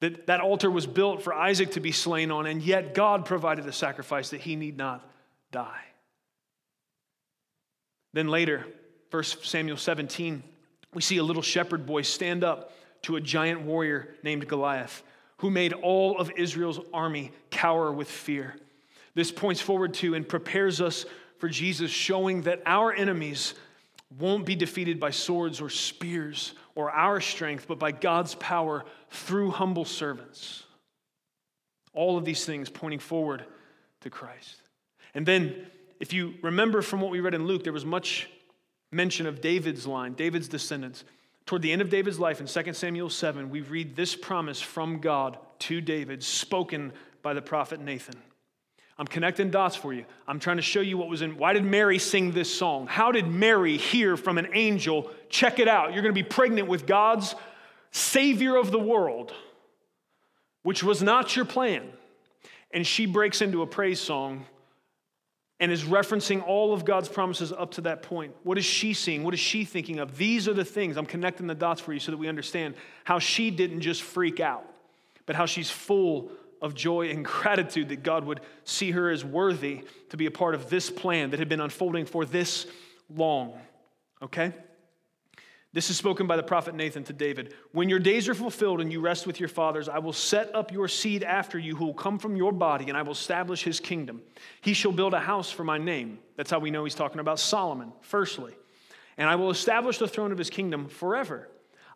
That 0.00 0.26
that 0.26 0.40
altar 0.40 0.70
was 0.70 0.86
built 0.86 1.22
for 1.22 1.34
Isaac 1.34 1.72
to 1.72 1.80
be 1.80 1.92
slain 1.92 2.30
on, 2.30 2.46
and 2.46 2.62
yet 2.62 2.94
God 2.94 3.24
provided 3.24 3.66
a 3.66 3.72
sacrifice 3.72 4.30
that 4.30 4.40
he 4.40 4.54
need 4.54 4.76
not 4.76 5.08
die. 5.50 5.84
Then 8.12 8.28
later, 8.28 8.66
1 9.10 9.22
Samuel 9.22 9.76
17, 9.76 10.42
we 10.94 11.02
see 11.02 11.18
a 11.18 11.22
little 11.22 11.42
shepherd 11.42 11.86
boy 11.86 12.02
stand 12.02 12.44
up 12.44 12.72
to 13.02 13.16
a 13.16 13.20
giant 13.20 13.62
warrior 13.62 14.14
named 14.22 14.48
Goliath, 14.48 15.02
who 15.38 15.50
made 15.50 15.72
all 15.72 16.18
of 16.18 16.30
Israel's 16.36 16.80
army 16.92 17.32
cower 17.50 17.92
with 17.92 18.10
fear. 18.10 18.56
This 19.14 19.30
points 19.30 19.60
forward 19.60 19.94
to 19.94 20.14
and 20.14 20.28
prepares 20.28 20.80
us 20.80 21.04
for 21.38 21.48
Jesus, 21.48 21.90
showing 21.90 22.42
that 22.42 22.62
our 22.66 22.92
enemies 22.92 23.54
won't 24.18 24.44
be 24.46 24.56
defeated 24.56 24.98
by 24.98 25.10
swords 25.10 25.60
or 25.60 25.70
spears 25.70 26.54
or 26.78 26.92
our 26.92 27.20
strength, 27.20 27.66
but 27.66 27.80
by 27.80 27.90
God's 27.90 28.36
power 28.36 28.84
through 29.10 29.50
humble 29.50 29.84
servants. 29.84 30.62
All 31.92 32.16
of 32.16 32.24
these 32.24 32.44
things 32.44 32.70
pointing 32.70 33.00
forward 33.00 33.44
to 34.02 34.10
Christ. 34.10 34.62
And 35.12 35.26
then, 35.26 35.66
if 35.98 36.12
you 36.12 36.34
remember 36.40 36.80
from 36.80 37.00
what 37.00 37.10
we 37.10 37.18
read 37.18 37.34
in 37.34 37.48
Luke, 37.48 37.64
there 37.64 37.72
was 37.72 37.84
much 37.84 38.30
mention 38.92 39.26
of 39.26 39.40
David's 39.40 39.88
line, 39.88 40.12
David's 40.12 40.46
descendants. 40.46 41.02
Toward 41.46 41.62
the 41.62 41.72
end 41.72 41.82
of 41.82 41.90
David's 41.90 42.20
life 42.20 42.40
in 42.40 42.46
2 42.46 42.72
Samuel 42.72 43.10
7, 43.10 43.50
we 43.50 43.62
read 43.62 43.96
this 43.96 44.14
promise 44.14 44.60
from 44.60 45.00
God 45.00 45.36
to 45.58 45.80
David, 45.80 46.22
spoken 46.22 46.92
by 47.22 47.34
the 47.34 47.42
prophet 47.42 47.80
Nathan. 47.80 48.22
I'm 48.98 49.06
connecting 49.06 49.50
dots 49.50 49.76
for 49.76 49.92
you. 49.92 50.04
I'm 50.26 50.40
trying 50.40 50.56
to 50.56 50.62
show 50.62 50.80
you 50.80 50.98
what 50.98 51.08
was 51.08 51.22
in. 51.22 51.38
Why 51.38 51.52
did 51.52 51.64
Mary 51.64 51.98
sing 52.00 52.32
this 52.32 52.52
song? 52.52 52.88
How 52.88 53.12
did 53.12 53.28
Mary 53.28 53.76
hear 53.76 54.16
from 54.16 54.38
an 54.38 54.48
angel? 54.54 55.10
Check 55.28 55.60
it 55.60 55.68
out. 55.68 55.92
You're 55.92 56.02
going 56.02 56.14
to 56.14 56.20
be 56.20 56.28
pregnant 56.28 56.66
with 56.66 56.84
God's 56.84 57.36
Savior 57.92 58.56
of 58.56 58.72
the 58.72 58.78
world, 58.78 59.32
which 60.64 60.82
was 60.82 61.00
not 61.00 61.36
your 61.36 61.44
plan. 61.44 61.84
And 62.72 62.84
she 62.84 63.06
breaks 63.06 63.40
into 63.40 63.62
a 63.62 63.66
praise 63.66 64.00
song 64.00 64.44
and 65.60 65.70
is 65.70 65.84
referencing 65.84 66.44
all 66.44 66.72
of 66.72 66.84
God's 66.84 67.08
promises 67.08 67.52
up 67.52 67.72
to 67.72 67.80
that 67.82 68.02
point. 68.02 68.34
What 68.42 68.58
is 68.58 68.64
she 68.64 68.94
seeing? 68.94 69.22
What 69.22 69.32
is 69.32 69.40
she 69.40 69.64
thinking 69.64 70.00
of? 70.00 70.16
These 70.16 70.48
are 70.48 70.54
the 70.54 70.64
things. 70.64 70.96
I'm 70.96 71.06
connecting 71.06 71.46
the 71.46 71.54
dots 71.54 71.80
for 71.80 71.92
you 71.92 72.00
so 72.00 72.10
that 72.10 72.18
we 72.18 72.28
understand 72.28 72.74
how 73.04 73.20
she 73.20 73.50
didn't 73.50 73.80
just 73.80 74.02
freak 74.02 74.40
out, 74.40 74.64
but 75.24 75.36
how 75.36 75.46
she's 75.46 75.70
full 75.70 76.30
of 76.60 76.74
joy 76.74 77.10
and 77.10 77.24
gratitude 77.24 77.88
that 77.90 78.02
God 78.02 78.24
would 78.24 78.40
see 78.64 78.90
her 78.90 79.10
as 79.10 79.24
worthy 79.24 79.84
to 80.10 80.16
be 80.16 80.26
a 80.26 80.30
part 80.30 80.54
of 80.54 80.68
this 80.70 80.90
plan 80.90 81.30
that 81.30 81.38
had 81.38 81.48
been 81.48 81.60
unfolding 81.60 82.06
for 82.06 82.24
this 82.24 82.66
long. 83.14 83.58
Okay? 84.22 84.52
This 85.72 85.90
is 85.90 85.98
spoken 85.98 86.26
by 86.26 86.36
the 86.36 86.42
prophet 86.42 86.74
Nathan 86.74 87.04
to 87.04 87.12
David. 87.12 87.54
When 87.72 87.90
your 87.90 87.98
days 87.98 88.26
are 88.28 88.34
fulfilled 88.34 88.80
and 88.80 88.90
you 88.90 89.00
rest 89.00 89.26
with 89.26 89.38
your 89.38 89.50
fathers, 89.50 89.88
I 89.88 89.98
will 89.98 90.14
set 90.14 90.54
up 90.54 90.72
your 90.72 90.88
seed 90.88 91.22
after 91.22 91.58
you 91.58 91.76
who 91.76 91.86
will 91.86 91.94
come 91.94 92.18
from 92.18 92.36
your 92.36 92.52
body, 92.52 92.86
and 92.88 92.96
I 92.96 93.02
will 93.02 93.12
establish 93.12 93.62
his 93.62 93.78
kingdom. 93.78 94.22
He 94.62 94.72
shall 94.72 94.92
build 94.92 95.12
a 95.12 95.20
house 95.20 95.50
for 95.50 95.64
my 95.64 95.76
name. 95.76 96.18
That's 96.36 96.50
how 96.50 96.58
we 96.58 96.70
know 96.70 96.84
he's 96.84 96.94
talking 96.94 97.20
about 97.20 97.38
Solomon, 97.38 97.92
firstly. 98.00 98.54
And 99.18 99.28
I 99.28 99.36
will 99.36 99.50
establish 99.50 99.98
the 99.98 100.08
throne 100.08 100.32
of 100.32 100.38
his 100.38 100.48
kingdom 100.48 100.88
forever. 100.88 101.48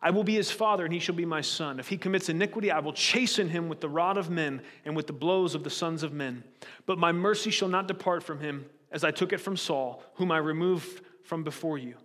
I 0.03 0.11
will 0.11 0.25
be 0.25 0.35
his 0.35 0.51
father, 0.51 0.83
and 0.83 0.93
he 0.93 0.99
shall 0.99 1.15
be 1.15 1.25
my 1.25 1.39
son. 1.39 1.79
If 1.79 1.87
he 1.87 1.97
commits 1.97 2.27
iniquity, 2.27 2.69
I 2.71 2.79
will 2.79 2.91
chasten 2.91 3.47
him 3.47 3.69
with 3.69 3.79
the 3.79 3.87
rod 3.87 4.17
of 4.17 4.29
men 4.29 4.61
and 4.83 4.97
with 4.97 5.07
the 5.07 5.13
blows 5.13 5.55
of 5.55 5.63
the 5.63 5.69
sons 5.69 6.03
of 6.03 6.11
men. 6.11 6.43
But 6.85 6.97
my 6.97 7.13
mercy 7.13 7.51
shall 7.51 7.69
not 7.69 7.87
depart 7.87 8.21
from 8.21 8.41
him, 8.41 8.65
as 8.91 9.05
I 9.05 9.11
took 9.11 9.31
it 9.31 9.37
from 9.37 9.55
Saul, 9.55 10.03
whom 10.15 10.29
I 10.29 10.39
removed 10.39 11.01
from 11.23 11.45
before 11.45 11.77
you. 11.77 11.95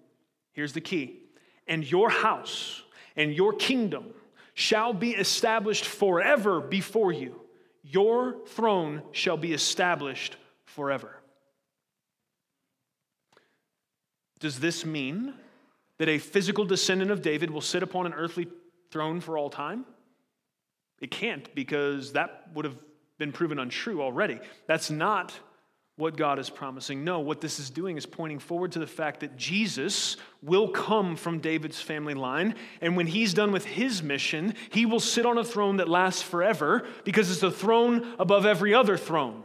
Here's 0.52 0.72
the 0.72 0.80
key 0.80 1.24
and 1.66 1.88
your 1.88 2.08
house 2.08 2.82
and 3.16 3.34
your 3.34 3.52
kingdom 3.52 4.06
shall 4.54 4.92
be 4.92 5.10
established 5.10 5.84
forever 5.84 6.60
before 6.60 7.12
you. 7.12 7.40
Your 7.82 8.36
throne 8.46 9.02
shall 9.12 9.36
be 9.36 9.52
established 9.52 10.36
forever. 10.64 11.16
Does 14.40 14.60
this 14.60 14.84
mean 14.84 15.34
that 15.98 16.08
a 16.08 16.18
physical 16.18 16.64
descendant 16.64 17.10
of 17.10 17.22
David 17.22 17.50
will 17.50 17.60
sit 17.60 17.82
upon 17.82 18.06
an 18.06 18.14
earthly 18.14 18.48
throne 18.90 19.20
for 19.20 19.36
all 19.36 19.50
time? 19.50 19.84
It 21.00 21.10
can't 21.10 21.54
because 21.54 22.12
that 22.12 22.48
would 22.54 22.64
have 22.64 22.76
been 23.18 23.32
proven 23.32 23.58
untrue 23.58 24.00
already. 24.00 24.40
That's 24.66 24.90
not 24.90 25.32
what 25.96 26.16
God 26.16 26.38
is 26.38 26.48
promising. 26.48 27.02
No, 27.02 27.18
what 27.18 27.40
this 27.40 27.58
is 27.58 27.70
doing 27.70 27.96
is 27.96 28.06
pointing 28.06 28.38
forward 28.38 28.72
to 28.72 28.78
the 28.78 28.86
fact 28.86 29.20
that 29.20 29.36
Jesus 29.36 30.16
will 30.42 30.68
come 30.68 31.16
from 31.16 31.40
David's 31.40 31.80
family 31.80 32.14
line. 32.14 32.54
And 32.80 32.96
when 32.96 33.08
he's 33.08 33.34
done 33.34 33.50
with 33.50 33.64
his 33.64 34.00
mission, 34.00 34.54
he 34.70 34.86
will 34.86 35.00
sit 35.00 35.26
on 35.26 35.38
a 35.38 35.44
throne 35.44 35.78
that 35.78 35.88
lasts 35.88 36.22
forever 36.22 36.86
because 37.02 37.32
it's 37.32 37.42
a 37.42 37.50
throne 37.50 38.14
above 38.20 38.46
every 38.46 38.74
other 38.74 38.96
throne. 38.96 39.42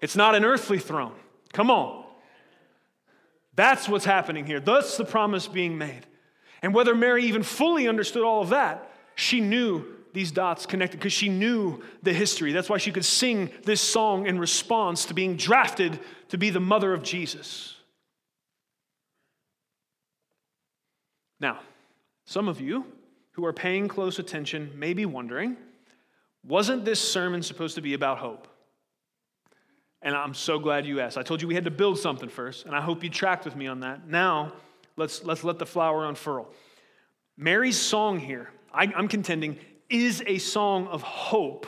It's 0.00 0.16
not 0.16 0.34
an 0.34 0.44
earthly 0.44 0.78
throne. 0.78 1.12
Come 1.52 1.70
on. 1.70 2.04
That's 3.58 3.88
what's 3.88 4.04
happening 4.04 4.46
here. 4.46 4.60
That's 4.60 4.96
the 4.96 5.04
promise 5.04 5.48
being 5.48 5.76
made. 5.76 6.06
And 6.62 6.72
whether 6.72 6.94
Mary 6.94 7.24
even 7.24 7.42
fully 7.42 7.88
understood 7.88 8.22
all 8.22 8.40
of 8.40 8.50
that, 8.50 8.88
she 9.16 9.40
knew 9.40 9.84
these 10.12 10.30
dots 10.30 10.64
connected 10.64 10.98
because 10.98 11.12
she 11.12 11.28
knew 11.28 11.82
the 12.04 12.12
history. 12.12 12.52
That's 12.52 12.70
why 12.70 12.78
she 12.78 12.92
could 12.92 13.04
sing 13.04 13.50
this 13.64 13.80
song 13.80 14.26
in 14.26 14.38
response 14.38 15.06
to 15.06 15.14
being 15.14 15.36
drafted 15.36 15.98
to 16.28 16.38
be 16.38 16.50
the 16.50 16.60
mother 16.60 16.92
of 16.92 17.02
Jesus. 17.02 17.74
Now, 21.40 21.58
some 22.26 22.46
of 22.46 22.60
you 22.60 22.86
who 23.32 23.44
are 23.44 23.52
paying 23.52 23.88
close 23.88 24.20
attention 24.20 24.70
may 24.76 24.94
be 24.94 25.04
wondering 25.04 25.56
wasn't 26.44 26.84
this 26.84 27.00
sermon 27.00 27.42
supposed 27.42 27.74
to 27.74 27.80
be 27.80 27.94
about 27.94 28.18
hope? 28.18 28.47
And 30.02 30.14
I'm 30.14 30.34
so 30.34 30.58
glad 30.58 30.86
you 30.86 31.00
asked. 31.00 31.18
I 31.18 31.22
told 31.22 31.42
you 31.42 31.48
we 31.48 31.54
had 31.54 31.64
to 31.64 31.70
build 31.70 31.98
something 31.98 32.28
first, 32.28 32.66
and 32.66 32.74
I 32.74 32.80
hope 32.80 33.02
you 33.02 33.10
tracked 33.10 33.44
with 33.44 33.56
me 33.56 33.66
on 33.66 33.80
that. 33.80 34.08
Now, 34.08 34.52
let's, 34.96 35.24
let's 35.24 35.42
let 35.42 35.58
the 35.58 35.66
flower 35.66 36.06
unfurl. 36.06 36.48
Mary's 37.36 37.78
song 37.78 38.18
here, 38.18 38.50
I, 38.72 38.92
I'm 38.96 39.08
contending, 39.08 39.58
is 39.90 40.22
a 40.26 40.38
song 40.38 40.86
of 40.88 41.02
hope, 41.02 41.66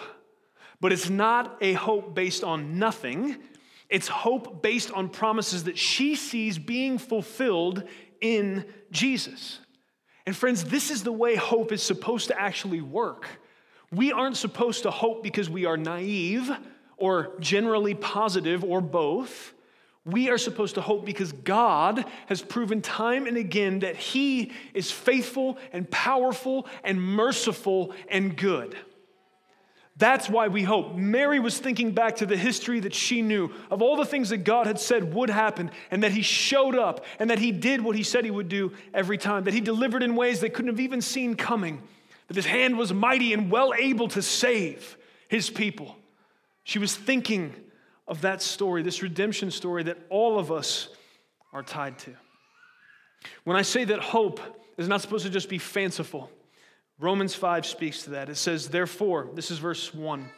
but 0.81 0.93
it's 0.93 1.11
not 1.11 1.57
a 1.61 1.73
hope 1.73 2.15
based 2.15 2.45
on 2.45 2.79
nothing. 2.79 3.37
It's 3.89 4.07
hope 4.07 4.63
based 4.63 4.93
on 4.93 5.09
promises 5.09 5.65
that 5.65 5.77
she 5.77 6.15
sees 6.15 6.59
being 6.59 6.99
fulfilled 6.99 7.85
in 8.21 8.65
Jesus. 8.93 9.59
And 10.27 10.37
friends, 10.37 10.65
this 10.65 10.91
is 10.91 11.03
the 11.03 11.13
way 11.13 11.35
hope 11.35 11.73
is 11.73 11.83
supposed 11.83 12.29
to 12.29 12.41
actually 12.41 12.81
work. 12.81 13.27
We 13.91 14.13
aren't 14.13 14.37
supposed 14.37 14.85
to 14.85 14.91
hope 14.93 15.25
because 15.25 15.51
we 15.51 15.65
are 15.65 15.77
naive 15.77 16.51
or 17.01 17.33
generally 17.41 17.95
positive 17.95 18.63
or 18.63 18.81
both. 18.81 19.53
We 20.05 20.31
are 20.31 20.39
supposed 20.39 20.77
to 20.77 20.81
hope 20.81 21.05
because 21.05 21.33
God 21.33 22.05
has 22.27 22.41
proven 22.41 22.81
time 22.81 23.27
and 23.27 23.37
again 23.37 23.81
that 23.81 23.97
He 23.97 24.53
is 24.73 24.91
faithful 24.91 25.59
and 25.73 25.91
powerful 25.91 26.67
and 26.85 27.01
merciful 27.03 27.93
and 28.09 28.37
good. 28.37 28.77
That's 29.97 30.31
why 30.31 30.49
we 30.49 30.63
hope. 30.63 30.95
Mary 30.97 31.39
was 31.39 31.59
thinking 31.59 31.93
back 31.93 32.17
to 32.17 32.27
the 32.27 32.37
history 32.37 32.81
that 32.81 32.95
she 32.95 33.21
knew 33.21 33.51
of 33.71 33.83
all 33.83 33.97
the 33.97 34.07
things 34.07 34.31
that 34.31 34.39
God 34.39 34.67
had 34.67 34.81
said 34.81 35.13
would 35.13 35.29
happen, 35.29 35.71
and 35.91 36.03
that 36.03 36.13
He 36.13 36.23
showed 36.23 36.75
up, 36.75 37.05
and 37.19 37.29
that 37.29 37.39
He 37.39 37.53
did 37.53 37.83
what 37.83 37.95
He 37.95 38.03
said 38.03 38.25
He 38.25 38.31
would 38.31 38.49
do 38.49 38.73
every 38.95 39.19
time, 39.19 39.45
that 39.45 39.53
He 39.53 39.61
delivered 39.61 40.03
in 40.03 40.17
ways 40.17 40.41
they 40.41 40.49
couldn't 40.49 40.71
have 40.71 40.81
even 40.81 41.03
seen 41.03 41.35
coming, 41.35 41.83
that 42.29 42.37
His 42.37 42.47
hand 42.47 42.79
was 42.79 42.95
mighty 42.95 43.35
and 43.35 43.51
well 43.51 43.75
able 43.75 44.09
to 44.09 44.23
save 44.23 44.97
His 45.29 45.51
people. 45.51 45.97
She 46.71 46.79
was 46.79 46.95
thinking 46.95 47.53
of 48.07 48.21
that 48.21 48.41
story, 48.41 48.85
this 48.85 49.03
redemption 49.03 49.51
story 49.51 49.83
that 49.83 49.99
all 50.09 50.39
of 50.39 50.53
us 50.53 50.89
are 51.53 51.65
tied 51.65 51.99
to. 51.99 52.15
When 53.43 53.57
I 53.57 53.63
say 53.63 53.83
that 53.87 53.99
hope 53.99 54.39
is 54.79 54.87
not 54.87 55.01
supposed 55.01 55.27
to 55.27 55.33
just 55.33 55.49
be 55.49 55.59
fanciful, 55.59 56.31
Romans 57.01 57.35
5 57.35 57.67
speaks 57.67 58.05
to 58.05 58.11
that. 58.11 58.29
It 58.29 58.37
says, 58.37 58.69
Therefore, 58.69 59.29
this 59.35 59.51
is 59.51 59.59
verse 59.59 59.93
1. 59.93 60.31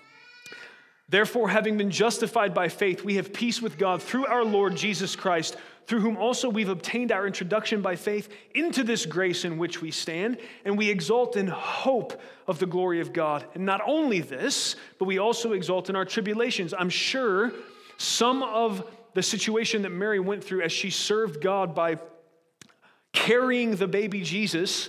Therefore, 1.12 1.50
having 1.50 1.76
been 1.76 1.90
justified 1.90 2.54
by 2.54 2.70
faith, 2.70 3.04
we 3.04 3.16
have 3.16 3.34
peace 3.34 3.60
with 3.60 3.76
God 3.76 4.02
through 4.02 4.24
our 4.24 4.42
Lord 4.42 4.74
Jesus 4.74 5.14
Christ, 5.14 5.58
through 5.86 6.00
whom 6.00 6.16
also 6.16 6.48
we've 6.48 6.70
obtained 6.70 7.12
our 7.12 7.26
introduction 7.26 7.82
by 7.82 7.96
faith 7.96 8.30
into 8.54 8.82
this 8.82 9.04
grace 9.04 9.44
in 9.44 9.58
which 9.58 9.82
we 9.82 9.90
stand, 9.90 10.38
and 10.64 10.78
we 10.78 10.88
exult 10.88 11.36
in 11.36 11.48
hope 11.48 12.18
of 12.46 12.58
the 12.58 12.64
glory 12.64 12.98
of 12.98 13.12
God. 13.12 13.44
And 13.52 13.66
not 13.66 13.82
only 13.86 14.20
this, 14.20 14.74
but 14.98 15.04
we 15.04 15.18
also 15.18 15.52
exult 15.52 15.90
in 15.90 15.96
our 15.96 16.06
tribulations. 16.06 16.72
I'm 16.72 16.88
sure 16.88 17.52
some 17.98 18.42
of 18.42 18.82
the 19.12 19.22
situation 19.22 19.82
that 19.82 19.90
Mary 19.90 20.18
went 20.18 20.42
through 20.42 20.62
as 20.62 20.72
she 20.72 20.88
served 20.88 21.42
God 21.42 21.74
by 21.74 21.98
carrying 23.12 23.76
the 23.76 23.86
baby 23.86 24.22
Jesus 24.22 24.88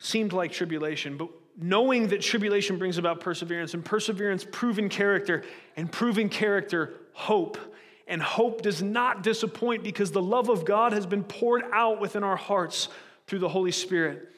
seemed 0.00 0.32
like 0.32 0.50
tribulation, 0.50 1.16
but 1.16 1.28
knowing 1.56 2.08
that 2.08 2.20
tribulation 2.20 2.78
brings 2.78 2.98
about 2.98 3.20
perseverance, 3.20 3.74
and 3.74 3.84
perseverance, 3.84 4.46
proven 4.50 4.88
character, 4.88 5.44
and 5.76 5.90
proven 5.90 6.28
character, 6.28 6.94
hope. 7.12 7.58
And 8.06 8.22
hope 8.22 8.62
does 8.62 8.82
not 8.82 9.22
disappoint 9.22 9.82
because 9.82 10.10
the 10.10 10.22
love 10.22 10.48
of 10.48 10.64
God 10.64 10.92
has 10.92 11.06
been 11.06 11.24
poured 11.24 11.62
out 11.72 12.00
within 12.00 12.22
our 12.22 12.36
hearts 12.36 12.88
through 13.26 13.38
the 13.38 13.48
Holy 13.48 13.72
Spirit 13.72 14.28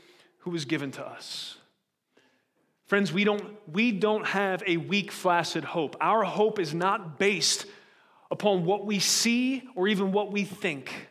who 0.40 0.50
was 0.50 0.64
given 0.64 0.92
to 0.92 1.05
us. 1.05 1.57
Friends, 2.87 3.12
we 3.12 3.24
don't, 3.24 3.57
we 3.72 3.90
don't 3.90 4.24
have 4.26 4.62
a 4.64 4.76
weak, 4.76 5.11
flaccid 5.11 5.64
hope. 5.64 5.96
Our 6.00 6.22
hope 6.22 6.61
is 6.61 6.72
not 6.72 7.18
based 7.18 7.66
upon 8.31 8.64
what 8.64 8.87
we 8.87 9.00
see 9.00 9.64
or 9.74 9.88
even 9.88 10.12
what 10.12 10.31
we 10.31 10.44
think. 10.44 11.09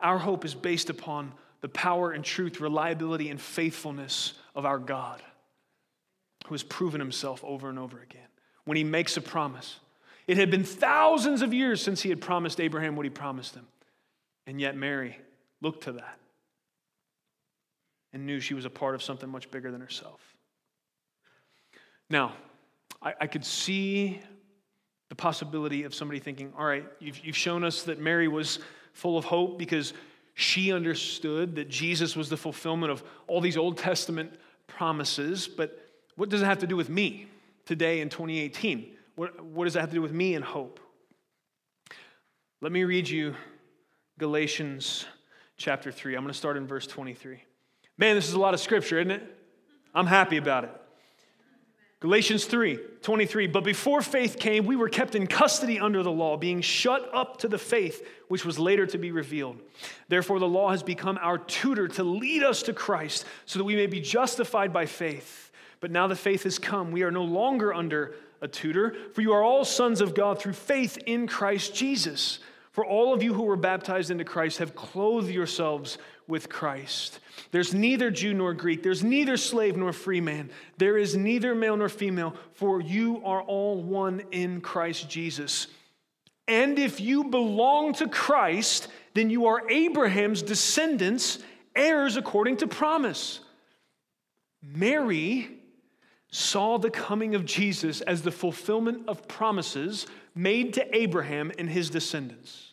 Our 0.00 0.18
hope 0.18 0.44
is 0.44 0.54
based 0.54 0.88
upon 0.88 1.32
the 1.62 1.68
power 1.68 2.12
and 2.12 2.24
truth, 2.24 2.60
reliability 2.60 3.28
and 3.28 3.40
faithfulness 3.40 4.34
of 4.54 4.64
our 4.64 4.78
God, 4.78 5.20
who 6.50 6.54
has 6.54 6.64
proven 6.64 6.98
himself 6.98 7.44
over 7.44 7.68
and 7.68 7.78
over 7.78 8.00
again. 8.00 8.26
When 8.64 8.76
he 8.76 8.82
makes 8.82 9.16
a 9.16 9.20
promise, 9.20 9.78
It 10.30 10.36
had 10.36 10.48
been 10.48 10.62
thousands 10.62 11.42
of 11.42 11.52
years 11.52 11.82
since 11.82 12.02
he 12.02 12.08
had 12.08 12.20
promised 12.20 12.60
Abraham 12.60 12.94
what 12.94 13.04
he 13.04 13.10
promised 13.10 13.56
him. 13.56 13.66
And 14.46 14.60
yet 14.60 14.76
Mary 14.76 15.18
looked 15.60 15.82
to 15.84 15.92
that 15.94 16.18
and 18.12 18.26
knew 18.26 18.38
she 18.38 18.54
was 18.54 18.64
a 18.64 18.70
part 18.70 18.94
of 18.94 19.02
something 19.02 19.28
much 19.28 19.50
bigger 19.50 19.72
than 19.72 19.80
herself. 19.80 20.20
Now, 22.08 22.34
I, 23.02 23.14
I 23.22 23.26
could 23.26 23.44
see 23.44 24.20
the 25.08 25.16
possibility 25.16 25.82
of 25.82 25.96
somebody 25.96 26.20
thinking, 26.20 26.52
all 26.56 26.64
right, 26.64 26.84
you've, 27.00 27.18
you've 27.24 27.36
shown 27.36 27.64
us 27.64 27.82
that 27.82 27.98
Mary 27.98 28.28
was 28.28 28.60
full 28.92 29.18
of 29.18 29.24
hope 29.24 29.58
because 29.58 29.94
she 30.34 30.72
understood 30.72 31.56
that 31.56 31.68
Jesus 31.68 32.14
was 32.14 32.28
the 32.28 32.36
fulfillment 32.36 32.92
of 32.92 33.02
all 33.26 33.40
these 33.40 33.56
Old 33.56 33.78
Testament 33.78 34.32
promises, 34.68 35.48
but 35.48 35.89
what 36.16 36.28
does 36.28 36.42
it 36.42 36.46
have 36.46 36.58
to 36.58 36.66
do 36.66 36.76
with 36.76 36.88
me 36.88 37.26
today 37.66 38.00
in 38.00 38.08
2018? 38.08 38.96
What, 39.16 39.44
what 39.44 39.64
does 39.64 39.74
that 39.74 39.80
have 39.80 39.90
to 39.90 39.94
do 39.94 40.02
with 40.02 40.12
me 40.12 40.34
and 40.34 40.44
hope? 40.44 40.80
Let 42.60 42.72
me 42.72 42.84
read 42.84 43.08
you 43.08 43.34
Galatians 44.18 45.06
chapter 45.56 45.90
3. 45.90 46.14
I'm 46.14 46.22
going 46.22 46.32
to 46.32 46.38
start 46.38 46.56
in 46.56 46.66
verse 46.66 46.86
23. 46.86 47.42
Man, 47.96 48.16
this 48.16 48.28
is 48.28 48.34
a 48.34 48.40
lot 48.40 48.54
of 48.54 48.60
scripture, 48.60 48.98
isn't 48.98 49.10
it? 49.10 49.22
I'm 49.94 50.06
happy 50.06 50.36
about 50.36 50.64
it. 50.64 50.70
Galatians 52.00 52.46
3 52.46 52.78
23. 53.02 53.46
But 53.46 53.64
before 53.64 54.00
faith 54.00 54.38
came, 54.38 54.64
we 54.64 54.76
were 54.76 54.88
kept 54.88 55.14
in 55.14 55.26
custody 55.26 55.78
under 55.78 56.02
the 56.02 56.10
law, 56.10 56.36
being 56.36 56.60
shut 56.60 57.08
up 57.14 57.38
to 57.38 57.48
the 57.48 57.58
faith 57.58 58.06
which 58.28 58.44
was 58.44 58.58
later 58.58 58.86
to 58.86 58.98
be 58.98 59.10
revealed. 59.10 59.60
Therefore, 60.08 60.38
the 60.38 60.48
law 60.48 60.70
has 60.70 60.82
become 60.82 61.18
our 61.20 61.36
tutor 61.36 61.88
to 61.88 62.04
lead 62.04 62.42
us 62.42 62.62
to 62.64 62.72
Christ, 62.72 63.26
so 63.44 63.58
that 63.58 63.64
we 63.64 63.76
may 63.76 63.86
be 63.86 64.00
justified 64.00 64.72
by 64.72 64.86
faith. 64.86 65.49
But 65.80 65.90
now 65.90 66.06
the 66.06 66.16
faith 66.16 66.44
has 66.44 66.58
come. 66.58 66.92
We 66.92 67.02
are 67.02 67.10
no 67.10 67.24
longer 67.24 67.72
under 67.72 68.14
a 68.40 68.48
tutor, 68.48 68.94
for 69.14 69.20
you 69.20 69.32
are 69.32 69.42
all 69.42 69.64
sons 69.64 70.00
of 70.00 70.14
God 70.14 70.38
through 70.38 70.52
faith 70.52 70.98
in 71.06 71.26
Christ 71.26 71.74
Jesus. 71.74 72.38
For 72.72 72.86
all 72.86 73.12
of 73.12 73.22
you 73.22 73.34
who 73.34 73.42
were 73.42 73.56
baptized 73.56 74.10
into 74.10 74.24
Christ 74.24 74.58
have 74.58 74.76
clothed 74.76 75.30
yourselves 75.30 75.98
with 76.28 76.48
Christ. 76.48 77.18
There's 77.50 77.74
neither 77.74 78.10
Jew 78.10 78.32
nor 78.32 78.54
Greek, 78.54 78.82
there's 78.82 79.02
neither 79.02 79.36
slave 79.36 79.76
nor 79.76 79.92
free 79.92 80.20
man, 80.20 80.50
there 80.78 80.96
is 80.96 81.16
neither 81.16 81.54
male 81.54 81.76
nor 81.76 81.88
female, 81.88 82.34
for 82.54 82.80
you 82.80 83.20
are 83.24 83.42
all 83.42 83.82
one 83.82 84.22
in 84.30 84.60
Christ 84.60 85.08
Jesus. 85.10 85.66
And 86.46 86.78
if 86.78 87.00
you 87.00 87.24
belong 87.24 87.92
to 87.94 88.08
Christ, 88.08 88.88
then 89.14 89.30
you 89.30 89.46
are 89.46 89.68
Abraham's 89.68 90.42
descendants, 90.42 91.38
heirs 91.74 92.16
according 92.16 92.58
to 92.58 92.66
promise. 92.66 93.40
Mary 94.62 95.59
saw 96.30 96.78
the 96.78 96.90
coming 96.90 97.34
of 97.34 97.44
Jesus 97.44 98.00
as 98.02 98.22
the 98.22 98.30
fulfillment 98.30 99.08
of 99.08 99.26
promises 99.26 100.06
made 100.34 100.74
to 100.74 100.96
Abraham 100.96 101.50
and 101.58 101.68
his 101.68 101.90
descendants. 101.90 102.72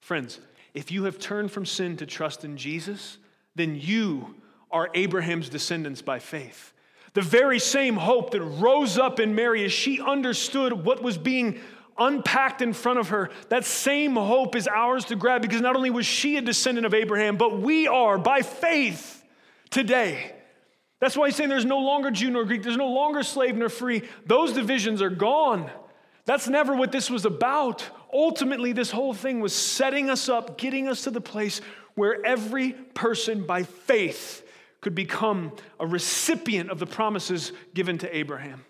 Friends, 0.00 0.40
if 0.72 0.90
you 0.90 1.04
have 1.04 1.18
turned 1.18 1.50
from 1.50 1.66
sin 1.66 1.96
to 1.98 2.06
trust 2.06 2.44
in 2.44 2.56
Jesus, 2.56 3.18
then 3.54 3.76
you 3.76 4.34
are 4.70 4.90
Abraham's 4.94 5.48
descendants 5.48 6.02
by 6.02 6.18
faith. 6.18 6.72
The 7.12 7.22
very 7.22 7.60
same 7.60 7.96
hope 7.96 8.32
that 8.32 8.42
rose 8.42 8.98
up 8.98 9.20
in 9.20 9.34
Mary 9.34 9.64
as 9.64 9.72
she 9.72 10.00
understood 10.00 10.72
what 10.72 11.02
was 11.02 11.16
being 11.16 11.60
unpacked 11.96 12.60
in 12.60 12.72
front 12.72 12.98
of 12.98 13.10
her, 13.10 13.30
that 13.50 13.64
same 13.64 14.16
hope 14.16 14.56
is 14.56 14.66
ours 14.66 15.04
to 15.06 15.16
grab 15.16 15.42
because 15.42 15.60
not 15.60 15.76
only 15.76 15.90
was 15.90 16.06
she 16.06 16.36
a 16.36 16.42
descendant 16.42 16.86
of 16.86 16.94
Abraham, 16.94 17.36
but 17.36 17.60
we 17.60 17.86
are 17.86 18.18
by 18.18 18.42
faith 18.42 19.24
today. 19.70 20.32
That's 21.04 21.18
why 21.18 21.26
he's 21.26 21.36
saying 21.36 21.50
there's 21.50 21.66
no 21.66 21.80
longer 21.80 22.10
Jew 22.10 22.30
nor 22.30 22.46
Greek, 22.46 22.62
there's 22.62 22.78
no 22.78 22.88
longer 22.88 23.22
slave 23.22 23.56
nor 23.56 23.68
free. 23.68 24.04
Those 24.24 24.54
divisions 24.54 25.02
are 25.02 25.10
gone. 25.10 25.70
That's 26.24 26.48
never 26.48 26.74
what 26.74 26.92
this 26.92 27.10
was 27.10 27.26
about. 27.26 27.86
Ultimately, 28.10 28.72
this 28.72 28.90
whole 28.90 29.12
thing 29.12 29.40
was 29.40 29.54
setting 29.54 30.08
us 30.08 30.30
up, 30.30 30.56
getting 30.56 30.88
us 30.88 31.04
to 31.04 31.10
the 31.10 31.20
place 31.20 31.60
where 31.94 32.24
every 32.24 32.72
person 32.72 33.44
by 33.44 33.64
faith 33.64 34.48
could 34.80 34.94
become 34.94 35.52
a 35.78 35.86
recipient 35.86 36.70
of 36.70 36.78
the 36.78 36.86
promises 36.86 37.52
given 37.74 37.98
to 37.98 38.16
Abraham 38.16 38.64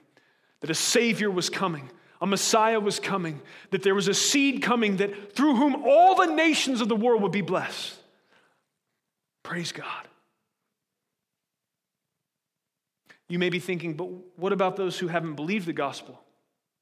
that 0.59 0.70
a 0.70 0.75
Savior 0.75 1.31
was 1.31 1.49
coming, 1.49 1.88
a 2.20 2.27
Messiah 2.27 2.81
was 2.81 2.99
coming, 2.99 3.40
that 3.70 3.85
there 3.85 3.94
was 3.94 4.09
a 4.09 4.14
seed 4.14 4.61
coming 4.61 4.97
that 4.97 5.37
through 5.37 5.55
whom 5.55 5.85
all 5.87 6.16
the 6.16 6.35
nations 6.35 6.81
of 6.81 6.88
the 6.88 6.97
world 6.97 7.23
would 7.23 7.31
be 7.31 7.42
blessed. 7.42 7.94
Praise 9.44 9.70
God. 9.70 10.09
You 13.29 13.39
may 13.39 13.49
be 13.49 13.59
thinking, 13.59 13.95
but 13.95 14.09
what 14.37 14.53
about 14.53 14.77
those 14.77 14.99
who 14.99 15.09
haven't 15.09 15.35
believed 15.35 15.67
the 15.67 15.73
gospel 15.73 16.21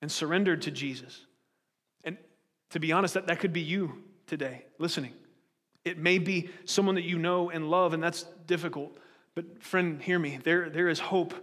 and 0.00 0.10
surrendered 0.10 0.62
to 0.62 0.70
Jesus? 0.70 1.24
And 2.04 2.16
to 2.70 2.80
be 2.80 2.92
honest, 2.92 3.14
that, 3.14 3.26
that 3.28 3.38
could 3.40 3.52
be 3.52 3.60
you 3.60 4.02
today 4.26 4.64
listening. 4.78 5.12
It 5.84 5.98
may 5.98 6.18
be 6.18 6.50
someone 6.64 6.94
that 6.96 7.04
you 7.04 7.18
know 7.18 7.50
and 7.50 7.70
love, 7.70 7.92
and 7.92 8.02
that's 8.02 8.24
difficult. 8.46 8.96
But, 9.34 9.62
friend, 9.62 10.00
hear 10.00 10.18
me. 10.18 10.38
There, 10.42 10.68
there 10.68 10.88
is 10.88 11.00
hope. 11.00 11.34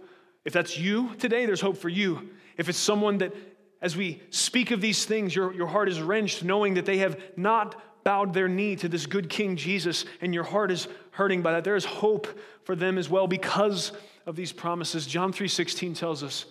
If 0.44 0.52
that's 0.52 0.78
you 0.78 1.14
today, 1.16 1.46
there's 1.46 1.60
hope 1.60 1.76
for 1.76 1.88
you. 1.88 2.30
If 2.56 2.68
it's 2.68 2.78
someone 2.78 3.18
that, 3.18 3.34
as 3.82 3.96
we 3.96 4.22
speak 4.30 4.70
of 4.70 4.80
these 4.80 5.04
things, 5.04 5.34
your, 5.34 5.52
your 5.52 5.66
heart 5.66 5.88
is 5.88 6.00
wrenched, 6.00 6.42
knowing 6.42 6.74
that 6.74 6.86
they 6.86 6.98
have 6.98 7.20
not 7.36 7.74
bowed 8.04 8.32
their 8.32 8.48
knee 8.48 8.76
to 8.76 8.88
this 8.88 9.06
good 9.06 9.28
King 9.28 9.56
Jesus, 9.56 10.04
and 10.20 10.32
your 10.32 10.44
heart 10.44 10.70
is 10.70 10.88
hurting 11.10 11.42
by 11.42 11.52
that, 11.52 11.64
there 11.64 11.76
is 11.76 11.84
hope 11.84 12.26
for 12.64 12.74
them 12.74 12.96
as 12.96 13.08
well 13.10 13.26
because 13.26 13.92
of 14.30 14.36
these 14.36 14.52
promises. 14.52 15.06
John 15.06 15.32
3:16 15.32 15.96
tells 15.96 16.22
us 16.22 16.46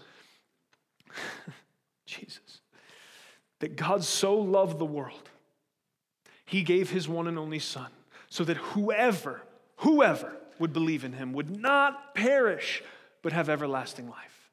Jesus 2.05 2.59
that 3.59 3.77
God 3.77 4.03
so 4.03 4.35
loved 4.35 4.79
the 4.79 4.85
world 4.85 5.29
he 6.45 6.61
gave 6.61 6.89
his 6.89 7.07
one 7.07 7.27
and 7.27 7.39
only 7.39 7.59
son 7.59 7.87
so 8.27 8.43
that 8.43 8.57
whoever 8.57 9.41
whoever 9.77 10.33
would 10.59 10.73
believe 10.73 11.05
in 11.05 11.13
him 11.13 11.31
would 11.31 11.49
not 11.49 12.13
perish 12.13 12.83
but 13.21 13.31
have 13.31 13.47
everlasting 13.49 14.09
life. 14.09 14.51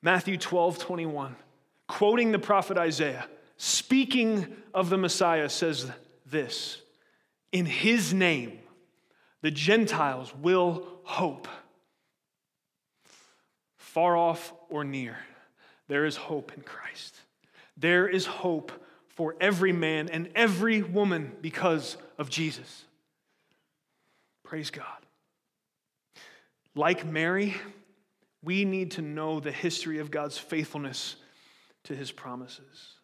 Matthew 0.00 0.38
12, 0.38 0.78
21, 0.78 1.36
quoting 1.86 2.32
the 2.32 2.38
prophet 2.38 2.78
Isaiah, 2.78 3.26
speaking 3.58 4.56
of 4.72 4.88
the 4.88 4.96
Messiah, 4.96 5.50
says 5.50 5.90
this 6.24 6.80
In 7.52 7.66
his 7.66 8.14
name, 8.14 8.60
the 9.42 9.50
Gentiles 9.50 10.34
will 10.34 10.86
hope. 11.04 11.48
Far 13.76 14.16
off 14.16 14.52
or 14.68 14.84
near, 14.84 15.16
there 15.88 16.04
is 16.04 16.16
hope 16.16 16.52
in 16.56 16.62
Christ. 16.62 17.16
There 17.76 18.08
is 18.08 18.26
hope 18.26 18.72
for 19.08 19.34
every 19.40 19.72
man 19.72 20.08
and 20.08 20.28
every 20.34 20.82
woman 20.82 21.32
because 21.40 21.96
of 22.18 22.30
Jesus. 22.30 22.84
Praise 24.44 24.70
God. 24.70 24.84
Like 26.74 27.04
Mary, 27.04 27.54
we 28.42 28.64
need 28.64 28.92
to 28.92 29.02
know 29.02 29.40
the 29.40 29.52
history 29.52 29.98
of 29.98 30.10
God's 30.10 30.38
faithfulness 30.38 31.16
to 31.84 31.94
his 31.94 32.12
promises 32.12 32.94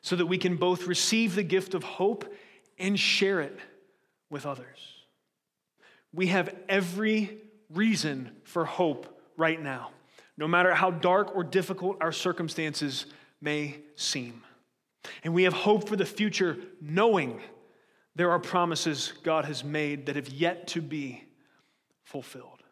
so 0.00 0.16
that 0.16 0.26
we 0.26 0.38
can 0.38 0.56
both 0.56 0.86
receive 0.86 1.34
the 1.34 1.42
gift 1.42 1.74
of 1.74 1.82
hope 1.82 2.32
and 2.78 2.98
share 2.98 3.40
it 3.40 3.58
with 4.30 4.46
others. 4.46 4.97
We 6.12 6.28
have 6.28 6.54
every 6.68 7.38
reason 7.70 8.30
for 8.44 8.64
hope 8.64 9.20
right 9.36 9.60
now, 9.62 9.90
no 10.36 10.48
matter 10.48 10.74
how 10.74 10.90
dark 10.90 11.34
or 11.36 11.44
difficult 11.44 11.98
our 12.00 12.12
circumstances 12.12 13.06
may 13.40 13.76
seem. 13.94 14.42
And 15.22 15.34
we 15.34 15.44
have 15.44 15.52
hope 15.52 15.88
for 15.88 15.96
the 15.96 16.06
future, 16.06 16.56
knowing 16.80 17.40
there 18.16 18.30
are 18.30 18.38
promises 18.38 19.12
God 19.22 19.44
has 19.44 19.62
made 19.62 20.06
that 20.06 20.16
have 20.16 20.28
yet 20.28 20.66
to 20.68 20.82
be 20.82 21.24
fulfilled. 22.04 22.62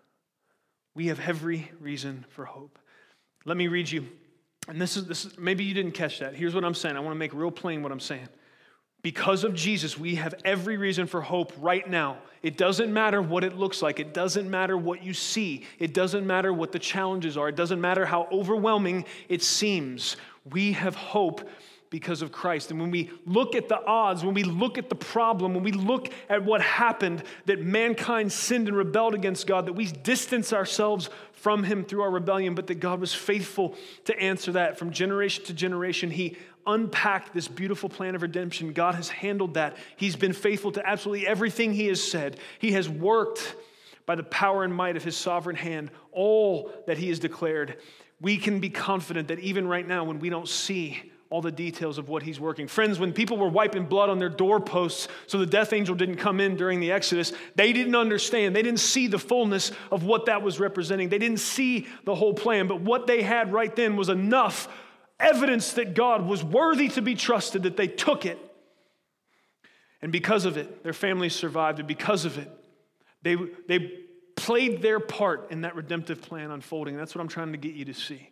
We 0.94 1.07
have 1.09 1.20
every 1.20 1.70
reason 1.79 2.25
for 2.31 2.46
hope. 2.46 2.79
Let 3.44 3.57
me 3.57 3.68
read 3.68 3.90
you, 3.90 4.09
and 4.66 4.81
this 4.81 4.96
is, 4.96 5.07
this 5.07 5.25
is 5.25 5.38
maybe 5.38 5.62
you 5.62 5.75
didn't 5.75 5.92
catch 5.92 6.18
that. 6.18 6.35
Here's 6.35 6.55
what 6.55 6.64
I'm 6.64 6.75
saying. 6.75 6.96
I 6.96 7.01
want 7.01 7.14
to 7.14 7.18
make 7.18 7.33
real 7.33 7.51
plain 7.51 7.83
what 7.83 7.92
I'm 7.92 8.01
saying. 8.01 8.29
Because 9.07 9.45
of 9.45 9.55
Jesus, 9.55 9.97
we 9.97 10.16
have 10.16 10.35
every 10.45 10.77
reason 10.77 11.07
for 11.07 11.21
hope 11.21 11.53
right 11.61 11.88
now. 11.88 12.19
It 12.42 12.57
doesn't 12.57 12.92
matter 12.92 13.23
what 13.23 13.45
it 13.45 13.57
looks 13.57 13.81
like. 13.81 14.01
It 14.01 14.12
doesn't 14.12 14.51
matter 14.51 14.77
what 14.77 15.05
you 15.05 15.14
see. 15.14 15.64
It 15.79 15.95
doesn't 15.95 16.27
matter 16.27 16.53
what 16.53 16.73
the 16.73 16.81
challenges 16.81 17.37
are. 17.37 17.49
It 17.49 17.55
doesn't 17.55 17.81
matter 17.81 18.05
how 18.05 18.27
overwhelming 18.33 19.05
it 19.29 19.45
seems. 19.45 20.16
We 20.51 20.73
have 20.73 20.97
hope 20.97 21.49
because 21.88 22.21
of 22.21 22.33
Christ. 22.33 22.73
And 22.73 22.81
when 22.81 22.90
we 22.90 23.12
look 23.27 23.55
at 23.55 23.69
the 23.69 23.81
odds, 23.87 24.25
when 24.25 24.35
we 24.35 24.42
look 24.42 24.77
at 24.77 24.88
the 24.88 24.97
problem, 24.97 25.55
when 25.55 25.62
we 25.62 25.71
look 25.71 26.09
at 26.29 26.45
what 26.45 26.61
happened, 26.61 27.23
that 27.45 27.61
mankind 27.61 28.33
sinned 28.33 28.66
and 28.66 28.77
rebelled 28.77 29.14
against 29.14 29.47
God, 29.47 29.66
that 29.66 29.75
we 29.75 29.87
distance 29.87 30.53
ourselves 30.53 31.11
from 31.31 31.62
Him 31.62 31.85
through 31.85 32.03
our 32.03 32.11
rebellion, 32.11 32.57
but 32.57 32.66
that 32.66 32.81
God 32.81 33.01
was 33.01 33.14
faithful 33.14 33.77
to 34.07 34.19
answer 34.19 34.51
that. 34.53 34.81
From 34.81 34.90
generation 34.90 35.45
to 35.45 35.55
generation, 35.55 36.11
He 36.11 36.37
unpacked 36.66 37.33
this 37.33 37.48
beautiful 37.48 37.88
plan 37.88 38.14
of 38.14 38.22
redemption. 38.22 38.72
God 38.72 38.94
has 38.94 39.09
handled 39.09 39.55
that. 39.55 39.76
He's 39.96 40.16
been 40.16 40.33
faithful 40.33 40.72
to 40.72 40.87
absolutely 40.87 41.26
everything 41.26 41.72
He 41.72 41.87
has 41.87 42.02
said. 42.02 42.38
He 42.59 42.72
has 42.72 42.88
worked 42.88 43.57
by 44.05 44.14
the 44.14 44.22
power 44.22 44.64
and 44.64 44.74
might 44.74 44.96
of 44.96 45.05
His 45.05 45.16
sovereign 45.16 45.57
hand 45.57 45.90
all 46.12 46.72
that 46.87 46.98
He 46.98 47.09
has 47.09 47.18
declared. 47.18 47.79
we 48.20 48.37
can 48.38 48.61
be 48.61 48.70
confident 48.70 49.29
that 49.29 49.38
even 49.40 49.68
right 49.68 49.87
now, 49.87 50.05
when 50.05 50.18
we 50.18 50.31
don't 50.31 50.48
see 50.48 51.12
all 51.29 51.42
the 51.42 51.50
details 51.50 51.98
of 51.98 52.09
what 52.09 52.22
he's 52.22 52.38
working. 52.38 52.68
Friends, 52.68 52.98
when 52.98 53.12
people 53.12 53.37
were 53.37 53.48
wiping 53.48 53.85
blood 53.85 54.09
on 54.09 54.18
their 54.18 54.29
doorposts 54.29 55.09
so 55.26 55.38
the 55.38 55.46
death 55.46 55.72
angel 55.72 55.94
didn't 55.94 56.16
come 56.16 56.38
in 56.38 56.57
during 56.57 56.79
the 56.79 56.92
Exodus, 56.92 57.33
they 57.57 57.72
didn't 57.72 57.96
understand. 57.96 58.55
They 58.55 58.62
didn't 58.62 58.81
see 58.81 59.09
the 59.09 59.18
fullness 59.18 59.72
of 59.90 60.05
what 60.05 60.26
that 60.26 60.42
was 60.42 60.61
representing. 60.61 61.09
They 61.09 61.18
didn't 61.18 61.40
see 61.40 61.88
the 62.05 62.14
whole 62.14 62.33
plan. 62.33 62.68
But 62.68 62.81
what 62.81 63.09
they 63.09 63.22
had 63.22 63.52
right 63.52 63.74
then 63.74 63.96
was 63.96 64.09
enough 64.09 64.68
evidence 65.18 65.74
that 65.74 65.94
God 65.94 66.26
was 66.26 66.44
worthy 66.44 66.88
to 66.90 67.02
be 67.02 67.14
trusted 67.14 67.64
that 67.64 67.76
they 67.76 67.88
took 67.88 68.26
it. 68.26 68.38
And 70.02 70.12
because 70.12 70.44
of 70.44 70.57
it, 70.57 70.83
their 70.83 70.92
families 70.92 71.35
survived. 71.35 71.79
And 71.79 71.88
because 71.88 72.24
of 72.24 72.38
it, 72.38 72.50
they, 73.22 73.37
they 73.66 73.92
played 74.37 74.83
their 74.83 75.00
part 75.00 75.50
in 75.50 75.62
that 75.62 75.74
redemptive 75.74 76.22
plan 76.22 76.50
unfolding. 76.50 76.96
That's 76.96 77.14
what 77.14 77.20
I'm 77.20 77.29
trying 77.29 77.52
to 77.52 77.59
get 77.59 77.74
you 77.74 77.87
to 77.87 77.94
see. 77.94 78.31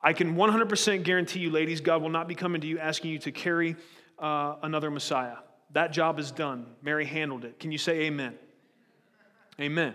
I 0.00 0.12
can 0.12 0.36
100% 0.36 1.02
guarantee 1.02 1.40
you, 1.40 1.50
ladies, 1.50 1.80
God 1.80 2.00
will 2.00 2.10
not 2.10 2.28
be 2.28 2.34
coming 2.34 2.60
to 2.60 2.66
you 2.66 2.78
asking 2.78 3.10
you 3.10 3.18
to 3.20 3.32
carry 3.32 3.76
uh, 4.18 4.56
another 4.62 4.90
Messiah. 4.90 5.36
That 5.72 5.92
job 5.92 6.18
is 6.18 6.30
done. 6.30 6.66
Mary 6.80 7.04
handled 7.04 7.44
it. 7.44 7.58
Can 7.58 7.72
you 7.72 7.78
say 7.78 8.02
amen? 8.02 8.34
Amen. 9.60 9.94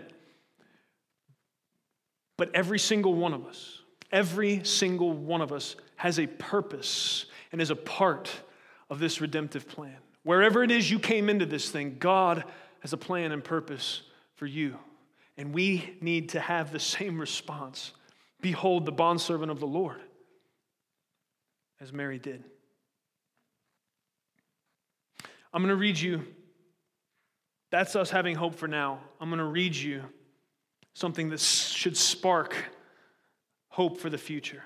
But 2.36 2.54
every 2.54 2.78
single 2.78 3.14
one 3.14 3.32
of 3.32 3.46
us, 3.46 3.81
every 4.12 4.64
single 4.64 5.12
one 5.12 5.40
of 5.40 5.52
us 5.52 5.76
has 5.96 6.18
a 6.18 6.26
purpose 6.26 7.26
and 7.50 7.60
is 7.60 7.70
a 7.70 7.76
part 7.76 8.30
of 8.90 8.98
this 8.98 9.20
redemptive 9.20 9.66
plan. 9.66 9.96
Wherever 10.22 10.62
it 10.62 10.70
is 10.70 10.90
you 10.90 10.98
came 10.98 11.28
into 11.28 11.46
this 11.46 11.70
thing, 11.70 11.96
God 11.98 12.44
has 12.80 12.92
a 12.92 12.96
plan 12.96 13.32
and 13.32 13.42
purpose 13.42 14.02
for 14.34 14.46
you. 14.46 14.76
And 15.36 15.54
we 15.54 15.96
need 16.00 16.30
to 16.30 16.40
have 16.40 16.72
the 16.72 16.80
same 16.80 17.18
response 17.18 17.92
Behold 18.42 18.84
the 18.84 18.92
bondservant 18.92 19.52
of 19.52 19.60
the 19.60 19.66
Lord, 19.66 20.00
as 21.80 21.92
Mary 21.92 22.18
did. 22.18 22.42
I'm 25.54 25.62
going 25.62 25.68
to 25.68 25.76
read 25.76 25.98
you, 25.98 26.26
that's 27.70 27.94
us 27.94 28.10
having 28.10 28.34
hope 28.34 28.56
for 28.56 28.66
now. 28.66 28.98
I'm 29.20 29.28
going 29.30 29.38
to 29.38 29.44
read 29.44 29.76
you 29.76 30.02
something 30.94 31.30
that 31.30 31.40
should 31.40 31.96
spark 31.96 32.56
hope 33.72 33.98
for 33.98 34.10
the 34.10 34.18
future. 34.18 34.62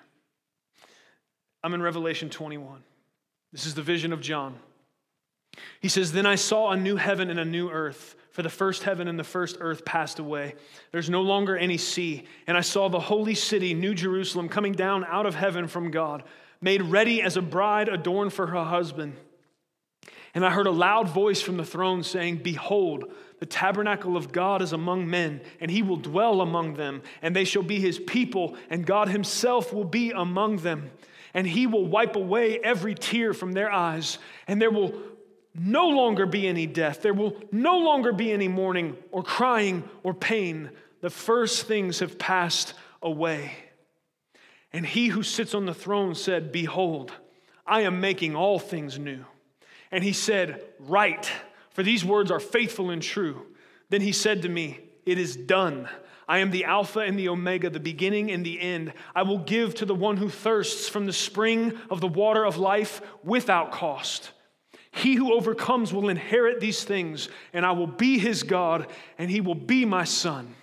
I'm 1.62 1.74
in 1.74 1.80
Revelation 1.80 2.28
21. 2.28 2.82
This 3.52 3.64
is 3.64 3.74
the 3.74 3.82
vision 3.82 4.12
of 4.12 4.20
John. 4.20 4.56
He 5.80 5.88
says, 5.88 6.12
Then 6.12 6.26
I 6.26 6.34
saw 6.34 6.70
a 6.70 6.76
new 6.76 6.96
heaven 6.96 7.30
and 7.30 7.38
a 7.38 7.44
new 7.44 7.70
earth, 7.70 8.16
for 8.32 8.42
the 8.42 8.50
first 8.50 8.82
heaven 8.82 9.06
and 9.06 9.18
the 9.18 9.24
first 9.24 9.58
earth 9.60 9.84
passed 9.84 10.18
away. 10.18 10.56
There's 10.90 11.08
no 11.08 11.22
longer 11.22 11.56
any 11.56 11.78
sea. 11.78 12.24
And 12.48 12.56
I 12.56 12.60
saw 12.60 12.88
the 12.88 13.00
holy 13.00 13.34
city, 13.34 13.74
New 13.74 13.94
Jerusalem, 13.94 14.48
coming 14.48 14.72
down 14.72 15.04
out 15.04 15.24
of 15.24 15.36
heaven 15.36 15.68
from 15.68 15.92
God, 15.92 16.24
made 16.60 16.82
ready 16.82 17.22
as 17.22 17.36
a 17.36 17.42
bride 17.42 17.88
adorned 17.88 18.32
for 18.32 18.48
her 18.48 18.64
husband. 18.64 19.14
And 20.34 20.44
I 20.44 20.50
heard 20.50 20.66
a 20.66 20.72
loud 20.72 21.08
voice 21.08 21.40
from 21.40 21.56
the 21.56 21.64
throne 21.64 22.02
saying, 22.02 22.38
Behold, 22.38 23.04
the 23.38 23.46
tabernacle 23.46 24.16
of 24.16 24.32
God 24.32 24.62
is 24.62 24.72
among 24.72 25.08
men, 25.08 25.40
and 25.60 25.70
he 25.70 25.82
will 25.82 25.96
dwell 25.96 26.40
among 26.40 26.74
them, 26.74 27.02
and 27.20 27.36
they 27.36 27.44
shall 27.44 27.62
be 27.62 27.80
his 27.80 27.98
people, 27.98 28.56
and 28.70 28.86
God 28.86 29.08
himself 29.08 29.72
will 29.72 29.84
be 29.84 30.10
among 30.10 30.58
them. 30.58 30.90
And 31.34 31.46
he 31.46 31.66
will 31.66 31.86
wipe 31.86 32.16
away 32.16 32.58
every 32.58 32.94
tear 32.94 33.34
from 33.34 33.52
their 33.52 33.70
eyes, 33.70 34.18
and 34.48 34.60
there 34.60 34.70
will 34.70 34.94
no 35.54 35.88
longer 35.88 36.26
be 36.26 36.46
any 36.46 36.66
death. 36.66 37.02
There 37.02 37.14
will 37.14 37.36
no 37.52 37.78
longer 37.78 38.12
be 38.12 38.32
any 38.32 38.48
mourning 38.48 38.96
or 39.10 39.22
crying 39.22 39.84
or 40.02 40.14
pain. 40.14 40.70
The 41.00 41.10
first 41.10 41.66
things 41.66 42.00
have 42.00 42.18
passed 42.18 42.74
away. 43.02 43.52
And 44.72 44.84
he 44.84 45.08
who 45.08 45.22
sits 45.22 45.54
on 45.54 45.66
the 45.66 45.74
throne 45.74 46.14
said, 46.14 46.52
Behold, 46.52 47.12
I 47.66 47.82
am 47.82 48.00
making 48.00 48.34
all 48.34 48.58
things 48.58 48.98
new. 48.98 49.24
And 49.90 50.04
he 50.04 50.12
said, 50.12 50.62
Write, 50.78 51.30
for 51.76 51.82
these 51.82 52.06
words 52.06 52.30
are 52.30 52.40
faithful 52.40 52.88
and 52.88 53.02
true. 53.02 53.42
Then 53.90 54.00
he 54.00 54.12
said 54.12 54.40
to 54.42 54.48
me, 54.48 54.80
It 55.04 55.18
is 55.18 55.36
done. 55.36 55.86
I 56.26 56.38
am 56.38 56.50
the 56.50 56.64
Alpha 56.64 57.00
and 57.00 57.18
the 57.18 57.28
Omega, 57.28 57.68
the 57.68 57.78
beginning 57.78 58.30
and 58.30 58.46
the 58.46 58.58
end. 58.58 58.94
I 59.14 59.24
will 59.24 59.40
give 59.40 59.74
to 59.74 59.84
the 59.84 59.94
one 59.94 60.16
who 60.16 60.30
thirsts 60.30 60.88
from 60.88 61.04
the 61.04 61.12
spring 61.12 61.78
of 61.90 62.00
the 62.00 62.08
water 62.08 62.46
of 62.46 62.56
life 62.56 63.02
without 63.22 63.72
cost. 63.72 64.30
He 64.90 65.16
who 65.16 65.34
overcomes 65.34 65.92
will 65.92 66.08
inherit 66.08 66.60
these 66.60 66.82
things, 66.82 67.28
and 67.52 67.66
I 67.66 67.72
will 67.72 67.86
be 67.86 68.18
his 68.18 68.42
God, 68.42 68.86
and 69.18 69.30
he 69.30 69.42
will 69.42 69.54
be 69.54 69.84
my 69.84 70.04
son. 70.04 70.54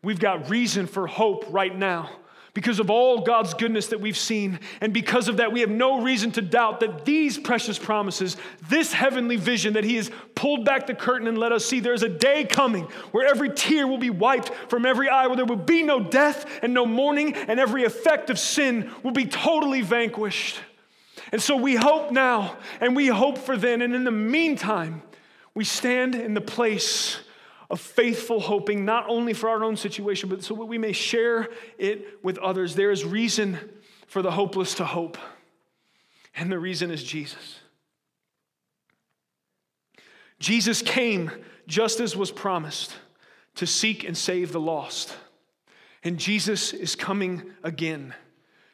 We've 0.00 0.20
got 0.20 0.48
reason 0.48 0.86
for 0.86 1.08
hope 1.08 1.44
right 1.50 1.76
now 1.76 2.08
because 2.54 2.78
of 2.80 2.90
all 2.90 3.22
God's 3.22 3.54
goodness 3.54 3.86
that 3.88 4.00
we've 4.00 4.16
seen. 4.16 4.60
And 4.80 4.92
because 4.92 5.28
of 5.28 5.38
that, 5.38 5.52
we 5.52 5.60
have 5.60 5.70
no 5.70 6.02
reason 6.02 6.30
to 6.32 6.42
doubt 6.42 6.80
that 6.80 7.04
these 7.04 7.38
precious 7.38 7.78
promises, 7.78 8.36
this 8.68 8.92
heavenly 8.92 9.36
vision 9.36 9.74
that 9.74 9.84
He 9.84 9.96
has 9.96 10.10
pulled 10.34 10.64
back 10.64 10.86
the 10.86 10.94
curtain 10.94 11.28
and 11.28 11.38
let 11.38 11.52
us 11.52 11.64
see, 11.64 11.80
there's 11.80 12.02
a 12.02 12.08
day 12.08 12.44
coming 12.44 12.84
where 13.12 13.26
every 13.26 13.50
tear 13.50 13.86
will 13.86 13.98
be 13.98 14.10
wiped 14.10 14.50
from 14.68 14.84
every 14.84 15.08
eye, 15.08 15.26
where 15.26 15.36
there 15.36 15.46
will 15.46 15.56
be 15.56 15.82
no 15.82 16.00
death 16.00 16.44
and 16.62 16.74
no 16.74 16.84
mourning, 16.84 17.34
and 17.34 17.58
every 17.58 17.84
effect 17.84 18.28
of 18.28 18.38
sin 18.38 18.90
will 19.02 19.12
be 19.12 19.24
totally 19.24 19.80
vanquished. 19.80 20.60
And 21.30 21.40
so 21.40 21.56
we 21.56 21.74
hope 21.74 22.10
now 22.10 22.56
and 22.80 22.94
we 22.94 23.06
hope 23.06 23.38
for 23.38 23.56
then. 23.56 23.80
And 23.80 23.94
in 23.94 24.04
the 24.04 24.10
meantime, 24.10 25.02
we 25.54 25.64
stand 25.64 26.14
in 26.14 26.34
the 26.34 26.40
place 26.40 27.18
of 27.72 27.80
faithful 27.80 28.38
hoping, 28.38 28.84
not 28.84 29.08
only 29.08 29.32
for 29.32 29.48
our 29.48 29.64
own 29.64 29.76
situation, 29.76 30.28
but 30.28 30.44
so 30.44 30.54
that 30.54 30.66
we 30.66 30.76
may 30.76 30.92
share 30.92 31.48
it 31.78 32.22
with 32.22 32.36
others. 32.36 32.74
There 32.74 32.90
is 32.90 33.02
reason 33.02 33.58
for 34.06 34.20
the 34.20 34.30
hopeless 34.30 34.74
to 34.74 34.84
hope, 34.84 35.16
and 36.36 36.52
the 36.52 36.58
reason 36.58 36.90
is 36.90 37.02
Jesus. 37.02 37.60
Jesus 40.38 40.82
came 40.82 41.30
just 41.66 41.98
as 41.98 42.14
was 42.14 42.30
promised 42.30 42.94
to 43.54 43.66
seek 43.66 44.04
and 44.04 44.18
save 44.18 44.52
the 44.52 44.60
lost. 44.60 45.16
And 46.04 46.18
Jesus 46.18 46.74
is 46.74 46.94
coming 46.94 47.52
again 47.62 48.12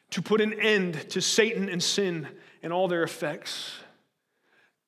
to 0.09 0.21
put 0.21 0.41
an 0.41 0.59
end 0.59 1.09
to 1.11 1.21
Satan 1.21 1.69
and 1.69 1.81
sin 1.81 2.27
and 2.61 2.73
all 2.73 2.89
their 2.89 3.03
effects. 3.03 3.71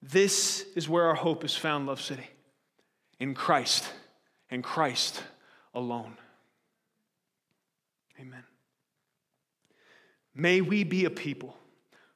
This 0.02 0.66
is 0.76 0.90
where 0.90 1.06
our 1.06 1.16
hope 1.16 1.46
is 1.46 1.56
found, 1.56 1.86
Love 1.86 2.02
City 2.02 2.28
in 3.22 3.36
Christ 3.36 3.86
and 4.52 4.64
Christ 4.64 5.24
alone. 5.74 6.18
Amen. 8.20 8.44
May 10.36 10.62
we 10.62 10.84
be 10.84 11.06
a 11.06 11.10
people 11.10 11.58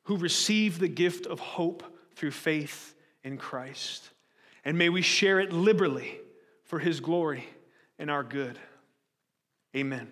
who 0.04 0.18
receive 0.18 0.78
the 0.78 0.88
gift 0.88 1.26
of 1.26 1.40
hope 1.40 1.84
through 2.16 2.32
faith 2.32 2.94
in 3.24 3.38
Christ, 3.38 4.12
and 4.64 4.78
may 4.78 4.90
we 4.90 5.02
share 5.02 5.40
it 5.40 5.52
liberally 5.52 6.20
for 6.66 6.78
his 6.78 7.00
glory 7.00 7.48
and 7.98 8.12
our 8.12 8.24
good. 8.24 8.60
Amen. 9.76 10.08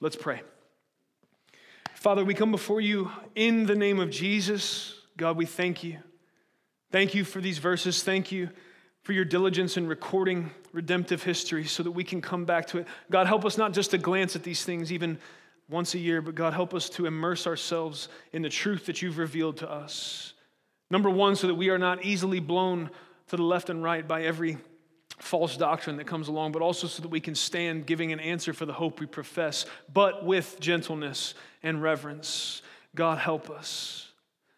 Let's 0.00 0.16
pray. 0.16 0.42
Father, 1.94 2.24
we 2.24 2.32
come 2.32 2.50
before 2.50 2.80
you 2.80 3.10
in 3.34 3.66
the 3.66 3.74
name 3.74 4.00
of 4.00 4.10
Jesus. 4.10 4.94
God, 5.18 5.36
we 5.36 5.44
thank 5.44 5.84
you. 5.84 5.98
Thank 6.90 7.14
you 7.14 7.24
for 7.24 7.40
these 7.40 7.58
verses. 7.58 8.02
Thank 8.02 8.32
you 8.32 8.48
for 9.02 9.12
your 9.12 9.24
diligence 9.24 9.76
in 9.76 9.86
recording 9.86 10.50
redemptive 10.72 11.22
history 11.22 11.64
so 11.64 11.82
that 11.82 11.90
we 11.90 12.04
can 12.04 12.20
come 12.20 12.44
back 12.44 12.66
to 12.68 12.78
it. 12.78 12.86
God, 13.10 13.26
help 13.26 13.44
us 13.44 13.56
not 13.56 13.72
just 13.72 13.90
to 13.92 13.98
glance 13.98 14.36
at 14.36 14.42
these 14.42 14.64
things 14.64 14.92
even 14.92 15.18
once 15.68 15.94
a 15.94 15.98
year, 15.98 16.20
but 16.20 16.34
God, 16.34 16.52
help 16.52 16.74
us 16.74 16.88
to 16.90 17.06
immerse 17.06 17.46
ourselves 17.46 18.08
in 18.32 18.42
the 18.42 18.48
truth 18.48 18.86
that 18.86 19.02
you've 19.02 19.18
revealed 19.18 19.58
to 19.58 19.70
us. 19.70 20.34
Number 20.90 21.08
one, 21.08 21.36
so 21.36 21.46
that 21.46 21.54
we 21.54 21.70
are 21.70 21.78
not 21.78 22.04
easily 22.04 22.40
blown 22.40 22.90
to 23.28 23.36
the 23.36 23.42
left 23.42 23.70
and 23.70 23.82
right 23.82 24.06
by 24.06 24.22
every 24.22 24.58
false 25.18 25.56
doctrine 25.56 25.96
that 25.96 26.06
comes 26.06 26.28
along, 26.28 26.52
but 26.52 26.62
also 26.62 26.86
so 26.86 27.02
that 27.02 27.08
we 27.08 27.20
can 27.20 27.34
stand 27.34 27.86
giving 27.86 28.12
an 28.12 28.20
answer 28.20 28.52
for 28.52 28.66
the 28.66 28.72
hope 28.72 29.00
we 29.00 29.06
profess, 29.06 29.66
but 29.92 30.24
with 30.24 30.58
gentleness 30.60 31.34
and 31.62 31.82
reverence. 31.82 32.62
God, 32.94 33.18
help 33.18 33.50
us. 33.50 34.10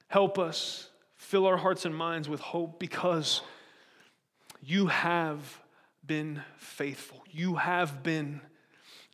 Help 0.09 0.39
us. 0.39 0.89
Fill 1.17 1.47
our 1.47 1.57
hearts 1.57 1.85
and 1.85 1.95
minds 1.95 2.29
with 2.29 2.41
hope 2.41 2.79
because 2.79 3.43
you 4.63 4.87
have 4.87 5.61
been 6.07 6.43
faithful. 6.57 7.23
You 7.31 7.57
have 7.57 8.03
been 8.03 8.41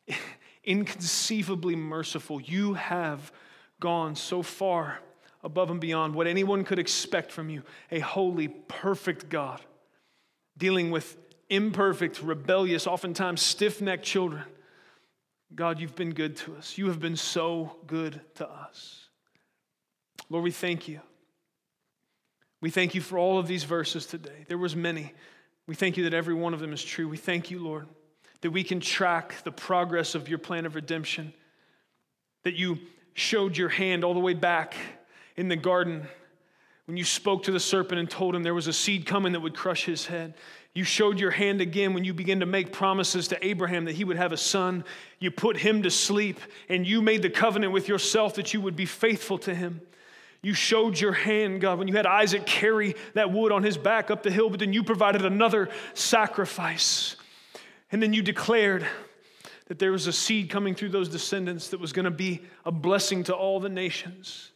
inconceivably 0.65 1.75
merciful. 1.75 2.41
You 2.41 2.75
have 2.75 3.33
gone 3.81 4.15
so 4.15 4.43
far 4.43 5.01
above 5.43 5.71
and 5.71 5.81
beyond 5.81 6.15
what 6.15 6.27
anyone 6.27 6.65
could 6.65 6.79
expect 6.79 7.33
from 7.33 7.49
you. 7.49 7.63
A 7.91 8.01
holy, 8.01 8.49
perfect 8.49 9.29
God 9.29 9.61
dealing 10.57 10.91
with 10.91 11.17
imperfect, 11.49 12.21
rebellious, 12.23 12.87
oftentimes 12.87 13.41
stiff 13.41 13.81
necked 13.81 14.05
children. 14.05 14.43
God, 15.55 15.81
you've 15.81 15.95
been 15.95 16.13
good 16.13 16.37
to 16.39 16.57
us. 16.57 16.77
You 16.77 16.89
have 16.89 17.01
been 17.01 17.17
so 17.17 17.77
good 17.87 18.21
to 18.35 18.49
us. 18.49 19.09
Lord, 20.29 20.45
we 20.45 20.51
thank 20.51 20.89
you. 20.89 21.01
We 22.61 22.71
thank 22.71 22.95
you 22.95 23.01
for 23.01 23.19
all 23.19 23.39
of 23.39 23.47
these 23.47 23.65
verses 23.65 24.05
today. 24.05 24.45
There 24.49 24.59
was 24.59 24.77
many. 24.77 25.15
We 25.69 25.75
thank 25.75 25.99
you 25.99 26.05
that 26.05 26.15
every 26.15 26.33
one 26.33 26.55
of 26.55 26.61
them 26.61 26.73
is 26.73 26.83
true. 26.83 27.07
We 27.07 27.19
thank 27.19 27.51
you, 27.51 27.59
Lord, 27.63 27.87
that 28.41 28.51
we 28.51 28.65
can 28.65 28.81
track 28.81 29.35
the 29.45 29.53
progress 29.53 30.15
of 30.15 30.27
your 30.27 30.39
plan 30.39 30.65
of 30.65 30.75
redemption, 30.75 31.35
that 32.43 32.55
you 32.55 32.79
showed 33.13 33.55
your 33.55 33.69
hand 33.69 34.03
all 34.03 34.15
the 34.15 34.21
way 34.21 34.33
back 34.33 34.75
in 35.37 35.49
the 35.49 35.57
garden 35.57 36.09
when 36.87 36.97
you 36.97 37.05
spoke 37.05 37.43
to 37.43 37.53
the 37.53 37.61
serpent 37.61 38.01
and 38.01 38.09
told 38.09 38.35
him 38.35 38.43
there 38.43 38.55
was 38.55 38.67
a 38.67 38.73
seed 38.73 39.05
coming 39.05 39.35
that 39.35 39.41
would 39.41 39.55
crush 39.55 39.85
his 39.85 40.07
head. 40.07 40.33
You 40.73 40.85
showed 40.85 41.21
your 41.21 41.33
hand 41.33 41.61
again 41.61 41.93
when 41.93 42.03
you 42.03 42.15
began 42.15 42.41
to 42.41 42.47
make 42.47 42.73
promises 42.73 43.29
to 43.29 43.47
Abraham 43.47 43.85
that 43.85 43.95
he 43.95 44.05
would 44.05 44.17
have 44.17 44.33
a 44.33 44.39
son. 44.39 44.85
You 45.19 45.31
put 45.31 45.59
him 45.59 45.83
to 45.83 45.91
sleep 45.91 46.41
and 46.71 46.87
you 46.87 47.03
made 47.03 47.21
the 47.21 47.29
covenant 47.29 47.75
with 47.75 47.89
yourself 47.89 48.37
that 48.37 48.55
you 48.55 48.63
would 48.63 48.77
be 48.77 48.87
faithful 48.87 49.37
to 49.41 49.55
him. 49.55 49.83
You 50.43 50.55
showed 50.55 51.01
your 51.01 51.13
hand, 51.13 51.61
God, 51.61 51.79
when 51.79 51.89
you 51.89 51.97
had 51.97 52.07
Isaac 52.07 52.47
carry 52.47 52.95
that 53.15 53.33
wood 53.33 53.51
on 53.51 53.63
his 53.63 53.77
back 53.77 54.11
up 54.11 54.23
the 54.23 54.31
hill, 54.31 54.51
but 54.51 54.61
then 54.61 54.73
you 54.73 54.85
provided 54.85 55.25
another 55.25 55.69
sacrifice. 55.95 57.17
And 57.91 58.03
then 58.03 58.13
you 58.13 58.23
declared 58.23 58.87
that 59.67 59.79
there 59.79 59.91
was 59.91 60.07
a 60.07 60.13
seed 60.13 60.49
coming 60.49 60.75
through 60.75 60.91
those 60.91 61.09
descendants 61.09 61.69
that 61.69 61.81
was 61.81 61.93
going 61.93 62.05
to 62.05 62.11
be 62.11 62.43
a 62.65 62.71
blessing 62.71 63.25
to 63.25 63.35
all 63.35 63.59
the 63.59 63.69
nations. 63.69 64.53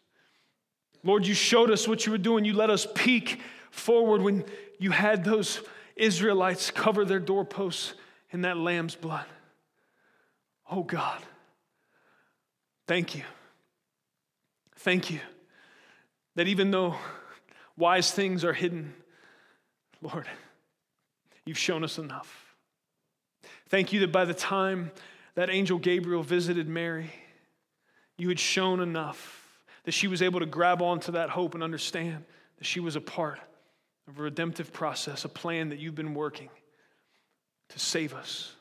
Lord, 1.03 1.27
you 1.27 1.35
showed 1.35 1.71
us 1.71 1.89
what 1.89 2.07
you 2.07 2.13
were 2.13 2.19
doing. 2.19 2.45
You 2.45 2.55
let 2.55 2.71
us 2.71 2.87
peek 2.95 3.41
forward 3.71 4.23
when 4.23 4.45
you 4.79 4.93
had 4.93 5.25
those 5.25 5.61
Israelites 5.97 6.71
cover 6.71 7.05
their 7.05 7.19
doorposts 7.19 7.95
in 8.31 8.43
that 8.43 8.57
lamb's 8.57 8.95
blood. 8.95 9.27
Oh 10.71 10.85
God, 10.85 11.21
thank 12.87 13.17
you. 13.17 13.25
Thank 14.77 15.11
you 15.11 15.21
that 16.35 16.49
even 16.49 16.71
though 16.71 16.97
wise 17.77 18.13
things 18.13 18.45
are 18.45 18.53
hidden, 18.53 18.95
Lord, 20.01 20.27
you've 21.45 21.59
shown 21.59 21.85
us 21.85 21.99
enough. 21.99 22.55
Thank 23.69 23.93
you 23.93 24.01
that 24.01 24.13
by 24.13 24.25
the 24.25 24.35
time 24.35 24.91
that 25.35 25.51
angel 25.51 25.79
Gabriel 25.79 26.23
visited 26.23 26.69
Mary, 26.69 27.11
you 28.19 28.29
had 28.29 28.39
shown 28.39 28.81
enough 28.81 29.39
that 29.85 29.93
she 29.93 30.07
was 30.07 30.23
able 30.23 30.41
to 30.41 30.47
grab 30.47 30.83
onto 30.83 31.13
that 31.13 31.31
hope 31.31 31.55
and 31.55 31.63
understand 31.63 32.25
that 32.59 32.65
she 32.65 32.81
was 32.81 32.97
a 32.97 33.01
part 33.01 33.41
of 34.09 34.19
a 34.19 34.23
redemptive 34.23 34.73
process, 34.73 35.25
a 35.25 35.29
plan 35.29 35.71
that 35.71 35.79
you've 35.79 35.95
been 35.95 36.15
working 36.15 36.51
to 37.71 37.79
save 37.79 38.15
us, 38.15 38.53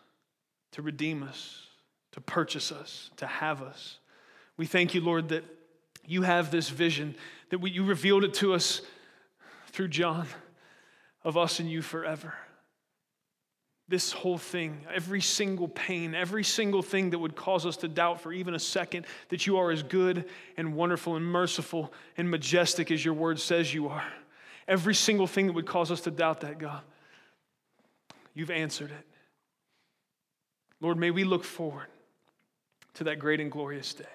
to 0.72 0.82
redeem 0.82 1.24
us, 1.24 1.68
to 2.14 2.22
purchase 2.22 2.72
us, 2.72 3.12
to 3.18 3.28
have 3.28 3.62
us. 3.62 3.98
We 4.58 4.66
thank 4.66 4.94
you, 4.94 5.02
Lord, 5.02 5.30
that 5.30 5.44
you 6.06 6.24
have 6.24 6.52
this 6.52 6.70
vision, 6.70 7.16
that 7.50 7.60
we, 7.60 7.72
you 7.72 7.84
revealed 7.84 8.24
it 8.24 8.34
to 8.36 8.54
us 8.54 8.82
through 9.68 9.90
John 9.90 10.28
of 11.24 11.38
us 11.38 11.60
and 11.60 11.70
you 11.70 11.82
forever. 11.82 12.34
This 13.88 14.12
whole 14.12 14.38
thing, 14.38 14.86
every 14.94 15.22
single 15.22 15.68
pain, 15.68 16.16
every 16.16 16.44
single 16.44 16.82
thing 16.82 17.10
that 17.10 17.20
would 17.20 17.36
cause 17.36 17.66
us 17.66 17.78
to 17.78 17.88
doubt 17.88 18.22
for 18.22 18.32
even 18.32 18.56
a 18.56 18.60
second 18.60 19.06
that 19.30 19.46
you 19.46 19.58
are 19.58 19.70
as 19.70 19.84
good 19.84 20.30
and 20.56 20.76
wonderful 20.76 21.18
and 21.18 21.26
merciful 21.26 21.92
and 22.16 22.30
majestic 22.32 22.90
as 22.90 23.04
your 23.04 23.14
word 23.14 23.40
says 23.40 23.74
you 23.74 23.90
are. 23.90 24.06
Every 24.68 24.96
single 24.96 25.28
thing 25.28 25.48
that 25.48 25.54
would 25.54 25.66
cause 25.66 25.92
us 25.92 26.02
to 26.02 26.12
doubt 26.12 26.42
that, 26.42 26.58
God, 26.58 26.82
you've 28.34 28.52
answered 28.52 28.92
it. 28.92 29.08
Lord, 30.80 30.98
may 30.98 31.12
we 31.12 31.26
look 31.26 31.44
forward 31.44 31.88
to 32.96 33.04
that 33.06 33.20
great 33.20 33.40
and 33.40 33.52
glorious 33.52 33.94
day. 33.94 34.06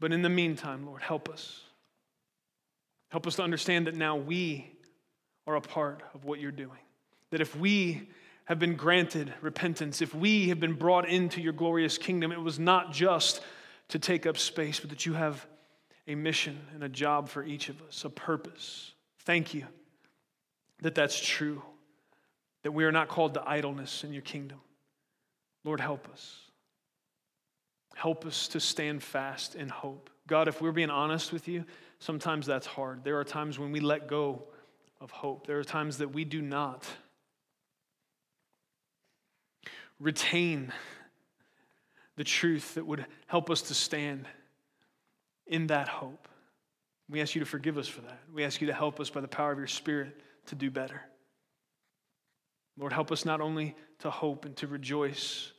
But 0.00 0.12
in 0.12 0.22
the 0.22 0.28
meantime, 0.28 0.86
Lord, 0.86 1.02
help 1.02 1.28
us. 1.28 1.60
Help 3.10 3.26
us 3.26 3.36
to 3.36 3.42
understand 3.42 3.86
that 3.86 3.94
now 3.94 4.16
we 4.16 4.72
are 5.46 5.56
a 5.56 5.60
part 5.60 6.02
of 6.14 6.24
what 6.24 6.40
you're 6.40 6.50
doing. 6.50 6.78
That 7.30 7.40
if 7.40 7.54
we 7.54 8.08
have 8.46 8.58
been 8.58 8.74
granted 8.74 9.32
repentance, 9.40 10.02
if 10.02 10.14
we 10.14 10.48
have 10.48 10.58
been 10.58 10.74
brought 10.74 11.08
into 11.08 11.40
your 11.40 11.52
glorious 11.52 11.98
kingdom, 11.98 12.32
it 12.32 12.40
was 12.40 12.58
not 12.58 12.92
just 12.92 13.42
to 13.88 13.98
take 13.98 14.26
up 14.26 14.38
space, 14.38 14.80
but 14.80 14.90
that 14.90 15.06
you 15.06 15.12
have 15.12 15.46
a 16.08 16.14
mission 16.14 16.58
and 16.74 16.82
a 16.82 16.88
job 16.88 17.28
for 17.28 17.44
each 17.44 17.68
of 17.68 17.80
us, 17.82 18.04
a 18.04 18.10
purpose. 18.10 18.92
Thank 19.20 19.54
you 19.54 19.66
that 20.82 20.94
that's 20.94 21.18
true, 21.20 21.62
that 22.62 22.72
we 22.72 22.84
are 22.84 22.92
not 22.92 23.08
called 23.08 23.34
to 23.34 23.48
idleness 23.48 24.02
in 24.02 24.12
your 24.12 24.22
kingdom. 24.22 24.60
Lord, 25.64 25.80
help 25.80 26.08
us. 26.12 26.49
Help 28.00 28.24
us 28.24 28.48
to 28.48 28.60
stand 28.60 29.02
fast 29.02 29.54
in 29.54 29.68
hope. 29.68 30.08
God, 30.26 30.48
if 30.48 30.62
we're 30.62 30.72
being 30.72 30.88
honest 30.88 31.34
with 31.34 31.46
you, 31.46 31.66
sometimes 31.98 32.46
that's 32.46 32.66
hard. 32.66 33.04
There 33.04 33.20
are 33.20 33.24
times 33.24 33.58
when 33.58 33.72
we 33.72 33.80
let 33.80 34.08
go 34.08 34.44
of 35.02 35.10
hope, 35.10 35.46
there 35.46 35.58
are 35.58 35.64
times 35.64 35.98
that 35.98 36.08
we 36.08 36.24
do 36.24 36.40
not 36.40 36.88
retain 39.98 40.72
the 42.16 42.24
truth 42.24 42.72
that 42.72 42.86
would 42.86 43.04
help 43.26 43.50
us 43.50 43.60
to 43.60 43.74
stand 43.74 44.26
in 45.46 45.66
that 45.66 45.86
hope. 45.86 46.26
We 47.10 47.20
ask 47.20 47.34
you 47.34 47.40
to 47.40 47.46
forgive 47.46 47.76
us 47.76 47.86
for 47.86 48.00
that. 48.00 48.20
We 48.32 48.44
ask 48.44 48.62
you 48.62 48.68
to 48.68 48.72
help 48.72 48.98
us 48.98 49.10
by 49.10 49.20
the 49.20 49.28
power 49.28 49.52
of 49.52 49.58
your 49.58 49.66
Spirit 49.66 50.18
to 50.46 50.54
do 50.54 50.70
better. 50.70 51.02
Lord, 52.78 52.94
help 52.94 53.12
us 53.12 53.26
not 53.26 53.42
only 53.42 53.76
to 53.98 54.08
hope 54.08 54.46
and 54.46 54.56
to 54.56 54.66
rejoice 54.66 55.52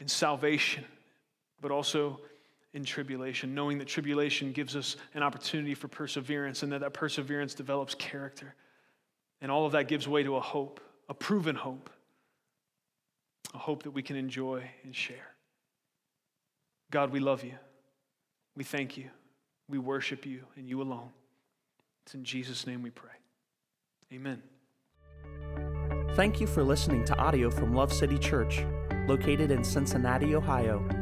in 0.00 0.08
salvation 0.08 0.84
but 1.62 1.70
also 1.70 2.20
in 2.74 2.84
tribulation, 2.84 3.54
knowing 3.54 3.78
that 3.78 3.86
tribulation 3.86 4.52
gives 4.52 4.76
us 4.76 4.96
an 5.14 5.22
opportunity 5.22 5.74
for 5.74 5.88
perseverance 5.88 6.62
and 6.62 6.72
that 6.72 6.80
that 6.80 6.92
perseverance 6.92 7.54
develops 7.54 7.94
character. 7.94 8.54
And 9.40 9.50
all 9.50 9.66
of 9.66 9.72
that 9.72 9.88
gives 9.88 10.08
way 10.08 10.22
to 10.22 10.36
a 10.36 10.40
hope, 10.40 10.80
a 11.08 11.14
proven 11.14 11.56
hope, 11.56 11.90
a 13.54 13.58
hope 13.58 13.82
that 13.82 13.90
we 13.90 14.02
can 14.02 14.16
enjoy 14.16 14.68
and 14.84 14.94
share. 14.94 15.34
God, 16.90 17.10
we 17.10 17.20
love 17.20 17.44
you. 17.44 17.54
We 18.56 18.64
thank 18.64 18.96
you. 18.96 19.08
We 19.68 19.78
worship 19.78 20.26
you 20.26 20.42
and 20.56 20.68
you 20.68 20.82
alone. 20.82 21.10
It's 22.04 22.14
in 22.14 22.24
Jesus' 22.24 22.66
name 22.66 22.82
we 22.82 22.90
pray. 22.90 23.10
Amen. 24.12 24.42
Thank 26.14 26.40
you 26.40 26.46
for 26.46 26.62
listening 26.62 27.04
to 27.06 27.16
audio 27.16 27.50
from 27.50 27.74
Love 27.74 27.92
City 27.92 28.18
Church, 28.18 28.64
located 29.08 29.50
in 29.50 29.64
Cincinnati, 29.64 30.34
Ohio. 30.34 31.01